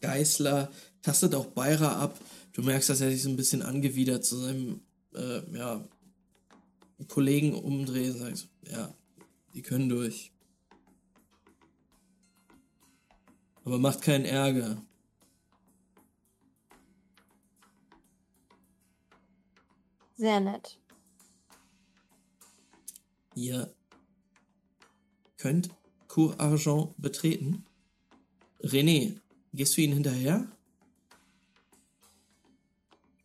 [0.02, 0.72] Geißler
[1.02, 2.20] tastet auch Beira ab.
[2.53, 4.82] Du merkst, dass er sich so ein bisschen angewidert zu seinem
[5.16, 5.84] äh, ja,
[7.07, 8.94] Kollegen umdreht und sagt, ja,
[9.53, 10.32] die können durch.
[13.64, 14.82] Aber macht keinen Ärger.
[20.18, 20.78] Sehr nett.
[23.36, 23.74] Ihr
[25.40, 25.70] könnt
[26.07, 27.66] Cour Argent betreten.
[28.61, 29.20] René,
[29.53, 30.45] gehst du ihnen hinterher?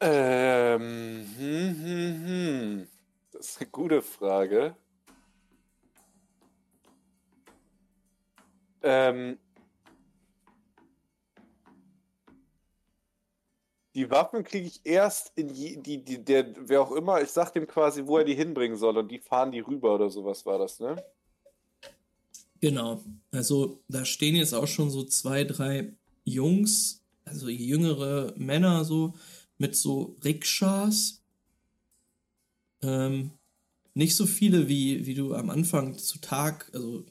[0.00, 2.88] Ähm, hm, hm, hm.
[3.32, 4.76] Das ist eine gute Frage.
[8.82, 9.38] Ähm,
[13.94, 17.52] die Waffen kriege ich erst in je, die, die, der, wer auch immer, ich sag
[17.52, 20.58] dem quasi, wo er die hinbringen soll und die fahren die rüber oder sowas war
[20.58, 21.02] das, ne?
[22.64, 23.04] Genau.
[23.30, 25.92] Also da stehen jetzt auch schon so zwei, drei
[26.24, 29.12] Jungs, also jüngere Männer so
[29.58, 31.22] mit so Rikschas.
[32.80, 33.32] Ähm,
[33.92, 37.04] nicht so viele wie, wie du am Anfang zu Tag, also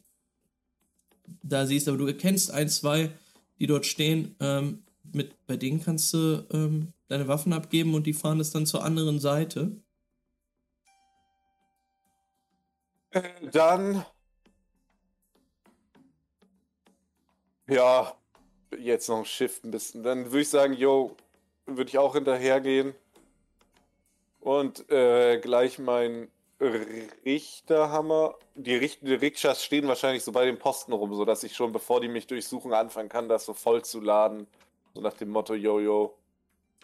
[1.43, 3.11] da siehst, aber du erkennst ein, zwei,
[3.59, 4.35] die dort stehen.
[4.39, 8.65] Ähm, mit, bei denen kannst du ähm, deine Waffen abgeben und die fahren es dann
[8.65, 9.83] zur anderen Seite.
[13.11, 14.03] Äh, Dann.
[17.67, 18.13] Ja,
[18.77, 20.03] jetzt noch ein Shift ein bisschen.
[20.03, 21.15] Dann würde ich sagen, yo,
[21.65, 22.93] würde ich auch hinterhergehen.
[24.41, 26.29] Und äh, gleich mein
[26.59, 28.35] Richterhammer.
[28.55, 32.01] Die, Richt die Rikschas stehen wahrscheinlich so bei den Posten rum, sodass ich schon, bevor
[32.01, 34.47] die mich durchsuchen, anfangen kann, das so voll zu laden.
[34.93, 36.17] So nach dem Motto, yo, yo,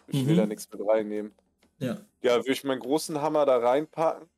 [0.08, 0.38] ich will Mhm.
[0.38, 1.34] da nichts mit reinnehmen.
[1.78, 1.98] Ja.
[2.22, 4.28] Ja, würde ich meinen großen Hammer da reinpacken.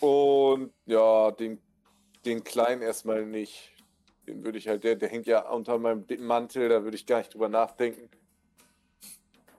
[0.00, 1.58] Und ja, den,
[2.26, 3.72] den kleinen erstmal nicht.
[4.26, 7.18] Den würde ich halt, der, der hängt ja unter meinem Mantel, da würde ich gar
[7.18, 8.08] nicht drüber nachdenken.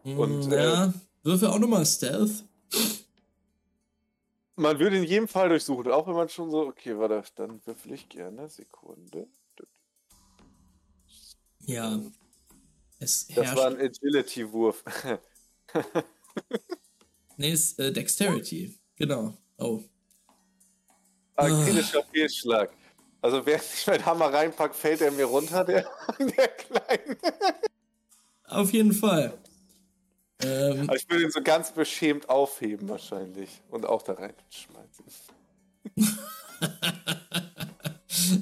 [0.03, 2.43] Und, Mm, äh, ja, würfel auch nochmal Stealth.
[4.55, 7.93] Man würde in jedem Fall durchsuchen, auch wenn man schon so, okay, warte, dann würfel
[7.93, 8.47] ich gerne.
[8.49, 9.27] Sekunde.
[11.65, 11.99] Ja.
[12.99, 14.83] Es Das war ein Agility-Wurf.
[17.37, 18.75] Nee, ist äh, Dexterity.
[18.95, 19.37] Genau.
[19.59, 19.83] Oh.
[21.37, 22.71] Kritischer Fehlschlag.
[23.21, 25.87] Also während ich meinen Hammer reinpacke, fällt er mir runter, der,
[26.19, 27.17] der Kleine.
[28.45, 29.37] Auf jeden Fall.
[30.41, 33.49] Ähm, Aber ich würde ihn so ganz beschämt aufheben wahrscheinlich.
[33.69, 35.05] Und auch da reinschmeißen.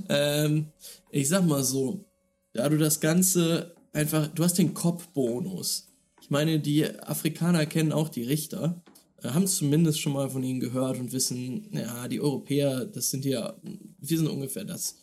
[0.10, 0.72] ähm,
[1.10, 2.06] ich sag mal so,
[2.54, 5.88] da du das Ganze einfach, du hast den Kopfbonus.
[6.22, 8.82] Ich meine, die Afrikaner kennen auch die Richter,
[9.34, 13.56] haben zumindest schon mal von ihnen gehört und wissen, ja, die Europäer, das sind ja,
[13.62, 14.98] wir sind ungefähr das,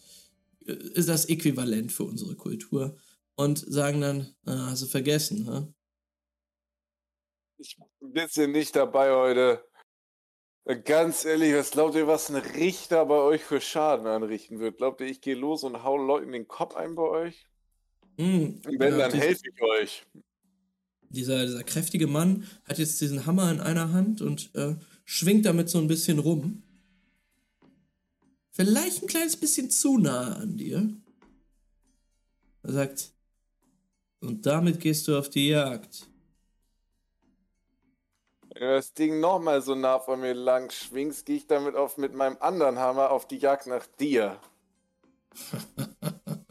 [0.66, 2.96] äh, ist das Äquivalent für unsere Kultur.
[3.34, 5.72] Und sagen dann, ah, hast du vergessen, ha?
[7.58, 9.64] Ich bin ein bisschen nicht dabei heute.
[10.84, 14.76] Ganz ehrlich, was glaubt ihr, was ein Richter bei euch für Schaden anrichten wird?
[14.76, 17.46] Glaubt ihr, ich gehe los und hau Leuten den Kopf ein bei euch?
[18.18, 20.06] Hm, wenn, ja, dann helfe ich euch.
[21.12, 25.68] Dieser, dieser kräftige Mann hat jetzt diesen Hammer in einer Hand und äh, schwingt damit
[25.68, 26.62] so ein bisschen rum.
[28.50, 30.90] Vielleicht ein kleines bisschen zu nah an dir.
[32.62, 33.12] Er sagt,
[34.20, 36.06] und damit gehst du auf die Jagd.
[38.50, 41.96] Wenn du das Ding nochmal so nah von mir lang schwingst, gehe ich damit auf
[41.96, 44.38] mit meinem anderen Hammer auf die Jagd nach dir.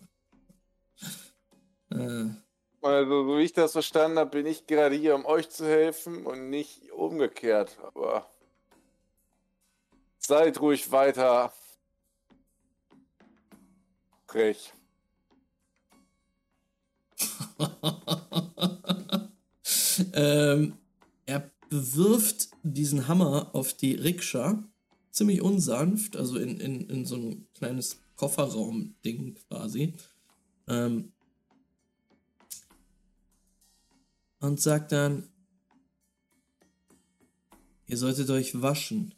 [1.94, 2.30] Äh,
[2.82, 6.26] Also, so wie ich das verstanden habe, bin ich gerade hier, um euch zu helfen
[6.26, 7.78] und nicht umgekehrt.
[7.84, 8.28] Aber
[10.18, 11.54] seid ruhig weiter
[14.28, 14.74] frech.
[20.14, 20.78] ähm,
[21.26, 24.64] er bewirft diesen Hammer auf die Rikscha
[25.12, 29.94] ziemlich unsanft, also in, in, in so ein kleines Kofferraum-Ding quasi.
[30.68, 31.12] Ähm,
[34.42, 35.30] und sagt dann,
[37.86, 39.14] ihr solltet euch waschen.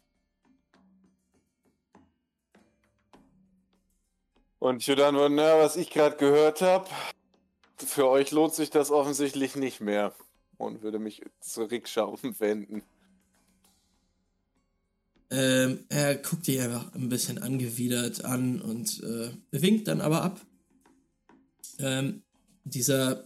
[4.58, 6.88] Und Judan, na, was ich gerade gehört habe,
[7.76, 10.14] für euch lohnt sich das offensichtlich nicht mehr.
[10.56, 12.82] Und würde mich zur Rikscha umwenden.
[15.30, 20.40] Ähm, er guckt dich einfach ein bisschen angewidert an und äh, winkt dann aber ab.
[21.78, 22.22] Ähm,
[22.62, 23.24] dieser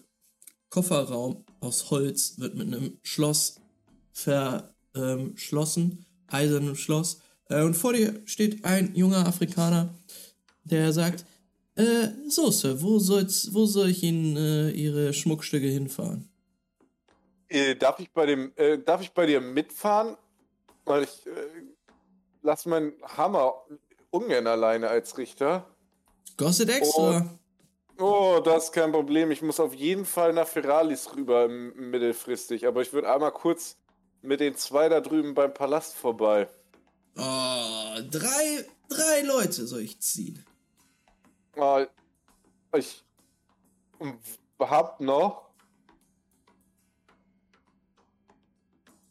[0.70, 3.60] Kofferraum aus Holz wird mit einem Schloss
[4.12, 7.20] verschlossen, eisernem Schloss.
[7.48, 9.94] Äh, und vor dir steht ein junger Afrikaner,
[10.64, 11.24] der sagt,
[11.76, 16.28] äh, so Sir, wo, soll's, wo soll ich Ihnen äh, Ihre Schmuckstücke hinfahren?
[17.48, 20.16] Äh, darf, ich bei dem, äh, darf ich bei dir mitfahren?
[20.84, 21.30] Weil ich äh,
[22.42, 23.54] lass meinen Hammer
[24.10, 25.66] ungern alleine als Richter.
[26.36, 27.38] Kostet extra.
[27.98, 29.30] Oh, das ist kein Problem.
[29.32, 32.66] Ich muss auf jeden Fall nach Feralis rüber mittelfristig.
[32.66, 33.76] Aber ich würde einmal kurz
[34.22, 36.48] mit den zwei da drüben beim Palast vorbei.
[37.16, 40.44] Oh, drei, drei Leute soll ich ziehen.
[41.56, 41.86] Ah,
[42.76, 43.02] Ich
[44.60, 45.48] hab noch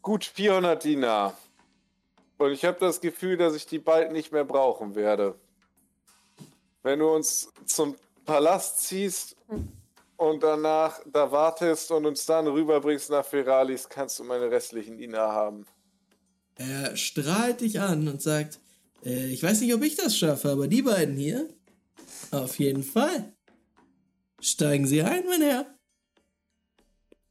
[0.01, 1.37] gut 400 Dinar.
[2.37, 5.37] Und ich habe das Gefühl, dass ich die bald nicht mehr brauchen werde.
[6.83, 7.97] Wenn du uns zum
[8.27, 9.37] Palast ziehst
[10.17, 15.31] und danach da wartest und uns dann rüberbringst nach Feralis, kannst du meine restlichen Dinar
[15.31, 15.65] haben.
[16.55, 18.59] Er strahlt dich an und sagt,
[19.05, 21.47] äh, ich weiß nicht, ob ich das schaffe, aber die beiden hier,
[22.31, 23.33] auf jeden Fall.
[24.41, 25.65] Steigen Sie ein, mein Herr.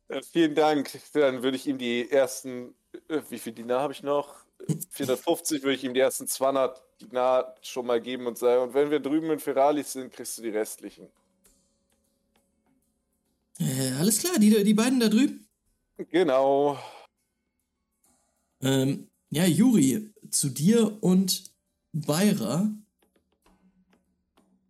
[0.09, 0.98] Äh, vielen Dank.
[1.12, 2.74] Dann würde ich ihm die ersten,
[3.09, 4.47] äh, wie viel Dinar habe ich noch?
[4.90, 8.90] 450 würde ich ihm die ersten 200 Dinar schon mal geben und sagen, und wenn
[8.90, 11.09] wir drüben in Feralis sind, kriegst du die restlichen.
[13.59, 15.47] Äh, alles klar, die, die beiden da drüben.
[16.10, 16.78] Genau.
[18.60, 21.51] Ähm, ja, Juri, zu dir und
[21.93, 22.70] Beira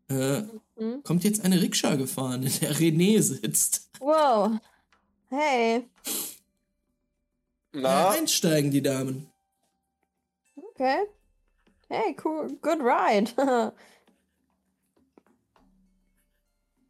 [0.08, 0.42] äh,
[0.78, 1.02] Hm?
[1.04, 3.90] kommt jetzt eine Rikscha gefahren, in der René sitzt.
[3.98, 4.58] Wow.
[5.28, 5.88] Hey.
[7.72, 9.30] Na, einsteigen die Damen.
[10.54, 11.06] Okay.
[11.88, 12.48] Hey, cool.
[12.62, 13.32] Good ride.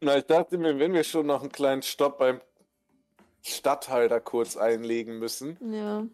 [0.01, 2.41] na, ich dachte mir, wenn wir schon noch einen kleinen Stopp beim
[3.43, 6.05] Stadthalter kurz einlegen müssen, ja.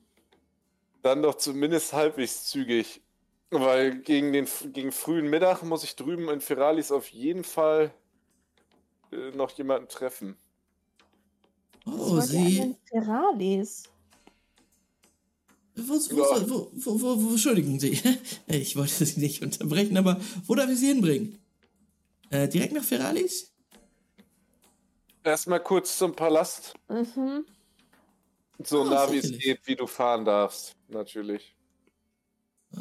[1.02, 3.02] dann doch zumindest halbwegs zügig.
[3.50, 7.94] Weil gegen den gegen frühen Mittag muss ich drüben in Feralis auf jeden Fall
[9.12, 10.36] äh, noch jemanden treffen.
[11.86, 12.76] Oh, sie.
[12.86, 13.93] Feralis?
[15.76, 16.50] Wo, wo, Ja.
[16.50, 18.00] wo, wo, wo, wo, Entschuldigen Sie,
[18.48, 21.40] ich wollte Sie nicht unterbrechen, aber wo darf ich Sie hinbringen?
[22.30, 23.52] Äh, direkt nach Feralis?
[25.24, 26.74] Erstmal kurz zum Palast.
[26.90, 27.46] Mhm.
[28.64, 31.56] So Ah, nah wie es geht, wie du fahren darfst, natürlich.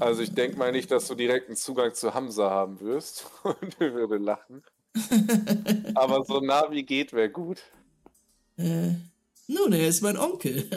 [0.00, 3.26] Also ich denke mal nicht, dass du direkten Zugang zu Hamza haben wirst.
[3.44, 4.62] Und er würde lachen.
[5.94, 7.62] Aber so nah wie geht wäre gut.
[8.58, 8.92] Äh,
[9.48, 10.68] nun, er ist mein Onkel.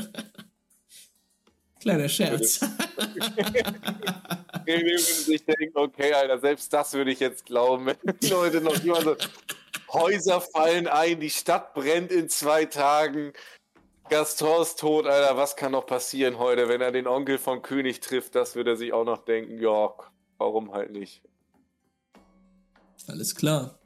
[1.86, 2.62] Kleiner Scherz.
[4.66, 8.60] In dem sich denken, okay, Alter, selbst das würde ich jetzt glauben, wenn die Leute
[8.60, 9.16] noch immer so
[9.94, 13.34] Häuser fallen ein, die Stadt brennt in zwei Tagen.
[14.10, 18.00] Gaston ist tot, Alter, was kann noch passieren heute, wenn er den Onkel vom König
[18.00, 18.34] trifft?
[18.34, 19.94] Das würde er sich auch noch denken, ja,
[20.40, 21.22] warum halt nicht?
[23.08, 23.78] Alles klar.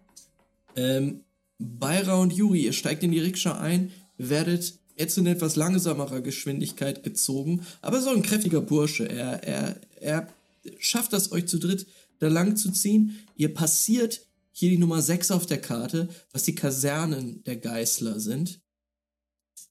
[0.77, 1.25] Ähm,
[1.57, 7.03] Beira und Juri, ihr steigt in die Rikscha ein, werdet jetzt in etwas langsamerer Geschwindigkeit
[7.03, 9.07] gezogen, aber so ein kräftiger Bursche.
[9.09, 10.33] Er, er, er
[10.77, 11.87] schafft das, euch zu dritt
[12.19, 13.25] da lang zu ziehen.
[13.35, 18.61] Ihr passiert hier die Nummer 6 auf der Karte, was die Kasernen der Geißler sind.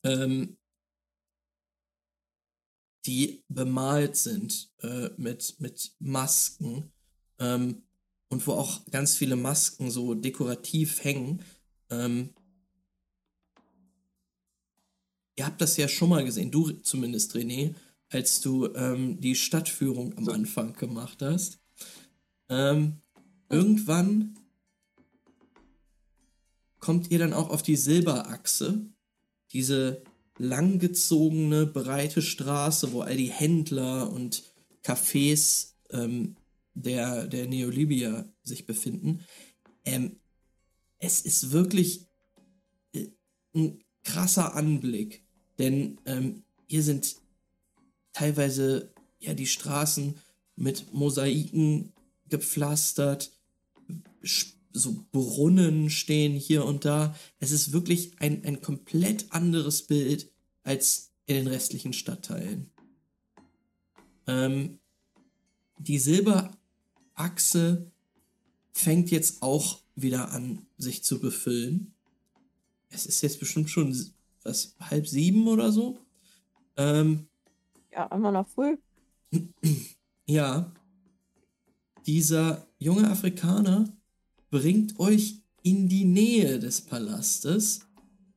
[0.03, 0.57] Ähm,
[3.05, 6.91] die bemalt sind äh, mit, mit Masken.
[7.39, 7.83] Ähm,
[8.31, 11.43] und wo auch ganz viele Masken so dekorativ hängen.
[11.91, 12.31] Ähm,
[15.39, 17.75] ihr habt das ja schon mal gesehen, du zumindest, René,
[18.11, 21.61] als du ähm, die Stadtführung am Anfang gemacht hast.
[22.49, 23.03] Ähm,
[23.49, 24.37] irgendwann
[26.81, 28.91] kommt ihr dann auch auf die Silberachse,
[29.53, 30.03] diese
[30.39, 34.43] langgezogene, breite Straße, wo all die Händler und
[34.83, 36.37] Cafés ähm,
[36.75, 39.25] der, der Neolibia sich befinden.
[39.85, 40.19] Ähm,
[40.99, 42.07] es ist wirklich
[42.93, 43.09] äh,
[43.55, 45.28] ein krasser Anblick,
[45.59, 47.17] denn ähm, hier sind
[48.13, 50.15] teilweise ja die Straßen
[50.57, 51.93] mit Mosaiken
[52.29, 53.33] gepflastert,
[54.73, 57.17] so Brunnen stehen hier und da.
[57.41, 60.31] Es ist wirklich ein, ein komplett anderes Bild
[60.63, 62.71] als in den restlichen Stadtteilen.
[64.27, 64.79] Ähm,
[65.79, 67.91] die Silberachse
[68.73, 71.95] fängt jetzt auch wieder an, sich zu befüllen.
[72.91, 73.93] Es ist jetzt bestimmt schon
[74.49, 75.99] was halb sieben oder so.
[76.77, 77.29] Ähm,
[77.93, 78.77] Ja, immer noch früh.
[80.27, 80.73] ja,
[82.07, 83.89] dieser junge Afrikaner
[84.51, 87.81] bringt euch in die Nähe des Palastes,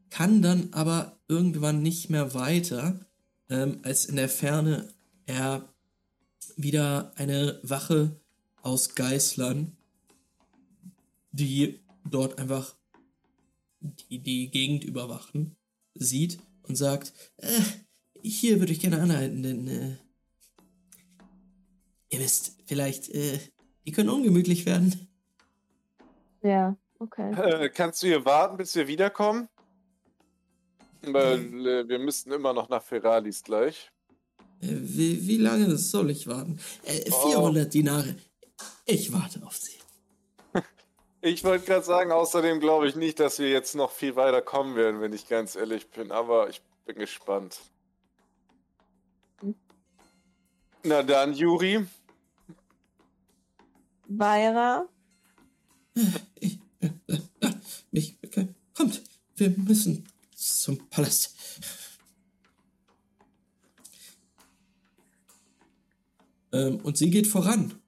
[0.10, 3.00] kann dann aber irgendwann nicht mehr weiter,
[3.50, 4.90] ähm, als in der Ferne
[5.26, 5.70] er
[6.58, 8.20] wieder eine Wache
[8.62, 9.72] aus Geißlern,
[11.32, 11.80] die
[12.10, 12.76] dort einfach
[13.80, 15.56] die, die Gegend überwachen,
[15.94, 17.62] sieht und sagt, äh,
[18.22, 19.96] hier würde ich gerne anhalten, denn äh,
[22.10, 23.40] ihr wisst, vielleicht, äh,
[23.86, 25.08] die können ungemütlich werden.
[26.42, 27.32] Ja, okay.
[27.34, 29.48] Äh, kannst du hier warten, bis wir wiederkommen?
[31.04, 33.92] Weil äh, wir müssten immer noch nach Feralis gleich.
[34.62, 36.60] Äh, wie, wie lange soll ich warten?
[36.84, 38.16] Äh, 400 Dinare.
[38.86, 39.81] Ich warte auf sie.
[41.24, 44.76] Ich wollte gerade sagen, außerdem glaube ich nicht, dass wir jetzt noch viel weiter kommen
[44.76, 46.12] werden, wenn ich ganz ehrlich bin.
[46.12, 47.62] Aber ich bin gespannt.
[50.84, 51.86] Na dann, Juri.
[54.08, 54.88] Beira,
[56.36, 57.52] Ich, äh, äh, äh,
[57.92, 59.02] mich, äh, kommt,
[59.36, 61.36] wir müssen zum Palast.
[66.52, 67.81] Ähm, und sie geht voran.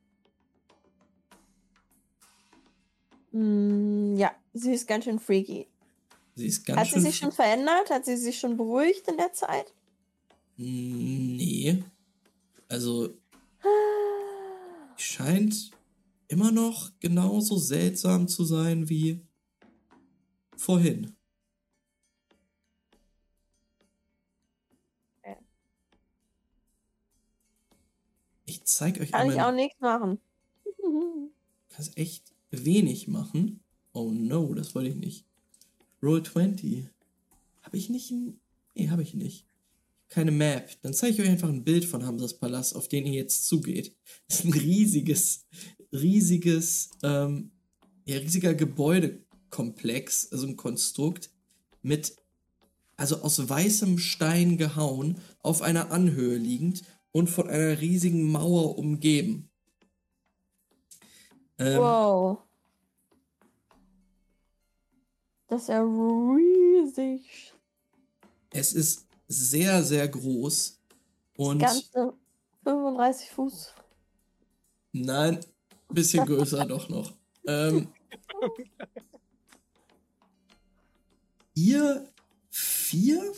[3.34, 5.68] Mm, ja, sie ist ganz schön freaky.
[6.36, 7.02] Sie ist ganz Hat sie schön.
[7.02, 7.90] sich schon verändert?
[7.92, 9.74] Hat sie sich schon beruhigt in der Zeit?
[10.58, 11.84] Nee.
[12.70, 13.10] Also,
[14.98, 15.72] scheint
[16.28, 19.22] immer noch genauso seltsam zu sein wie
[20.58, 21.16] vorhin.
[28.46, 29.52] Ich zeig euch Kann ich einmal.
[29.52, 30.20] auch nichts machen.
[31.70, 33.60] kannst echt wenig machen.
[33.94, 35.26] Oh no, das wollte ich nicht.
[36.02, 36.88] Roll 20.
[37.62, 38.40] Habe ich nicht ein.
[38.76, 39.46] Nee, habe ich nicht.
[40.10, 40.70] Keine Map.
[40.82, 43.96] Dann zeige ich euch einfach ein Bild von Hamsas Palast, auf den ihr jetzt zugeht.
[44.28, 45.46] Das ist ein riesiges,
[45.92, 47.52] riesiges, ähm,
[48.06, 51.32] ja, riesiger Gebäudekomplex, also ein Konstrukt
[51.82, 52.16] mit,
[52.96, 59.50] also aus weißem Stein gehauen, auf einer Anhöhe liegend und von einer riesigen Mauer umgeben.
[61.64, 62.40] Ähm, Wow.
[65.48, 67.54] Das ist ja riesig.
[68.50, 70.80] Es ist sehr, sehr groß.
[71.38, 72.14] Und Ganze
[72.64, 73.74] 35 Fuß.
[74.94, 77.14] nein, ein bisschen größer doch noch.
[77.46, 77.88] Ähm,
[81.54, 82.10] ihr
[82.50, 83.34] vier,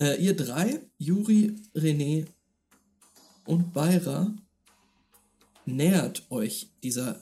[0.00, 2.26] äh, ihr drei, Juri, René
[3.46, 4.32] und Beira,
[5.64, 7.20] nähert euch dieser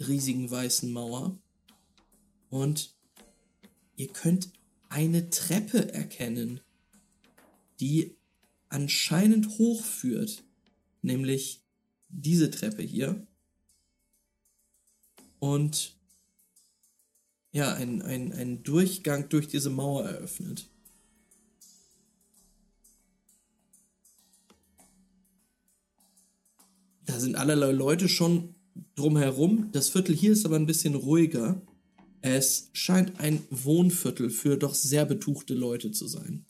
[0.00, 1.38] riesigen weißen Mauer
[2.48, 2.94] und
[3.96, 4.50] ihr könnt
[4.88, 6.60] eine Treppe erkennen,
[7.78, 8.16] die
[8.68, 10.42] anscheinend hochführt,
[11.02, 11.62] nämlich
[12.08, 13.26] diese Treppe hier.
[15.38, 15.96] Und
[17.52, 20.68] ja, ein, ein, ein Durchgang durch diese Mauer eröffnet.
[27.06, 28.54] Da sind allerlei Leute schon
[28.94, 29.70] drumherum.
[29.72, 31.60] Das Viertel hier ist aber ein bisschen ruhiger.
[32.22, 36.44] Es scheint ein Wohnviertel für doch sehr betuchte Leute zu sein.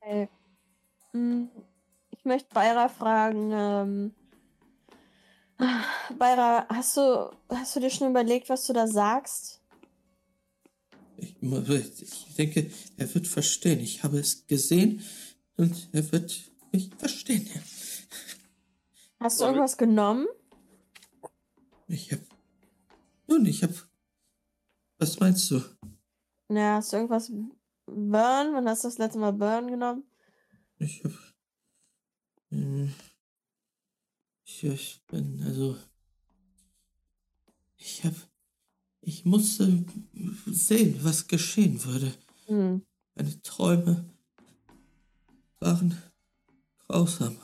[0.00, 0.28] Okay.
[1.12, 1.48] Hm,
[2.10, 4.14] Ich möchte Beira fragen, ähm,
[6.18, 9.60] Beira, hast du, hast du dir schon überlegt, was du da sagst?
[11.16, 13.78] Ich, ich denke, er wird verstehen.
[13.80, 15.02] Ich habe es gesehen
[15.56, 17.48] und er wird mich verstehen.
[19.20, 20.26] Hast du irgendwas genommen?
[21.86, 22.22] Ich habe.
[23.26, 23.74] Nun, ich habe.
[24.98, 25.62] Was meinst du?
[26.48, 27.30] Ja, hast du irgendwas
[27.86, 28.54] Burn?
[28.54, 30.04] Wann hast du das letzte Mal Burn genommen?
[30.78, 31.18] Ich habe.
[34.44, 35.76] Ich, ich bin also.
[37.76, 38.16] Ich habe.
[39.00, 39.84] Ich musste
[40.46, 42.14] sehen, was geschehen würde.
[42.46, 42.82] Hm.
[43.14, 44.08] Meine Träume
[45.60, 45.94] waren
[46.86, 47.36] grausam.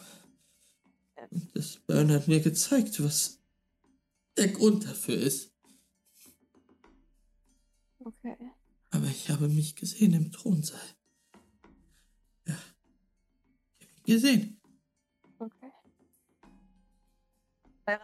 [1.31, 3.40] Und das Burn hat mir gezeigt, was
[4.41, 5.53] der Grund dafür ist.
[7.99, 8.37] Okay.
[8.91, 10.81] Aber ich habe mich gesehen im Thronsaal.
[12.47, 12.57] Ja.
[13.79, 14.61] Ich habe mich gesehen.
[15.39, 15.73] Okay.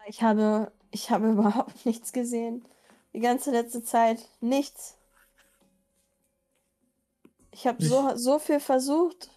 [0.08, 2.68] Ich habe, ich habe überhaupt nichts gesehen.
[3.14, 4.98] Die ganze letzte Zeit nichts.
[7.50, 9.30] Ich habe so, so viel versucht.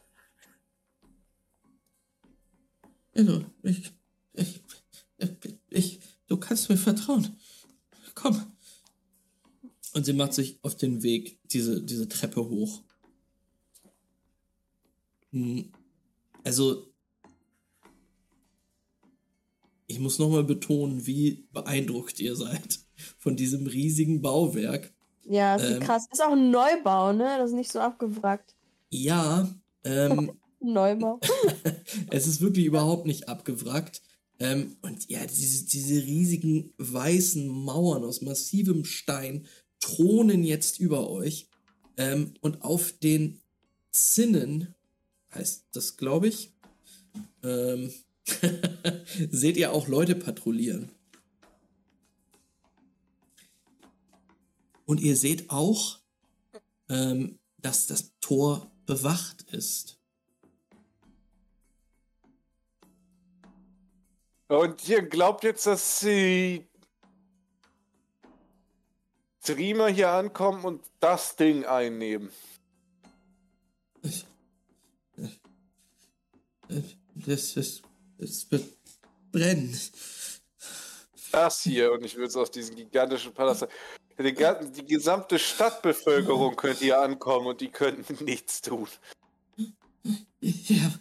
[3.16, 3.94] Also, ich,
[6.50, 7.38] kannst mir vertrauen.
[8.16, 8.42] Komm.
[9.94, 12.82] Und sie macht sich auf den Weg, diese, diese Treppe hoch.
[15.32, 15.72] Hm,
[16.44, 16.88] Also,
[19.86, 22.80] ich muss nochmal betonen, wie beeindruckt ihr seid
[23.20, 24.92] von diesem riesigen Bauwerk.
[25.26, 25.80] Ja, sieht Ähm.
[25.82, 26.08] krass.
[26.12, 27.36] Ist auch ein Neubau, ne?
[27.38, 28.56] Das ist nicht so abgewrackt.
[28.90, 29.54] Ja,
[29.84, 31.20] ähm, Neubau.
[32.10, 34.02] es ist wirklich überhaupt nicht abgewrackt.
[34.40, 39.46] Ähm, und ja, diese, diese riesigen weißen Mauern aus massivem Stein
[39.80, 41.50] thronen jetzt über euch.
[41.98, 43.42] Ähm, und auf den
[43.92, 44.74] Zinnen,
[45.34, 46.54] heißt das, glaube ich,
[47.44, 47.92] ähm,
[49.32, 50.90] seht ihr auch Leute patrouillieren.
[54.86, 56.00] Und ihr seht auch,
[56.88, 59.99] ähm, dass das Tor bewacht ist.
[64.50, 66.68] Und ihr glaubt jetzt, dass die
[69.44, 72.32] Streamer hier ankommen und das Ding einnehmen?
[76.68, 77.82] Das, das,
[78.18, 78.66] das wird
[79.32, 79.80] brennen.
[81.32, 83.68] Das hier, und ich würde es auf diesen gigantischen Palast.
[84.18, 88.88] Die, die gesamte Stadtbevölkerung könnte hier ankommen und die könnten nichts tun.
[90.42, 91.00] Ja,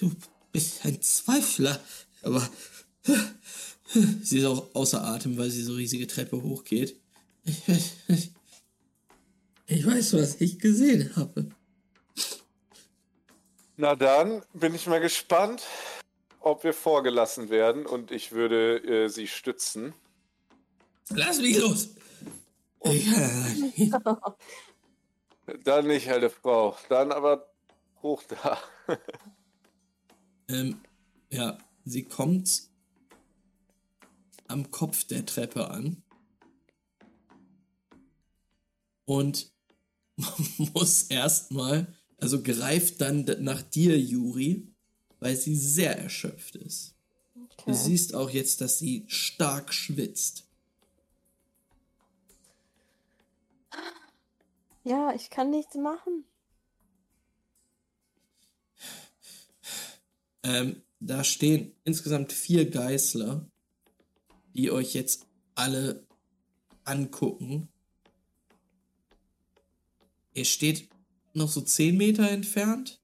[0.00, 0.10] du,
[0.56, 1.78] du bist ein Zweifler,
[2.22, 2.48] aber
[4.22, 6.98] sie ist auch außer Atem, weil sie so riesige Treppe hochgeht.
[7.44, 7.68] Ich,
[8.08, 8.32] ich,
[9.66, 11.50] ich weiß, was ich gesehen habe.
[13.76, 15.62] Na dann bin ich mal gespannt,
[16.40, 19.92] ob wir vorgelassen werden und ich würde äh, sie stützen.
[21.10, 21.90] Lass mich los!
[25.64, 26.76] Dann nicht, alte Frau.
[26.88, 27.46] Dann aber
[28.02, 28.58] hoch da.
[30.48, 30.80] ähm,
[31.30, 32.68] ja, sie kommt
[34.48, 36.02] am Kopf der Treppe an
[39.04, 39.52] und
[40.74, 44.72] muss erstmal, also greift dann nach dir, Juri,
[45.20, 46.94] weil sie sehr erschöpft ist.
[47.66, 47.74] Du Okay.
[47.74, 50.46] siehst auch jetzt, dass sie stark schwitzt.
[54.84, 56.24] Ja, ich kann nichts machen.
[60.46, 63.44] Ähm, da stehen insgesamt vier Geißler,
[64.54, 66.06] die euch jetzt alle
[66.84, 67.68] angucken.
[70.34, 70.88] Ihr steht
[71.34, 73.02] noch so 10 Meter entfernt.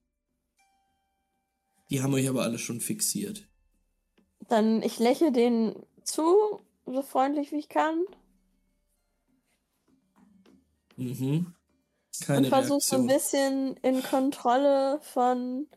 [1.89, 3.45] Die haben euch aber alle schon fixiert.
[4.47, 8.05] Dann ich lächle denen zu, so freundlich wie ich kann.
[10.95, 11.53] Mhm.
[12.21, 15.67] Keine und versuche so ein bisschen in Kontrolle von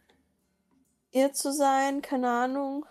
[1.16, 2.84] ihr zu sein, keine Ahnung.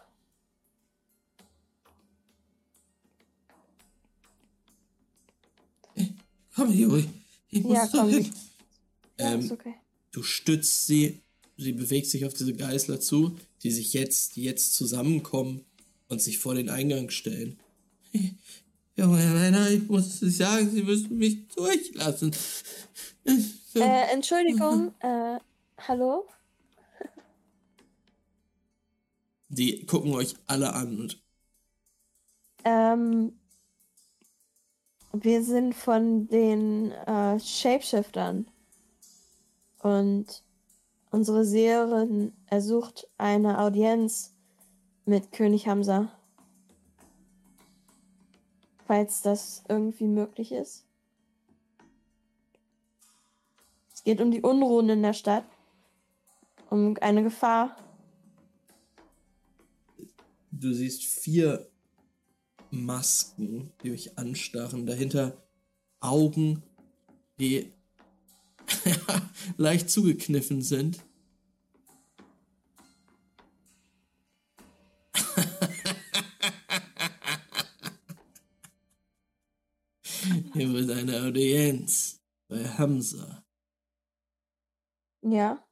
[6.56, 7.08] Komm, Juri.
[7.50, 8.10] Ich muss Ja, komm.
[8.10, 8.32] hin.
[9.20, 9.76] Ja, Ähm, ist okay.
[10.12, 11.22] Du stützt sie,
[11.58, 15.66] sie bewegt sich auf diese Geißler zu, die sich jetzt, die jetzt zusammenkommen
[16.08, 17.60] und sich vor den Eingang stellen.
[18.98, 22.32] Junge Männer, ich muss sagen, sie müssen mich durchlassen.
[23.26, 25.40] Äh, Entschuldigung, äh,
[25.80, 26.26] hallo?
[29.58, 31.14] Die gucken euch alle an
[32.66, 33.40] Ähm,
[35.14, 38.48] wir sind von den äh, Shapeshiftern.
[39.80, 40.44] Und
[41.10, 44.34] unsere Seherin ersucht eine Audienz
[45.06, 46.12] mit König Hamza.
[48.86, 50.84] Falls das irgendwie möglich ist.
[53.94, 55.46] Es geht um die Unruhen in der Stadt.
[56.70, 57.78] Um eine Gefahr.
[60.60, 61.70] Du siehst vier
[62.72, 64.86] Masken, die euch anstarren.
[64.86, 65.42] Dahinter
[66.00, 66.64] Augen,
[67.40, 67.72] die
[69.58, 71.04] leicht zugekniffen sind.
[80.54, 83.44] Hier wird eine Audienz bei Hamza.
[85.22, 85.65] Ja.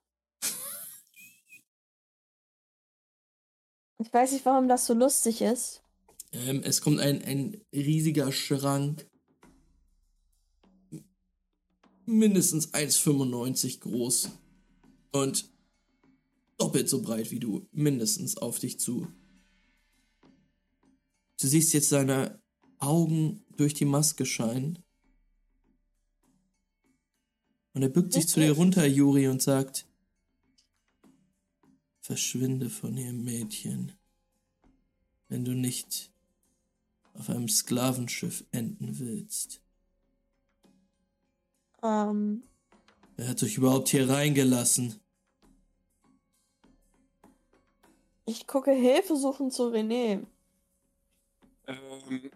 [3.99, 5.81] Ich weiß nicht, warum das so lustig ist.
[6.31, 9.07] Ähm, es kommt ein, ein riesiger Schrank.
[12.05, 14.31] Mindestens 1,95 groß.
[15.11, 15.49] Und
[16.57, 17.67] doppelt so breit wie du.
[17.71, 19.07] Mindestens auf dich zu.
[21.39, 22.41] Du siehst jetzt seine
[22.79, 24.79] Augen durch die Maske scheinen.
[27.73, 29.87] Und er bückt sich zu dir runter, Juri, und sagt,
[32.03, 33.93] verschwinde von ihrem Mädchen,
[35.29, 36.11] wenn du nicht
[37.13, 39.61] auf einem Sklavenschiff enden willst.
[41.81, 42.43] Ähm,
[43.15, 44.99] Wer hat euch überhaupt hier reingelassen?
[48.25, 50.25] ich gucke Hilfe suchen zu René.
[51.67, 52.31] Ähm,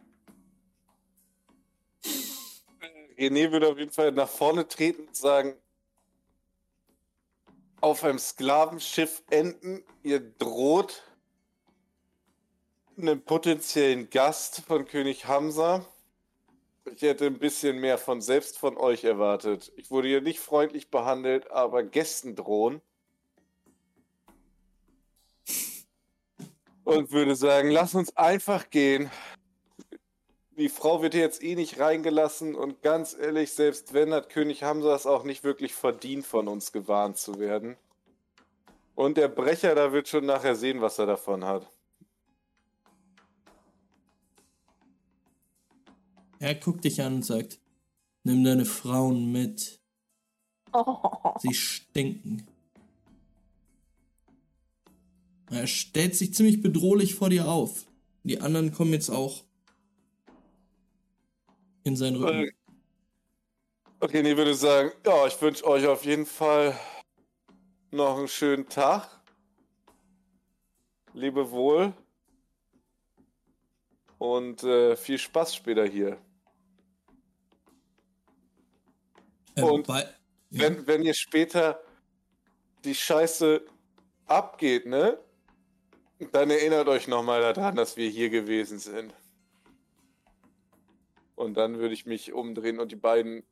[3.18, 5.56] René würde auf jeden Fall nach vorne treten und sagen,
[7.82, 11.04] auf einem Sklavenschiff enden, ihr droht
[12.98, 15.86] einen potenziellen Gast von König Hamza.
[16.95, 19.72] Ich hätte ein bisschen mehr von selbst von euch erwartet.
[19.76, 22.82] Ich wurde hier nicht freundlich behandelt, aber Gästen drohen.
[26.84, 29.12] Und würde sagen, lass uns einfach gehen.
[30.57, 34.63] Die Frau wird hier jetzt eh nicht reingelassen und ganz ehrlich, selbst wenn, hat König
[34.63, 37.77] Hamza es auch nicht wirklich verdient, von uns gewarnt zu werden.
[38.95, 41.69] Und der Brecher, da wird schon nachher sehen, was er davon hat.
[46.39, 47.59] Er guckt dich an und sagt,
[48.23, 49.79] nimm deine Frauen mit.
[50.73, 52.47] Oh, Sie stinken.
[55.51, 57.85] Er stellt sich ziemlich bedrohlich vor dir auf.
[58.23, 59.47] Die anderen kommen jetzt auch
[61.88, 62.51] in seinen Rücken.
[63.99, 66.77] Okay, nee, würde sagen, ja, ich wünsche euch auf jeden Fall
[67.91, 69.09] noch einen schönen Tag.
[71.14, 71.93] Lebe wohl.
[74.19, 76.18] Und äh, viel Spaß später hier.
[79.55, 80.07] Äh, und bei-
[80.49, 81.81] Wenn, wenn ihr später
[82.84, 83.65] die Scheiße
[84.28, 85.20] abgeht, ne?
[86.31, 89.13] Dann erinnert euch nochmal daran, dass wir hier gewesen sind.
[91.38, 93.44] Und dann würde ich mich umdrehen und die beiden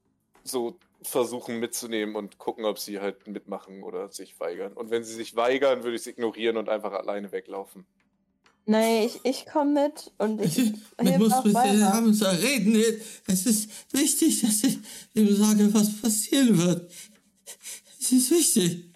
[0.44, 4.74] so versuchen mitzunehmen und gucken, ob sie halt mitmachen oder sich weigern.
[4.74, 7.86] Und wenn sie sich weigern, würde ich es ignorieren und einfach alleine weglaufen.
[8.66, 10.58] nee, ich, ich komme mit und ich.
[11.02, 11.94] Ich, ich muss mit den weiter.
[11.94, 12.76] Hamza reden.
[13.28, 14.80] Es ist wichtig, dass ich
[15.14, 16.92] ihm sage, was passieren wird.
[18.00, 18.96] Es ist wichtig.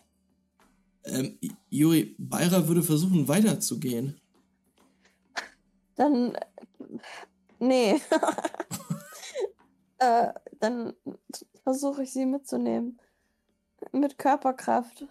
[1.03, 1.37] Ähm,
[1.69, 4.19] Juri, Beira würde versuchen, weiterzugehen.
[5.95, 6.35] Dann.
[7.59, 8.01] Nee.
[9.99, 10.27] äh,
[10.59, 10.93] dann
[11.63, 12.99] versuche ich sie mitzunehmen.
[13.91, 15.05] Mit Körperkraft.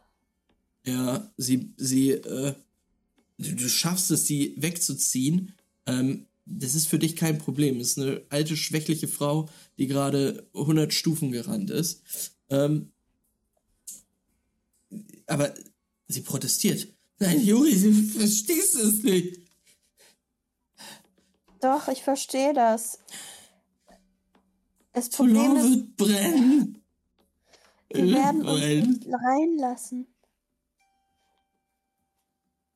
[0.84, 2.54] Ja, sie, sie, äh,
[3.38, 5.54] du, du schaffst es, sie wegzuziehen.
[5.86, 7.78] Ähm, das ist für dich kein Problem.
[7.80, 12.02] Es ist eine alte, schwächliche Frau, die gerade 100 Stufen gerannt ist.
[12.48, 12.92] Ähm,
[15.26, 15.52] aber
[16.08, 16.88] sie protestiert.
[17.18, 19.47] Nein, Juri, du verstehst es nicht.
[21.60, 22.98] Doch, ich verstehe das.
[24.92, 26.84] Das Problem Toulon ist, wird brennen.
[27.90, 30.06] wir werden uns nicht reinlassen.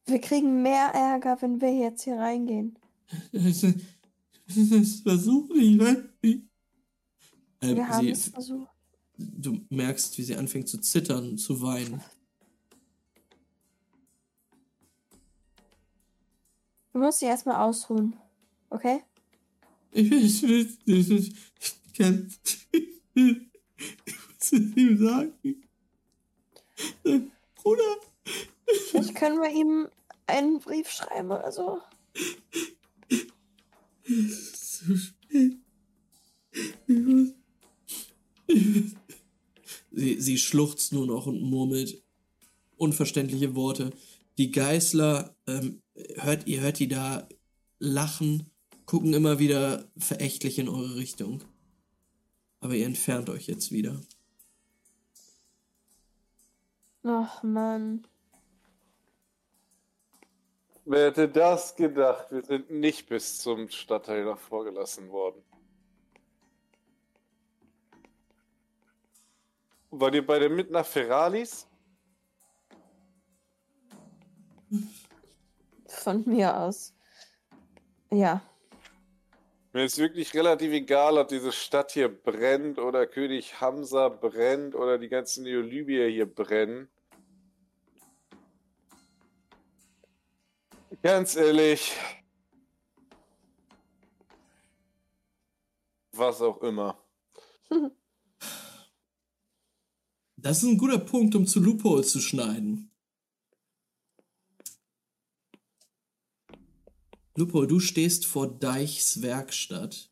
[0.07, 2.79] Wir kriegen mehr Ärger, wenn wir jetzt hier reingehen.
[3.33, 3.61] Das,
[4.47, 6.43] das versuche ich, weiß nicht.
[7.61, 8.69] Ähm, Wir haben sie, es versucht.
[9.17, 12.03] du merkst, wie sie anfängt zu zittern und zu weinen.
[16.93, 18.17] Du musst dich erstmal ausruhen.
[18.73, 19.03] Okay?
[19.93, 20.43] Ich will es
[20.87, 21.39] wissen.
[21.61, 22.33] Ich, kann.
[23.15, 25.33] Es ihm sagen.
[27.55, 27.97] Bruder.
[28.91, 29.89] Vielleicht können wir ihm
[30.27, 31.81] einen Brief schreiben oder so.
[34.05, 35.59] Es ist zu spät.
[36.87, 37.35] Ich muss,
[38.47, 38.95] ich muss.
[39.91, 42.03] Sie, sie schluchzt nur noch und murmelt
[42.79, 43.91] unverständliche Worte.
[44.39, 45.83] Die Geißler, ähm,
[46.15, 47.29] hört, ihr hört die da
[47.79, 48.52] lachen,
[48.87, 51.43] gucken immer wieder verächtlich in eure Richtung.
[52.61, 54.01] Aber ihr entfernt euch jetzt wieder.
[57.05, 58.07] Ach Mann.
[60.85, 62.27] Wer hätte das gedacht?
[62.31, 65.43] Wir sind nicht bis zum Stadtteil noch vorgelassen worden.
[69.91, 71.67] Wollt ihr beide mit nach Ferralis?
[75.87, 76.95] Von mir aus.
[78.11, 78.41] Ja.
[79.75, 84.99] Mir ist wirklich relativ egal, ob diese Stadt hier brennt oder König Hamza brennt oder
[84.99, 86.89] die ganzen Neolybier hier brennen.
[91.03, 91.97] Ganz ehrlich.
[96.13, 97.03] Was auch immer.
[100.37, 102.92] Das ist ein guter Punkt, um zu Loophole zu schneiden.
[107.35, 110.11] Lupo, du stehst vor Deichs Werkstatt.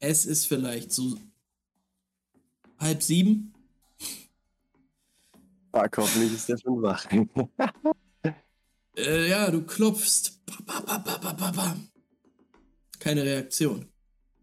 [0.00, 1.16] Es ist vielleicht so
[2.78, 3.52] halb sieben.
[5.72, 7.06] Fuck, hoffentlich ist der schon wach.
[8.96, 10.40] Äh, ja, du klopfst.
[12.98, 13.86] Keine Reaktion.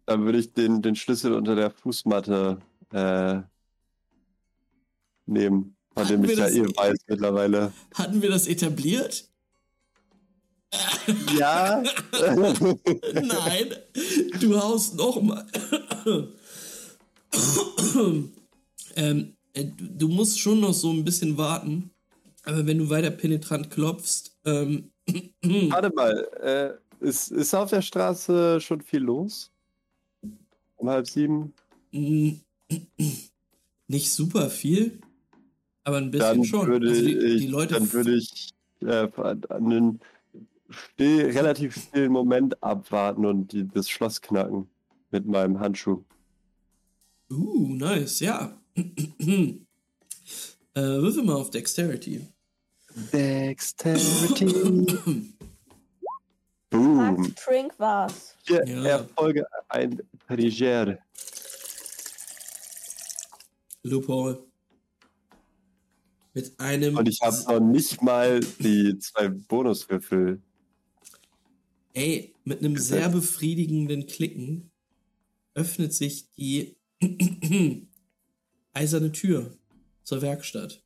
[0.06, 2.62] Dann würde ich den, den Schlüssel unter der Fußmatte
[2.94, 3.42] äh,
[5.26, 7.74] nehmen, von dem ich ja eh weiß mittlerweile.
[7.94, 9.30] Hatten wir das etabliert?
[11.38, 11.84] Ja.
[13.14, 13.76] Nein,
[14.40, 15.46] du haust noch mal.
[18.96, 21.92] ähm, äh, du musst schon noch so ein bisschen warten.
[22.44, 24.92] Aber wenn du weiter penetrant klopfst, ähm,
[25.42, 29.52] Warte mal, äh, ist, ist auf der Straße schon viel los?
[30.78, 31.54] Um halb sieben?
[31.92, 32.32] mm,
[33.88, 35.00] nicht super viel,
[35.84, 36.68] aber ein bisschen Dann schon.
[36.68, 38.50] würde Also die, ich, die Leute dann würde ich
[38.82, 39.08] äh,
[39.50, 40.00] einen
[40.70, 44.70] still, relativ stillen Moment abwarten und die, das Schloss knacken
[45.12, 46.04] mit meinem Handschuh.
[47.30, 48.60] Uh, nice, ja.
[48.76, 49.56] äh,
[50.76, 52.28] würfel mal auf Dexterity.
[53.12, 54.46] Dexterity.
[56.70, 56.98] Boom.
[56.98, 58.36] Max Trink war's.
[58.48, 58.60] Ja.
[58.60, 60.98] Erfolge, ein Priger.
[63.84, 64.44] Loophole.
[66.34, 66.98] Mit einem.
[66.98, 70.42] Und ich habe noch nicht mal die zwei Bonuswürfel.
[71.96, 74.70] Ey, mit einem sehr befriedigenden Klicken
[75.54, 76.76] öffnet sich die
[78.74, 79.58] eiserne Tür
[80.04, 80.84] zur Werkstatt.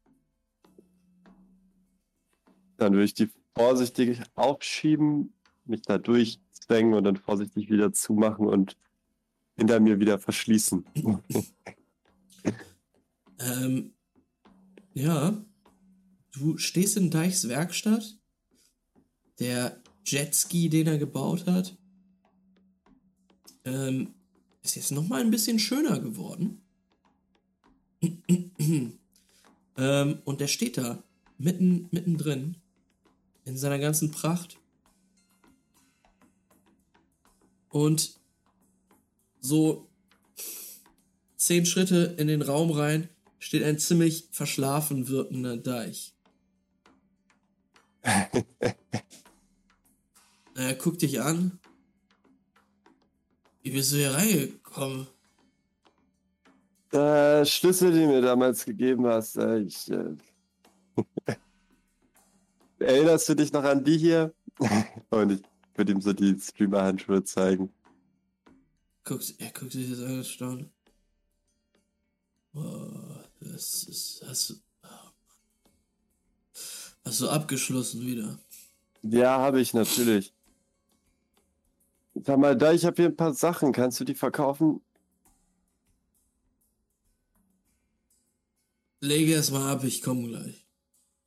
[2.78, 5.34] Dann würde ich die vorsichtig aufschieben,
[5.66, 8.78] mich da durchzwängen und dann vorsichtig wieder zumachen und
[9.58, 10.86] hinter mir wieder verschließen.
[13.42, 13.94] Ähm,
[14.94, 15.46] ja,
[16.34, 18.18] du stehst in Deichs Werkstatt.
[19.40, 19.82] Der
[20.12, 21.78] Jetski, den er gebaut hat,
[23.66, 24.14] ähm,
[24.62, 26.62] ist jetzt noch mal ein bisschen schöner geworden.
[29.78, 31.04] ähm, und der steht da,
[31.38, 32.58] mitten, mittendrin,
[33.46, 34.58] in seiner ganzen Pracht.
[37.70, 38.20] Und
[39.40, 39.88] so
[41.38, 46.14] zehn Schritte in den Raum rein steht ein ziemlich verschlafen wirkender Deich.
[50.60, 51.60] er guckt dich an.
[53.62, 55.08] Wie bist du hier reingekommen?
[56.92, 59.90] Der Schlüssel, den du mir damals gegeben hast, äh, ich.
[59.92, 60.16] Äh,
[62.80, 64.34] erinnerst du dich noch an die hier?
[65.10, 65.42] und ich
[65.76, 67.72] würde ihm so die Streamer-Handschuhe zeigen.
[69.04, 70.70] Guckt, er guckt sich das an und staunt.
[72.52, 74.24] Boah, das ist.
[74.28, 74.56] Hast du.
[77.06, 78.40] Hast du abgeschlossen wieder?
[79.02, 80.34] Ja, habe ich natürlich.
[82.16, 83.72] Sag mal, da ich habe hier ein paar Sachen.
[83.72, 84.82] Kannst du die verkaufen?
[89.02, 90.66] Lege es mal ab, ich komme gleich.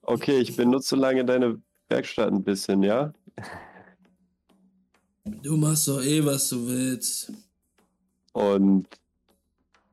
[0.03, 3.15] Okay, ich benutze so lange deine Werkstatt ein bisschen, ja?
[5.25, 7.33] Du machst doch eh, was du willst.
[8.33, 8.89] Und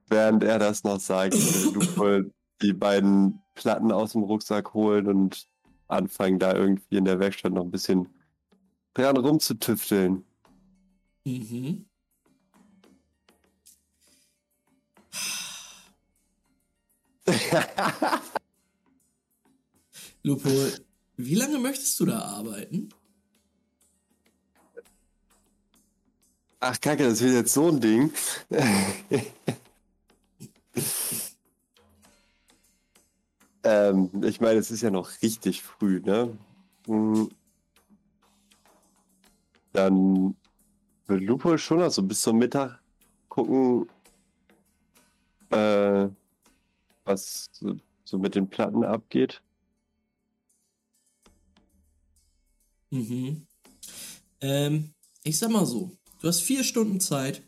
[0.08, 1.74] während er das noch sagt, will
[2.22, 2.30] Lupo
[2.61, 5.48] die beiden Platten aus dem Rucksack holen und
[5.88, 8.08] anfangen, da irgendwie in der Werkstatt noch ein bisschen
[8.93, 10.26] dran rumzutüfteln.
[11.25, 11.85] Mhm.
[20.23, 20.49] Lupo,
[21.17, 22.89] wie lange möchtest du da arbeiten?
[26.61, 28.11] Ach, Kacke, das wird jetzt so ein Ding.
[33.64, 36.38] ähm, ich meine, es ist ja noch richtig früh, ne?
[36.88, 37.30] Hm.
[39.72, 40.35] Dann
[41.09, 42.79] will Lupo schon also bis zum Mittag
[43.27, 43.89] gucken,
[45.49, 46.07] äh,
[47.03, 49.41] was so, so mit den Platten abgeht.
[52.91, 53.45] Mhm.
[54.41, 57.43] Ähm, ich sag mal so, du hast vier Stunden Zeit,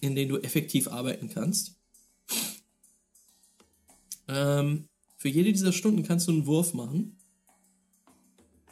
[0.00, 1.76] in denen du effektiv arbeiten kannst.
[4.28, 7.16] Ähm, für jede dieser Stunden kannst du einen Wurf machen.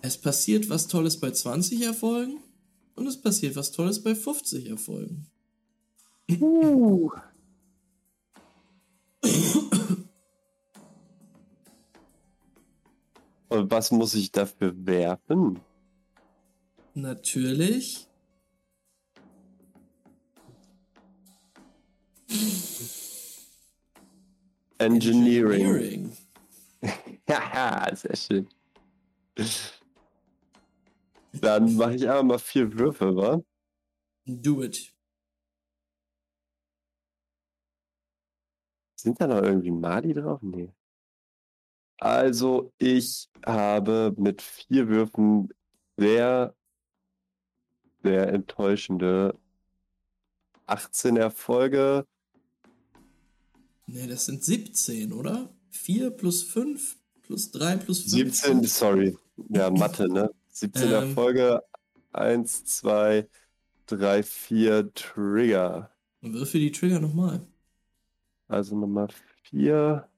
[0.02, 2.40] Es passiert was Tolles bei 20 Erfolgen
[3.00, 5.26] und es passiert was Tolles bei 50 Erfolgen.
[13.48, 15.60] Und was muss ich dafür werfen?
[16.92, 18.06] Natürlich.
[24.76, 26.12] Engineering.
[27.28, 28.48] Haha, sehr schön.
[31.40, 33.42] Dann mache ich aber mal vier Würfe, wa?
[34.26, 34.94] Do it.
[38.96, 40.40] Sind da noch irgendwie Mali drauf?
[40.42, 40.72] Nee.
[41.98, 45.48] Also, ich habe mit vier Würfen
[45.96, 46.54] sehr,
[48.02, 49.38] sehr enttäuschende
[50.66, 52.06] 18 Erfolge.
[53.86, 55.52] Nee, das sind 17, oder?
[55.70, 58.34] 4 plus 5 plus 3 plus 5.
[58.34, 59.16] 17, sorry.
[59.48, 60.30] Ja, Mathe, ne?
[60.60, 60.92] 17 Ähm.
[60.92, 61.62] Erfolge.
[62.12, 63.28] 1, 2,
[63.86, 65.90] 3, 4 Trigger.
[66.22, 67.46] Und würfel die Trigger nochmal.
[68.48, 69.08] Also Nummer
[69.44, 70.08] 4.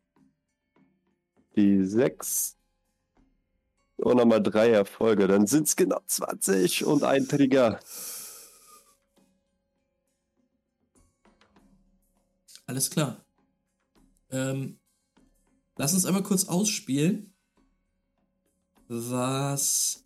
[1.56, 2.56] Die 6.
[3.96, 5.28] Und nochmal 3 Erfolge.
[5.28, 7.78] Dann sind es genau 20 und ein Trigger.
[12.66, 13.22] Alles klar.
[14.30, 14.78] Ähm,
[15.76, 17.34] lass uns einmal kurz ausspielen,
[18.88, 20.01] was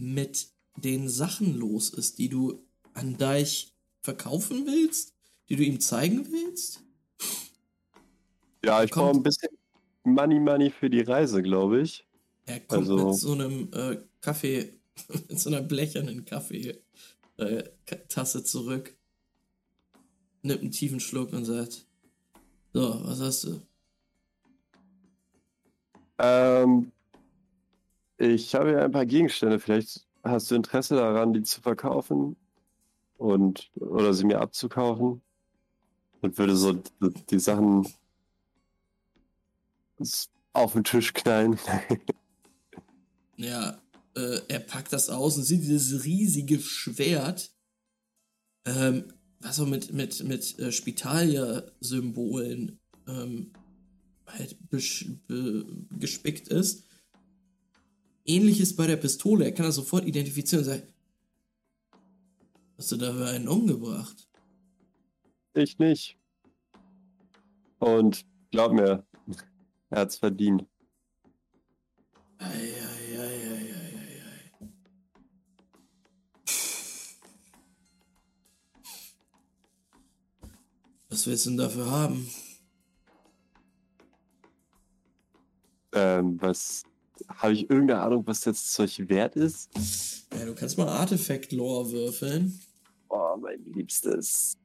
[0.00, 2.64] mit den Sachen los ist, die du
[2.94, 5.14] an Deich verkaufen willst,
[5.48, 6.82] die du ihm zeigen willst.
[8.64, 9.50] Ja, ich brauche ein bisschen
[10.04, 12.06] Money Money für die Reise, glaube ich.
[12.46, 14.74] Er kommt Also- mit so einem äh, Kaffee,
[15.28, 16.82] mit so einer blechernen Kaffeetasse
[18.38, 18.96] äh, zurück,
[20.42, 21.86] nimmt einen tiefen Schluck und sagt:
[22.72, 23.60] So, was hast du?
[26.18, 26.92] Ähm,
[28.20, 29.58] ich habe ja ein paar Gegenstände.
[29.58, 32.36] Vielleicht hast du Interesse daran, die zu verkaufen
[33.16, 35.22] und oder sie mir abzukaufen
[36.20, 37.88] und würde so die, die Sachen
[40.52, 41.58] auf den Tisch knallen.
[43.36, 43.80] Ja,
[44.16, 47.50] äh, er packt das aus und sieht dieses riesige Schwert,
[48.66, 53.52] ähm, was so mit, mit, mit äh, Spitalia-Symbolen ähm,
[54.26, 54.78] halt be
[55.98, 56.84] gespickt ist.
[58.24, 59.44] Ähnliches bei der Pistole.
[59.44, 60.86] Er kann das sofort identifizieren und sagt,
[62.76, 64.28] hast du dafür einen umgebracht?
[65.54, 66.16] ich nicht.
[67.78, 69.04] Und glaub mir,
[69.90, 70.66] er hat's verdient.
[72.38, 74.70] Ei, ei, ei, ei, ei, ei.
[81.08, 82.30] Was willst du denn dafür haben?
[85.92, 86.84] Ähm, was
[87.28, 89.70] habe ich irgendeine Ahnung, was jetzt solch wert ist?
[90.32, 92.58] Ja, du kannst mal Artefakt-Lore würfeln.
[93.08, 94.56] Oh, mein liebstes.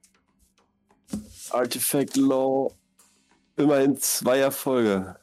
[1.49, 2.71] Artifact Law.
[3.57, 5.15] Immerhin zwei Erfolge.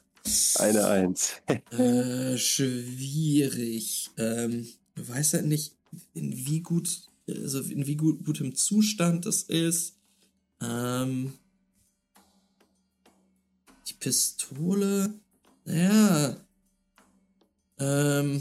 [0.57, 1.35] Eine Eins.
[1.71, 4.11] Äh, schwierig.
[4.17, 5.75] Ähm, du weißt halt nicht,
[6.15, 9.97] in wie gut, also in wie gut, gutem Zustand das ist.
[10.61, 11.35] Ähm,
[13.89, 15.15] die Pistole,
[15.65, 16.37] naja.
[17.83, 18.41] Ähm,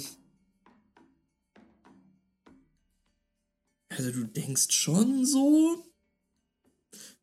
[3.89, 5.83] also du denkst schon so,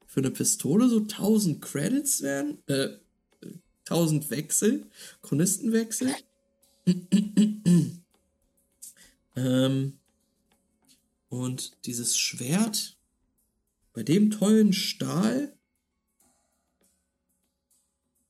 [0.05, 2.99] für eine Pistole so 1000 Credits wären, äh,
[3.85, 4.91] 1000 Wechsel,
[5.23, 6.13] Chronistenwechsel.
[9.37, 9.99] ähm,
[11.29, 12.99] und dieses Schwert
[13.93, 15.57] bei dem tollen Stahl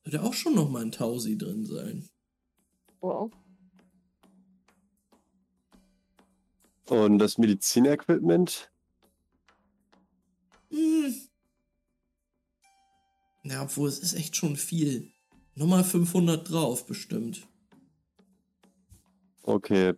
[0.05, 2.07] würde auch schon noch mal ein Tausi drin sein.
[3.00, 3.33] Wow.
[6.89, 8.70] Und das Medizinequipment?
[10.70, 11.15] Hm.
[13.44, 15.12] Ja, obwohl es ist echt schon viel.
[15.55, 17.47] Nochmal 500 drauf, bestimmt.
[19.42, 19.94] Okay.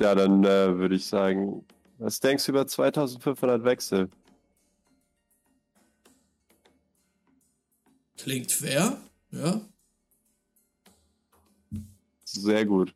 [0.00, 1.64] Ja, dann äh, würde ich sagen,
[1.98, 4.10] was denkst du über 2500 Wechsel?
[8.16, 9.00] Klingt fair,
[9.30, 9.60] ja.
[12.24, 12.94] Sehr gut.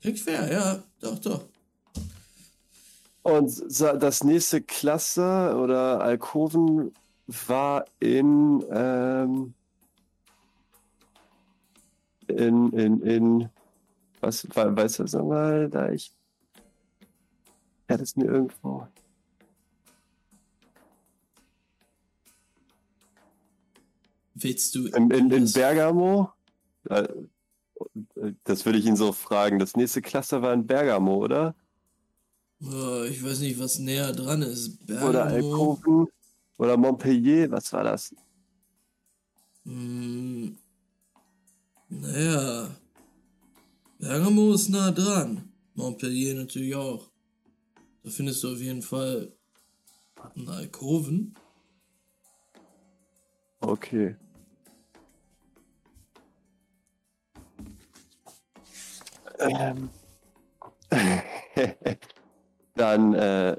[0.00, 0.82] Klingt fair, ja.
[1.00, 1.51] Doch, doch.
[3.22, 6.92] Und das nächste Cluster oder Alkoven
[7.26, 9.54] war in, ähm,
[12.26, 13.48] in, in, in,
[14.20, 16.12] was, we- weißt du das nochmal, da ich,
[17.86, 18.88] er hat es mir irgendwo,
[24.34, 24.86] Willst du.
[24.86, 26.30] in, in, in das- Bergamo,
[26.90, 27.06] Äh,
[28.44, 31.54] das würde ich ihn so fragen, das nächste Cluster war in Bergamo, oder?
[32.64, 34.78] Ich weiß nicht, was näher dran ist.
[34.84, 35.70] Oder Bergamo.
[35.72, 36.06] Alkoven,
[36.58, 38.14] oder Montpellier, was war das?
[39.64, 40.56] Hm,
[41.88, 42.70] naja.
[43.98, 45.52] Bergamo ist nah dran.
[45.74, 47.10] Montpellier natürlich auch.
[48.04, 49.32] Da findest du auf jeden Fall
[50.36, 51.34] einen Alkoven.
[53.60, 54.16] Okay.
[59.40, 59.90] Ähm.
[62.74, 63.56] Dann, äh,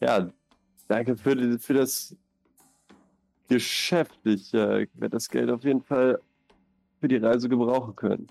[0.00, 0.30] ja,
[0.88, 2.14] Danke für, die, für das
[3.48, 4.18] Geschäft.
[4.24, 6.20] Ich äh, werde das Geld auf jeden Fall
[7.00, 8.28] für die Reise gebrauchen können.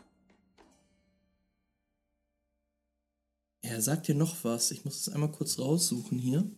[3.62, 4.72] Er sagt dir noch was.
[4.72, 6.50] Ich muss es einmal kurz raussuchen hier.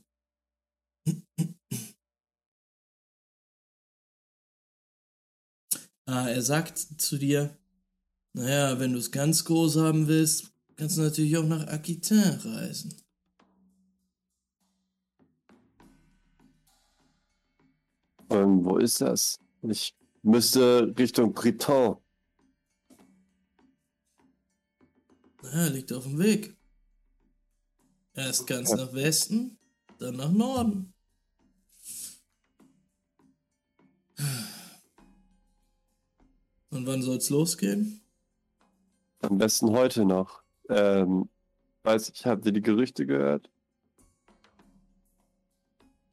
[6.06, 7.58] ah, er sagt zu dir,
[8.34, 12.95] naja, wenn du es ganz groß haben willst, kannst du natürlich auch nach Aquitain reisen.
[18.30, 19.39] Ähm, wo ist das?
[19.64, 21.97] Ich müsste Richtung Briton.
[25.43, 26.56] Ja, liegt auf dem Weg.
[28.14, 29.57] Erst ganz nach Westen,
[29.99, 30.93] dann nach Norden.
[36.69, 38.01] Und wann soll's losgehen?
[39.22, 40.47] Am besten heute noch.
[40.69, 41.29] Ähm,
[41.83, 43.49] weiß ich, habt ihr die Gerüchte gehört?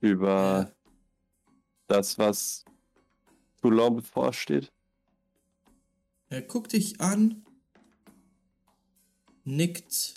[0.00, 0.73] Über
[1.86, 2.65] das, was
[3.60, 4.73] Toulon bevorsteht?
[6.28, 7.44] Er guckt dich an,
[9.44, 10.15] nickt.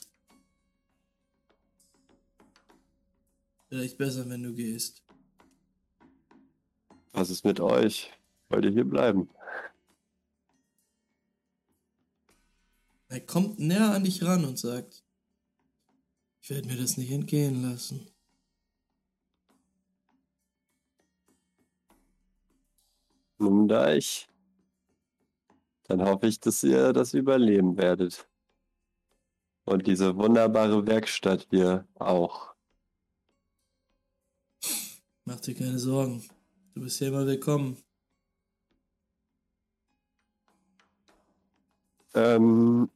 [3.70, 5.04] Vielleicht besser, wenn du gehst.
[7.12, 8.12] Was ist mit euch?
[8.50, 9.30] Wollt ihr hier bleiben?
[13.10, 15.04] Er kommt näher an dich ran und sagt,
[16.42, 18.10] ich werde mir das nicht entgehen lassen.
[23.38, 24.28] Nun da ich.
[25.84, 28.28] Dann hoffe ich, dass ihr das überleben werdet.
[29.64, 32.56] Und diese wunderbare Werkstatt hier auch.
[35.26, 36.24] Mach dir keine Sorgen.
[36.74, 37.78] Du bist hier immer willkommen.
[42.14, 42.90] Ähm,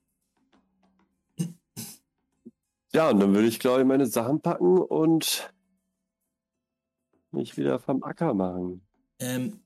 [2.93, 5.53] ja, und dann würde ich, glaube ich, meine Sachen packen und
[7.31, 8.81] mich wieder vom Acker machen.
[9.19, 9.61] Ähm,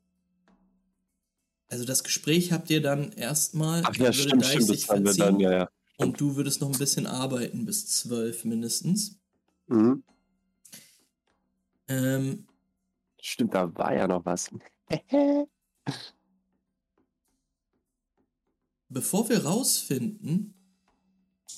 [1.67, 3.83] also das Gespräch habt ihr dann erstmal.
[3.85, 5.69] Ach ja, würde stimmt, stimmt, sich das haben wir dann, ja, ja.
[5.97, 9.17] Und du würdest noch ein bisschen arbeiten bis zwölf mindestens.
[9.67, 10.03] Mhm.
[11.87, 12.45] Ähm,
[13.21, 14.51] Stimmt, da war ja noch was.
[18.89, 20.53] bevor wir rausfinden,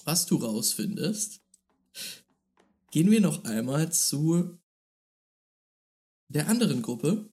[0.06, 1.42] was du rausfindest,
[2.92, 4.60] gehen wir noch einmal zu
[6.30, 7.32] der anderen Gruppe,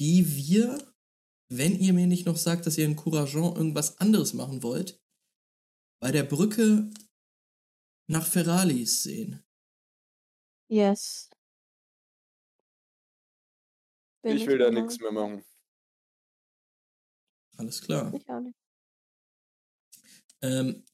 [0.00, 0.94] die wir,
[1.50, 5.02] wenn ihr mir nicht noch sagt, dass ihr in Courageant irgendwas anderes machen wollt,
[6.00, 6.90] bei der Brücke
[8.08, 9.44] nach Ferralis sehen.
[10.70, 11.30] Yes.
[14.22, 15.44] Bin Ich will da nichts mehr machen.
[17.56, 18.12] Alles klar.
[18.14, 18.56] Ich auch nicht.
[20.42, 20.84] Ähm,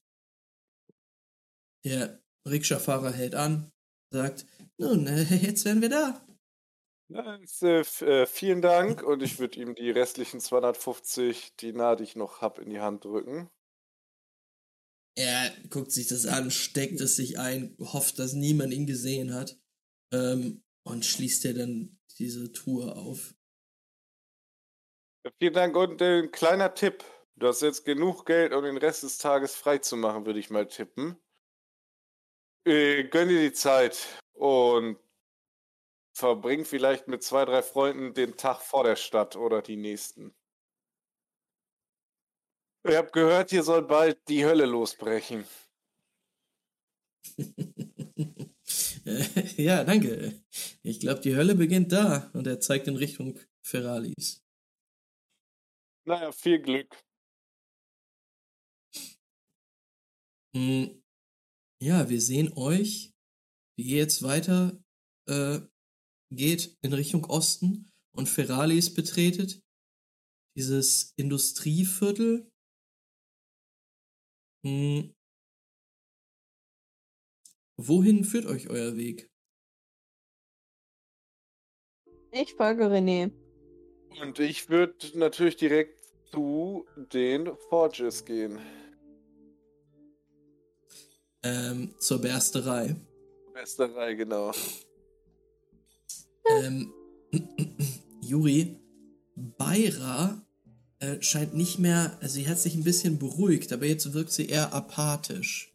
[1.83, 3.71] der Rikscha-Fahrer hält an,
[4.11, 4.45] sagt,
[4.77, 6.25] nun, äh, jetzt wären wir da.
[7.07, 12.03] Ja, jetzt, äh, äh, vielen Dank und ich würde ihm die restlichen 250 Dinar, die
[12.03, 13.49] ich noch habe, in die Hand drücken.
[15.17, 19.57] Er guckt sich das an, steckt es sich ein, hofft, dass niemand ihn gesehen hat
[20.11, 23.35] ähm, und schließt dir dann diese Truhe auf.
[25.39, 27.03] Vielen Dank und äh, ein kleiner Tipp.
[27.35, 30.49] Du hast jetzt genug Geld, um den Rest des Tages frei zu machen, würde ich
[30.49, 31.17] mal tippen.
[32.65, 34.97] Äh, gönn dir die Zeit und
[36.13, 40.33] verbring vielleicht mit zwei, drei Freunden den Tag vor der Stadt oder die nächsten.
[42.83, 45.45] Ich habe gehört, hier soll bald die Hölle losbrechen.
[49.57, 50.41] Ja, danke.
[50.81, 54.43] Ich glaube, die Hölle beginnt da und er zeigt in Richtung Ferralis.
[56.05, 56.95] Naja, viel Glück.
[60.55, 61.04] Mm,
[61.81, 63.13] Ja, wir sehen euch,
[63.77, 64.81] wie ihr jetzt weiter
[65.27, 65.59] äh,
[66.31, 69.61] geht in Richtung Osten und Ferralis betretet.
[70.57, 72.49] Dieses Industrieviertel.
[74.63, 75.11] Mm.
[77.77, 79.29] Wohin führt euch euer Weg?
[82.31, 83.33] Ich folge René.
[84.21, 88.59] Und ich würde natürlich direkt zu den Forges gehen.
[91.45, 92.95] Ähm, zur Bersterei.
[93.53, 94.51] Westerei, genau.
[96.49, 96.91] Ähm,
[98.21, 98.79] Juri,
[99.35, 100.41] Beira
[100.99, 104.47] äh, scheint nicht mehr, also sie hat sich ein bisschen beruhigt, aber jetzt wirkt sie
[104.47, 105.71] eher apathisch.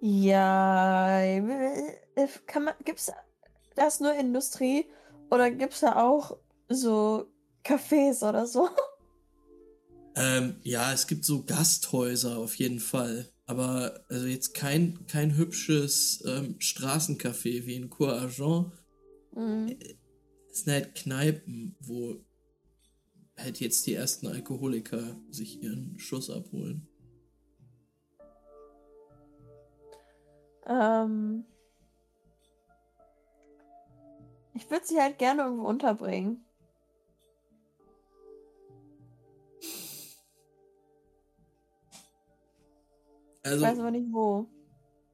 [0.00, 3.10] Ja, äh, kann man, gibt's
[3.74, 4.86] das nur Industrie
[5.28, 6.36] oder gibt's da auch
[6.68, 7.26] so
[7.64, 8.68] Cafés oder so?
[10.18, 13.30] Ähm, ja, es gibt so Gasthäuser auf jeden Fall.
[13.46, 18.72] Aber also jetzt kein, kein hübsches ähm, Straßencafé wie in Cour Argent.
[19.34, 19.78] Mhm.
[20.50, 22.16] Es sind halt Kneipen, wo
[23.36, 26.88] halt jetzt die ersten Alkoholiker sich ihren Schuss abholen.
[30.66, 31.44] Ähm,
[34.52, 36.44] ich würde sie halt gerne irgendwo unterbringen.
[43.48, 44.46] Also, Ich weiß aber nicht wo.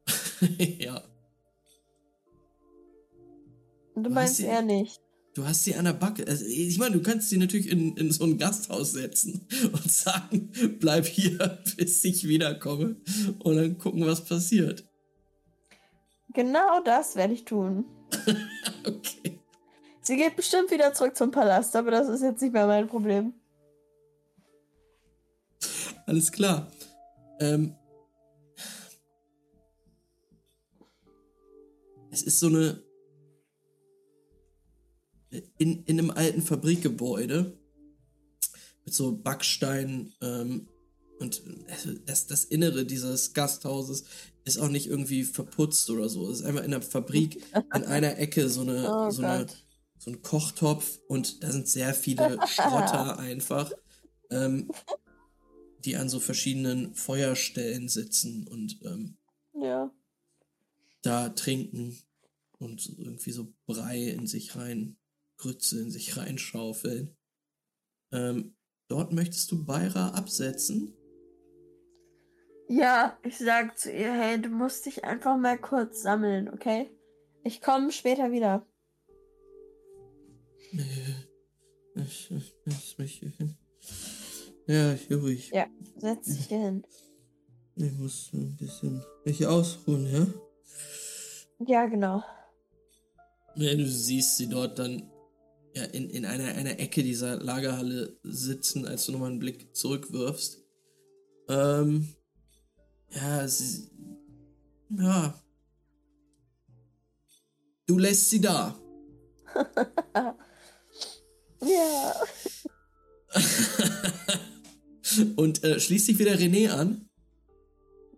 [0.79, 1.01] ja.
[3.95, 5.01] Du meinst sie- eher nicht.
[5.33, 6.25] Du hast sie an der Backe.
[6.27, 10.49] Also, ich meine, du kannst sie natürlich in, in so ein Gasthaus setzen und sagen,
[10.79, 12.95] bleib hier, bis ich wiederkomme.
[13.39, 14.85] Und dann gucken, was passiert.
[16.33, 17.85] Genau das werde ich tun.
[18.85, 19.39] Okay.
[20.01, 23.33] Sie geht bestimmt wieder zurück zum Palast, aber das ist jetzt nicht mehr mein Problem.
[26.05, 26.71] Alles klar.
[27.39, 27.75] Ähm,
[32.15, 32.83] es ist so eine.
[35.57, 37.57] In, in einem alten Fabrikgebäude
[38.85, 40.69] mit so Backstein ähm,
[41.19, 41.43] und
[42.05, 44.05] das, das Innere dieses Gasthauses
[44.45, 46.29] ist auch nicht irgendwie verputzt oder so.
[46.29, 49.47] Es ist einfach in der Fabrik in einer Ecke so eine, Oh so eine
[49.97, 53.71] so ein Kochtopf und da sind sehr viele Schrotter einfach,
[54.29, 54.69] ähm,
[55.79, 59.17] die an so verschiedenen Feuerstellen sitzen und ähm,
[59.53, 59.91] Ja.
[61.05, 61.97] Da trinken
[62.59, 64.97] und irgendwie so Brei in sich rein,
[65.37, 67.15] Grütze in sich reinschaufeln.
[68.11, 68.55] Ähm,
[68.87, 70.93] dort möchtest du Beira absetzen?
[72.67, 76.89] Ja, ich sag zu ihr, hey, du musst dich einfach mal kurz sammeln, okay?
[77.43, 78.65] Ich komme später wieder.
[81.95, 83.55] Ich, ich, ich mich hier hin.
[84.67, 85.51] Ja, ruhig.
[85.53, 85.67] Ja.
[85.97, 86.83] Setz dich hier hin.
[87.75, 90.27] Ich muss ein bisschen mich ausruhen, ja?
[91.59, 92.23] Ja, genau.
[93.55, 95.09] Ja, du siehst sie dort dann
[95.73, 100.61] ja, in, in einer, einer Ecke dieser Lagerhalle sitzen, als du nochmal einen Blick zurückwirfst.
[101.49, 102.07] Ähm,
[103.11, 103.89] ja, sie.
[104.97, 105.41] Ja.
[107.87, 108.77] Du lässt sie da.
[111.61, 112.13] Ja.
[115.35, 117.09] Und äh, schließt sich wieder René an,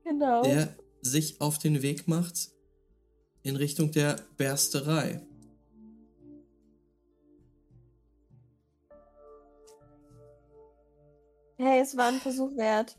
[0.03, 0.41] Genau.
[0.43, 0.75] der
[1.07, 2.51] sich auf den Weg macht
[3.43, 5.21] in Richtung der Bersterei.
[11.57, 12.95] Hey, es war ein Versuch wert.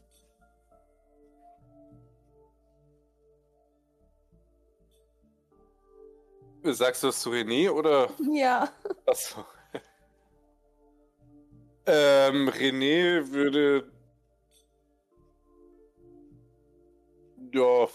[6.64, 8.10] Sagst du das zu René oder?
[8.32, 8.68] Ja.
[9.06, 9.44] Achso.
[11.86, 13.97] ähm, René würde.
[17.52, 17.88] Ja.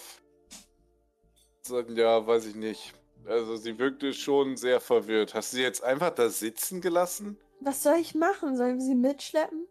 [1.90, 2.94] ja, weiß ich nicht.
[3.26, 5.34] Also, sie wirkte schon sehr verwirrt.
[5.34, 7.38] Hast du sie jetzt einfach da sitzen gelassen?
[7.62, 8.58] Was soll ich machen?
[8.58, 9.68] Sollen wir sie mitschleppen?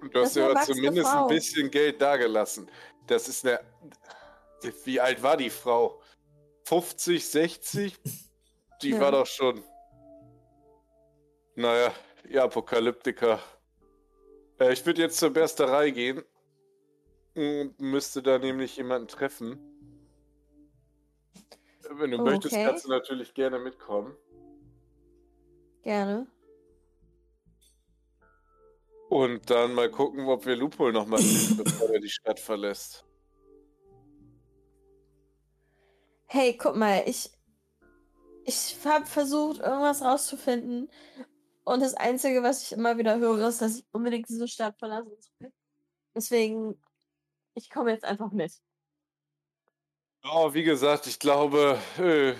[0.00, 2.70] Du Das hast ja zumindest ein bisschen Geld dagelassen.
[3.06, 3.60] Das ist eine.
[4.84, 6.00] Wie alt war die Frau?
[6.64, 7.96] 50, 60?
[8.82, 9.00] Die Ja.
[9.00, 9.62] war doch schon.
[11.54, 11.92] Naja,
[12.28, 13.40] ihr Apokalyptiker.
[14.60, 16.22] Äh, ich würde jetzt zur Bersterei gehen.
[17.38, 19.58] Müsste da nämlich jemanden treffen.
[21.90, 22.64] Wenn du möchtest, Okay.
[22.64, 24.16] kannst du natürlich gerne mitkommen.
[25.82, 26.26] Gerne.
[29.08, 33.06] Und dann mal gucken, ob wir Lupol nochmal sehen, bevor er die Stadt verlässt.
[36.26, 37.30] Hey, guck mal, ich.
[38.44, 40.90] Ich habe versucht, irgendwas rauszufinden.
[41.64, 45.12] Und das Einzige, was ich immer wieder höre, ist, dass ich unbedingt diese Stadt verlassen
[45.20, 45.52] soll.
[46.16, 46.82] Deswegen,
[47.58, 48.52] ich komme jetzt einfach mit.
[50.24, 52.34] Oh, wie gesagt, ich glaube, äh,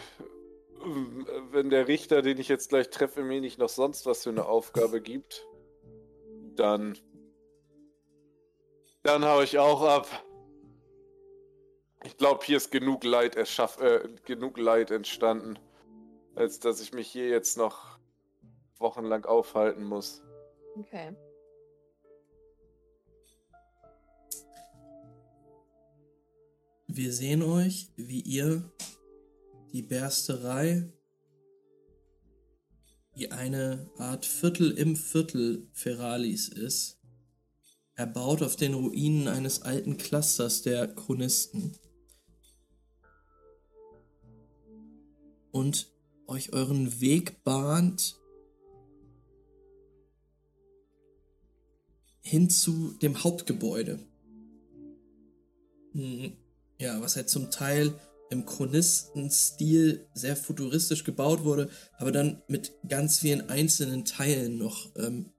[1.50, 4.46] wenn der Richter, den ich jetzt gleich treffe, mir nicht noch sonst was für eine
[4.46, 5.46] Aufgabe gibt,
[6.56, 6.96] dann.
[9.02, 10.06] Dann hau ich auch ab.
[12.04, 15.58] Ich glaube, hier ist genug Leid erschaff, äh, genug Leid entstanden,
[16.34, 17.98] als dass ich mich hier jetzt noch
[18.78, 20.22] wochenlang aufhalten muss.
[20.76, 21.16] Okay.
[26.98, 28.72] Wir sehen euch, wie ihr
[29.72, 30.92] die Bersterei,
[33.14, 36.98] die eine Art Viertel im Viertel Feralis ist,
[37.94, 41.76] erbaut auf den Ruinen eines alten Clusters der Chronisten.
[45.52, 45.92] Und
[46.26, 48.20] euch euren Weg bahnt
[52.22, 54.00] hin zu dem Hauptgebäude
[55.92, 56.47] mm,
[56.78, 57.94] ja, was halt zum Teil
[58.30, 65.32] im Chronistenstil sehr futuristisch gebaut wurde, aber dann mit ganz vielen einzelnen Teilen noch ähm,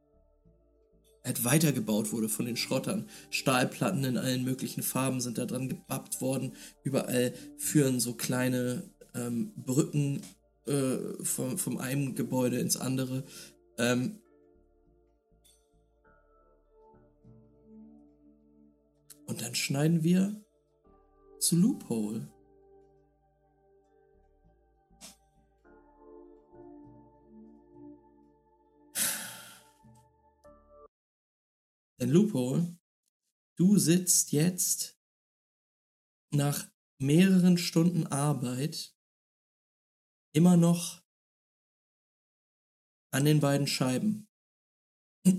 [1.23, 3.07] halt weitergebaut wurde von den Schrottern.
[3.29, 6.53] Stahlplatten in allen möglichen Farben sind da dran gebappt worden.
[6.83, 10.21] Überall führen so kleine ähm, Brücken
[10.65, 13.23] äh, vom, vom einen Gebäude ins andere.
[13.77, 14.19] Ähm,
[19.27, 20.43] und dann schneiden wir
[21.39, 22.31] zu Loophole.
[31.99, 32.77] Denn Loophole,
[33.57, 34.97] du sitzt jetzt
[36.31, 36.69] nach
[36.99, 38.95] mehreren Stunden Arbeit
[40.33, 41.03] immer noch
[43.11, 44.27] an den beiden Scheiben.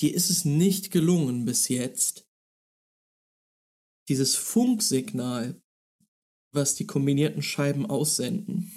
[0.00, 2.29] Dir ist es nicht gelungen bis jetzt,
[4.10, 5.62] dieses Funksignal,
[6.52, 8.72] was die kombinierten Scheiben aussenden,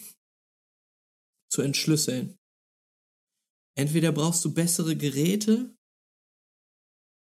[1.52, 2.38] zu entschlüsseln.
[3.76, 5.76] Entweder brauchst du bessere Geräte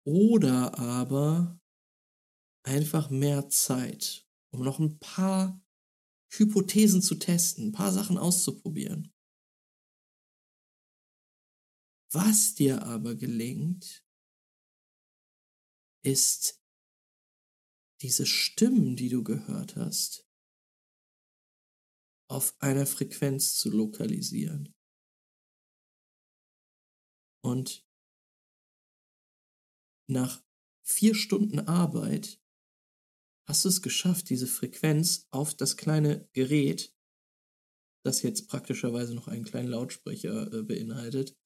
[0.07, 1.61] oder aber
[2.65, 5.61] einfach mehr Zeit, um noch ein paar
[6.33, 9.13] Hypothesen zu testen, ein paar Sachen auszuprobieren.
[12.13, 14.07] Was dir aber gelingt,
[16.05, 16.63] ist
[18.03, 20.27] diese Stimmen, die du gehört hast,
[22.29, 24.75] auf einer Frequenz zu lokalisieren.
[27.43, 27.87] Und
[30.09, 30.43] nach
[30.83, 32.41] vier Stunden Arbeit
[33.45, 36.95] hast du es geschafft, diese Frequenz auf das kleine Gerät,
[38.05, 41.37] das jetzt praktischerweise noch einen kleinen Lautsprecher äh, beinhaltet,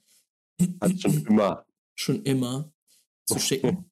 [0.80, 1.66] Hat schon immer.
[1.94, 2.72] schon immer
[3.26, 3.89] zu schicken.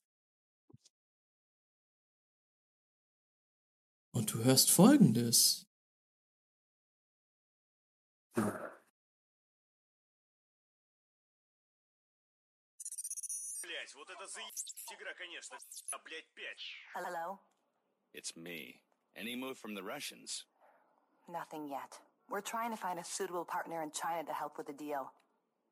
[4.17, 5.65] Und du hörst folgendes.
[13.61, 14.41] Блять, вот это за
[14.93, 15.57] игра, конечно.
[15.91, 16.61] А, блять, пять.
[16.95, 17.39] Hello?
[18.13, 18.81] It's me.
[19.15, 20.45] Any move from the Russians?
[21.27, 21.99] Nothing yet.
[22.29, 25.11] We're trying to find a suitable partner in China to help with the deal.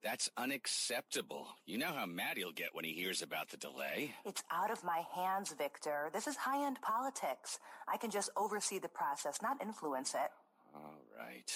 [0.03, 1.49] That's unacceptable.
[1.65, 4.13] You know how mad he'll get when he hears about the delay.
[4.25, 6.11] It's out of my hands, Victor.
[6.13, 7.59] This is high-end politics.
[7.89, 10.31] I can just oversee the process, not influence it.
[10.75, 11.53] All right.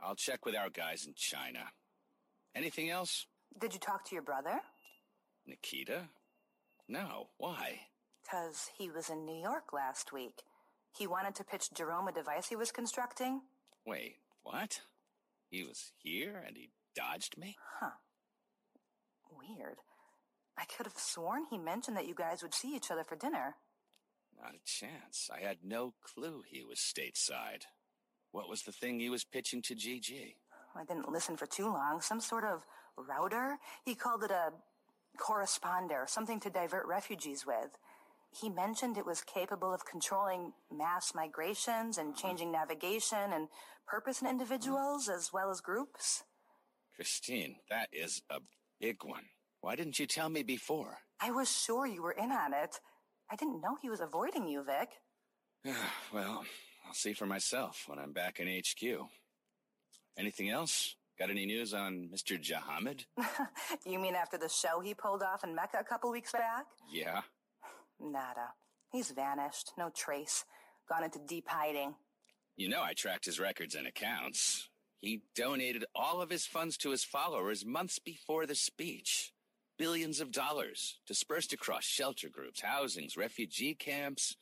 [0.00, 1.60] I'll check with our guys in China.
[2.54, 3.26] Anything else?
[3.58, 4.60] Did you talk to your brother?
[5.46, 6.08] Nikita?
[6.88, 7.28] No.
[7.38, 7.80] Why?
[8.22, 10.42] Because he was in New York last week.
[10.96, 13.42] He wanted to pitch Jerome a device he was constructing.
[13.86, 14.80] Wait, what?
[15.50, 17.56] He was here and he dodged me?
[17.80, 17.90] Huh.
[19.30, 19.76] Weird.
[20.58, 23.56] I could have sworn he mentioned that you guys would see each other for dinner.
[24.40, 25.30] Not a chance.
[25.32, 27.64] I had no clue he was stateside.
[28.32, 30.34] What was the thing he was pitching to GG?
[30.74, 32.00] I didn't listen for too long.
[32.00, 32.62] Some sort of
[32.96, 33.58] router?
[33.84, 34.52] He called it a
[35.18, 37.78] corresponder, something to divert refugees with.
[38.30, 43.48] He mentioned it was capable of controlling mass migrations and changing navigation and
[43.86, 46.24] purpose in individuals as well as groups.
[46.96, 48.40] Christine, that is a
[48.80, 49.24] big one.
[49.60, 50.98] Why didn't you tell me before?
[51.20, 52.80] I was sure you were in on it.
[53.30, 54.88] I didn't know he was avoiding you, Vic.
[56.12, 56.44] well,
[56.86, 59.08] I'll see for myself when I'm back in HQ.
[60.18, 60.96] Anything else?
[61.18, 62.40] Got any news on Mr.
[62.40, 63.04] Jahamid?
[63.86, 66.64] you mean after the show he pulled off in Mecca a couple weeks back?
[66.90, 67.22] Yeah.
[68.00, 68.52] Nada.
[68.90, 69.72] He's vanished.
[69.76, 70.44] No trace.
[70.88, 71.94] Gone into deep hiding.
[72.56, 74.68] You know I tracked his records and accounts.
[75.00, 79.32] He donated all of his funds to his followers months before the speech.
[79.78, 84.36] Billions of dollars dispersed across shelter groups, housings, refugee camps,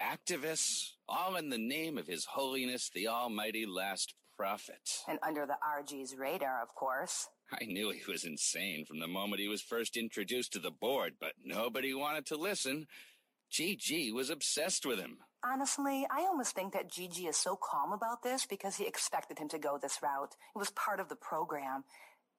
[0.00, 4.98] activists, all in the name of His Holiness the Almighty Last Prophet.
[5.06, 7.28] And under the RG's radar, of course.
[7.52, 11.14] I knew he was insane from the moment he was first introduced to the board,
[11.20, 12.86] but nobody wanted to listen.
[13.52, 15.18] GG was obsessed with him.
[15.44, 19.48] Honestly, I almost think that Gigi is so calm about this because he expected him
[19.50, 20.34] to go this route.
[20.54, 21.84] It was part of the program.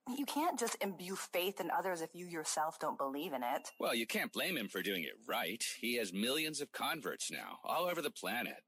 [0.08, 3.70] You can't just imbue faith in others if you yourself don't believe in it.
[3.80, 5.64] Well, you can't blame him for doing it right.
[5.80, 8.64] He has millions of converts now, all over the planet.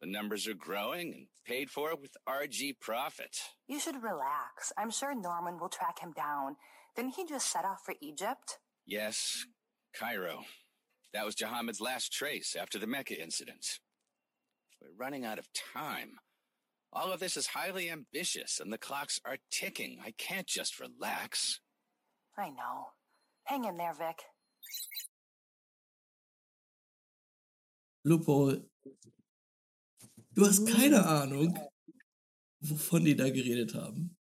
[0.00, 3.36] The numbers are growing and paid for with RG profit.
[3.66, 4.72] You should relax.
[4.76, 6.56] I'm sure Norman will track him down.
[6.94, 8.58] Didn't he just set off for Egypt?
[8.84, 9.44] Yes,
[9.98, 10.44] Cairo.
[11.12, 13.78] That was Jahamid's last trace after the Mecca incident.
[14.80, 16.18] We're running out of time.
[16.92, 19.98] All of this is highly ambitious and the clocks are ticking.
[20.04, 21.60] I can't just relax.
[22.38, 22.90] I know.
[23.44, 24.22] Hang in there, Vic.
[28.04, 28.52] Lupo,
[30.32, 31.58] du hast keine Ahnung,
[32.60, 34.16] wovon die da geredet haben.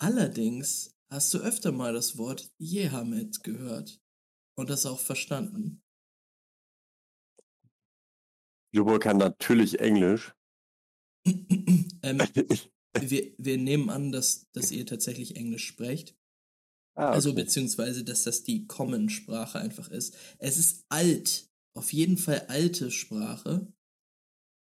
[0.00, 4.00] Allerdings hast du öfter mal das Wort Jehamet gehört
[4.58, 5.82] und das auch verstanden.
[8.74, 10.34] Lupo kann natürlich Englisch.
[12.02, 12.18] ähm,
[13.00, 16.16] wir, wir nehmen an, dass, dass ihr tatsächlich Englisch sprecht.
[16.96, 17.42] Ah, Also okay.
[17.42, 20.16] beziehungsweise, dass das die Common-Sprache einfach ist.
[20.38, 23.72] Es ist alt, auf jeden Fall alte Sprache.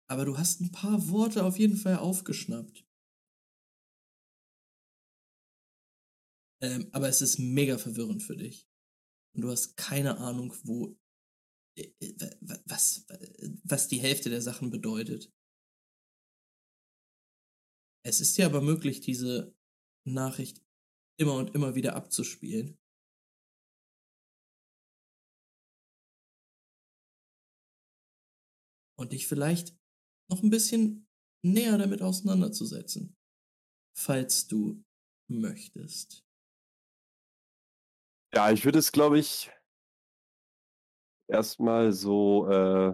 [0.09, 2.85] Aber du hast ein paar Worte auf jeden Fall aufgeschnappt.
[6.61, 8.67] Ähm, aber es ist mega verwirrend für dich.
[9.37, 10.97] Und du hast keine Ahnung, wo
[11.77, 13.05] äh, äh, wa- was,
[13.63, 15.31] was die Hälfte der Sachen bedeutet.
[18.03, 19.55] Es ist dir aber möglich, diese
[20.07, 20.65] Nachricht
[21.19, 22.79] immer und immer wieder abzuspielen.
[28.99, 29.77] Und dich vielleicht
[30.31, 31.07] noch ein bisschen
[31.45, 33.15] näher damit auseinanderzusetzen,
[33.95, 34.83] falls du
[35.29, 36.26] möchtest.
[38.33, 39.51] Ja, ich würde es, glaube ich,
[41.27, 42.93] erstmal so äh,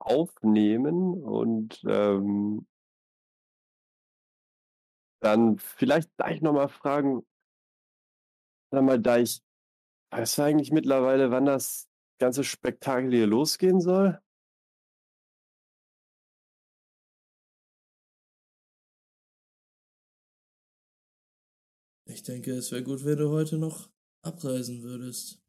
[0.00, 2.66] aufnehmen und ähm,
[5.20, 7.22] dann vielleicht gleich nochmal fragen,
[8.70, 9.42] sag mal, da ich,
[10.12, 11.88] weißt du eigentlich mittlerweile, wann das
[12.20, 14.20] ganze Spektakel hier losgehen soll?
[22.12, 23.90] Ich denke, es wäre gut, wenn du heute noch
[24.22, 25.40] abreisen würdest.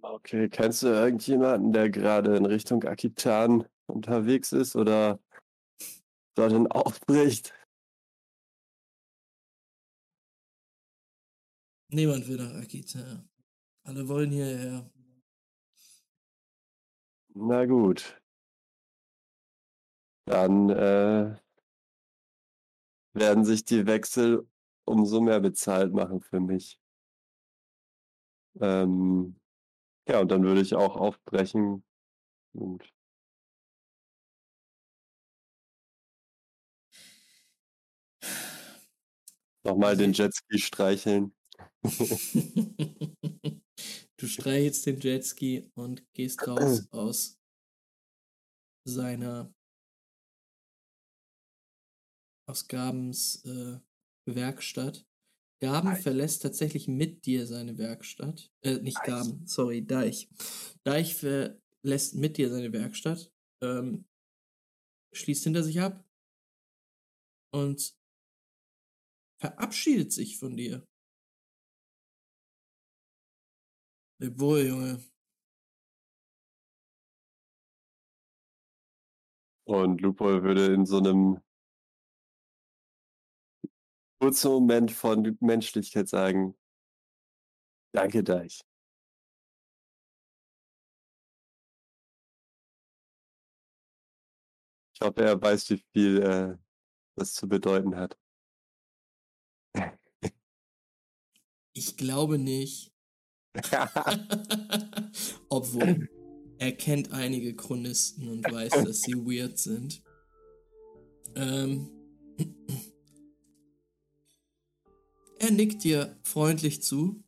[0.00, 5.20] Okay, kennst du irgendjemanden, der gerade in Richtung Akitan unterwegs ist oder
[6.34, 7.52] dorthin aufbricht?
[11.92, 13.22] Niemand will nach Akita.
[13.82, 14.90] Alle wollen hierher.
[17.34, 18.18] Na gut.
[20.24, 21.36] Dann äh,
[23.12, 24.49] werden sich die Wechsel
[24.90, 26.78] umso mehr bezahlt machen für mich.
[28.60, 29.36] Ähm,
[30.08, 31.84] ja, und dann würde ich auch aufbrechen
[32.54, 32.92] und
[39.64, 41.34] nochmal den Jetski streicheln.
[44.16, 47.38] du streichelst den Jetski und gehst raus aus
[48.84, 49.52] seiner
[52.48, 53.78] aus Gabens äh,
[54.34, 55.06] Werkstatt.
[55.60, 58.50] Gaben verlässt tatsächlich mit dir seine Werkstatt.
[58.62, 60.28] Äh, nicht Gaben, sorry, Deich.
[60.84, 63.30] Deich verlässt mit dir seine Werkstatt,
[63.62, 64.06] ähm,
[65.12, 66.02] schließt hinter sich ab
[67.52, 67.94] und
[69.38, 70.86] verabschiedet sich von dir.
[74.18, 75.00] Leb wohl, Junge.
[79.64, 81.40] Und Lupo würde in so einem
[84.20, 86.54] kurzen Moment von Menschlichkeit sagen,
[87.92, 88.60] danke Deich.
[94.94, 96.58] Ich hoffe, er weiß, wie viel äh,
[97.16, 98.18] das zu bedeuten hat.
[101.72, 102.92] Ich glaube nicht.
[105.48, 106.08] Obwohl,
[106.58, 110.02] er kennt einige Chronisten und weiß, dass sie weird sind.
[111.36, 111.88] Ähm,
[115.40, 117.24] er nickt dir freundlich zu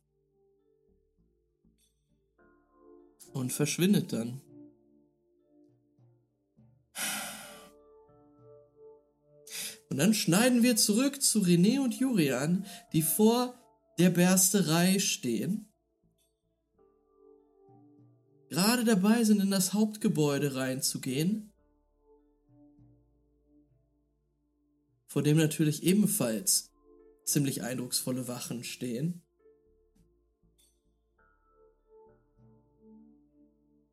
[3.33, 4.39] und verschwindet dann.
[9.89, 13.55] Und dann schneiden wir zurück zu René und Julian, die vor
[13.97, 15.71] der Bersterei stehen.
[18.49, 21.51] Gerade dabei sind, in das Hauptgebäude reinzugehen.
[25.07, 26.72] Vor dem natürlich ebenfalls
[27.25, 29.21] ziemlich eindrucksvolle Wachen stehen.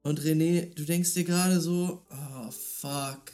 [0.03, 3.33] Und René, du denkst dir gerade so, oh fuck,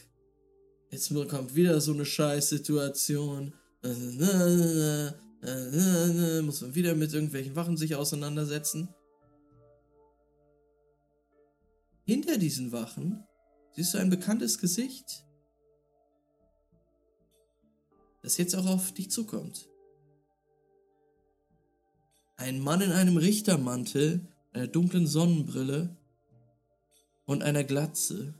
[0.90, 3.52] jetzt kommt wieder so eine Scheißsituation.
[6.42, 8.88] Muss man wieder mit irgendwelchen Wachen sich auseinandersetzen.
[12.04, 13.24] Hinter diesen Wachen
[13.72, 15.24] siehst du ein bekanntes Gesicht,
[18.22, 19.68] das jetzt auch auf dich zukommt.
[22.36, 24.20] Ein Mann in einem Richtermantel,
[24.52, 25.96] einer dunklen Sonnenbrille
[27.24, 28.34] und einer Glatze.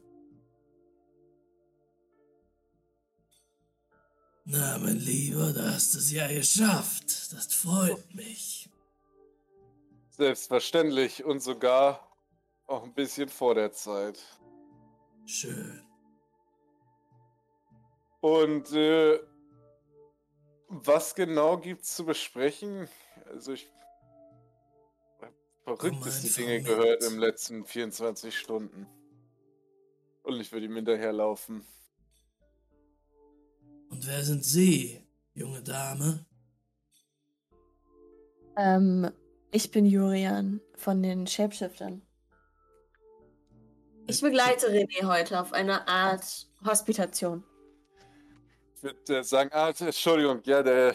[4.45, 7.33] Na, mein Lieber, da hast du es ja geschafft.
[7.33, 8.69] Das freut mich.
[10.11, 12.07] Selbstverständlich und sogar
[12.67, 14.23] auch ein bisschen vor der Zeit.
[15.25, 15.83] Schön.
[18.21, 19.19] Und äh,
[20.69, 22.89] was genau gibt's zu besprechen?
[23.27, 23.69] Also ich
[25.67, 26.67] habe verrückteste einfach Dinge mit.
[26.67, 28.87] gehört im letzten 24 Stunden.
[30.23, 31.65] Und ich würde ihm hinterherlaufen.
[33.91, 35.05] Und wer sind Sie,
[35.35, 36.25] junge Dame?
[38.57, 39.11] Ähm,
[39.53, 42.03] ich bin Jurian von den Shapeshiftern.
[44.09, 47.45] Ich begleite René heute auf eine Art Hospitation.
[48.77, 50.95] Ich würde äh, sagen, ah, Entschuldigung, ja, der,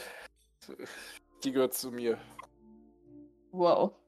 [1.43, 2.17] die gehört zu mir.
[3.51, 4.00] Wow.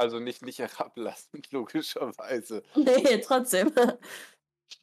[0.00, 3.70] Also nicht, nicht herablassen, logischerweise, Nee, trotzdem.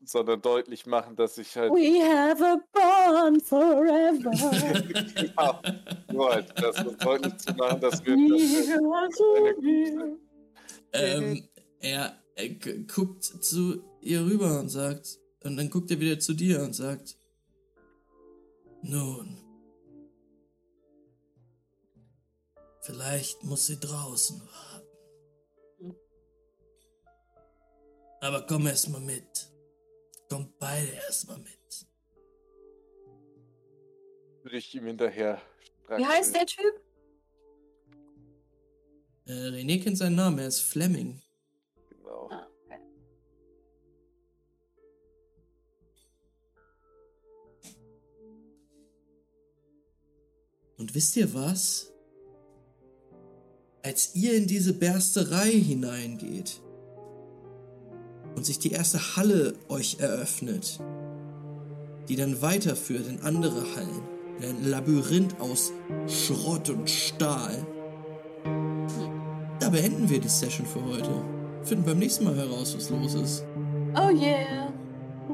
[0.05, 4.29] sondern deutlich machen, dass ich halt We have a bond forever.
[5.15, 5.61] genau,
[6.13, 9.19] nur halt, das deutlich zu machen, dass wir dass
[9.59, 10.17] wir
[10.93, 16.19] ähm, er, er g- guckt zu ihr rüber und sagt, und dann guckt er wieder
[16.19, 17.17] zu dir und sagt,
[18.83, 19.35] nun,
[22.81, 24.66] vielleicht muss sie draußen warten.
[28.21, 29.49] Aber komm erst mal mit.
[30.29, 31.57] Kommt beide erst mal mit.
[34.47, 35.41] würde ich ihm hinterher.
[35.89, 36.81] Wie heißt der Typ?
[39.25, 41.21] Äh, René kennt seinen Namen, er ist Fleming.
[41.89, 42.29] Genau.
[42.31, 42.79] Ah, okay.
[50.77, 51.91] Und wisst ihr was?
[53.83, 56.61] Als ihr in diese Bersterei hineingeht
[58.37, 60.79] und sich die erste Halle euch eröffnet,
[62.07, 64.01] die dann weiterführt in andere Hallen,
[64.39, 65.73] in ein Labyrinth aus
[66.07, 67.65] Schrott und Stahl,
[69.59, 71.09] da beenden wir die Session für heute.
[71.63, 73.43] Finden beim nächsten Mal heraus, was los ist.
[73.95, 74.71] Oh yeah.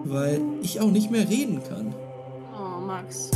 [0.06, 1.94] Weil ich auch nicht mehr reden kann.
[2.58, 3.30] Oh, Max.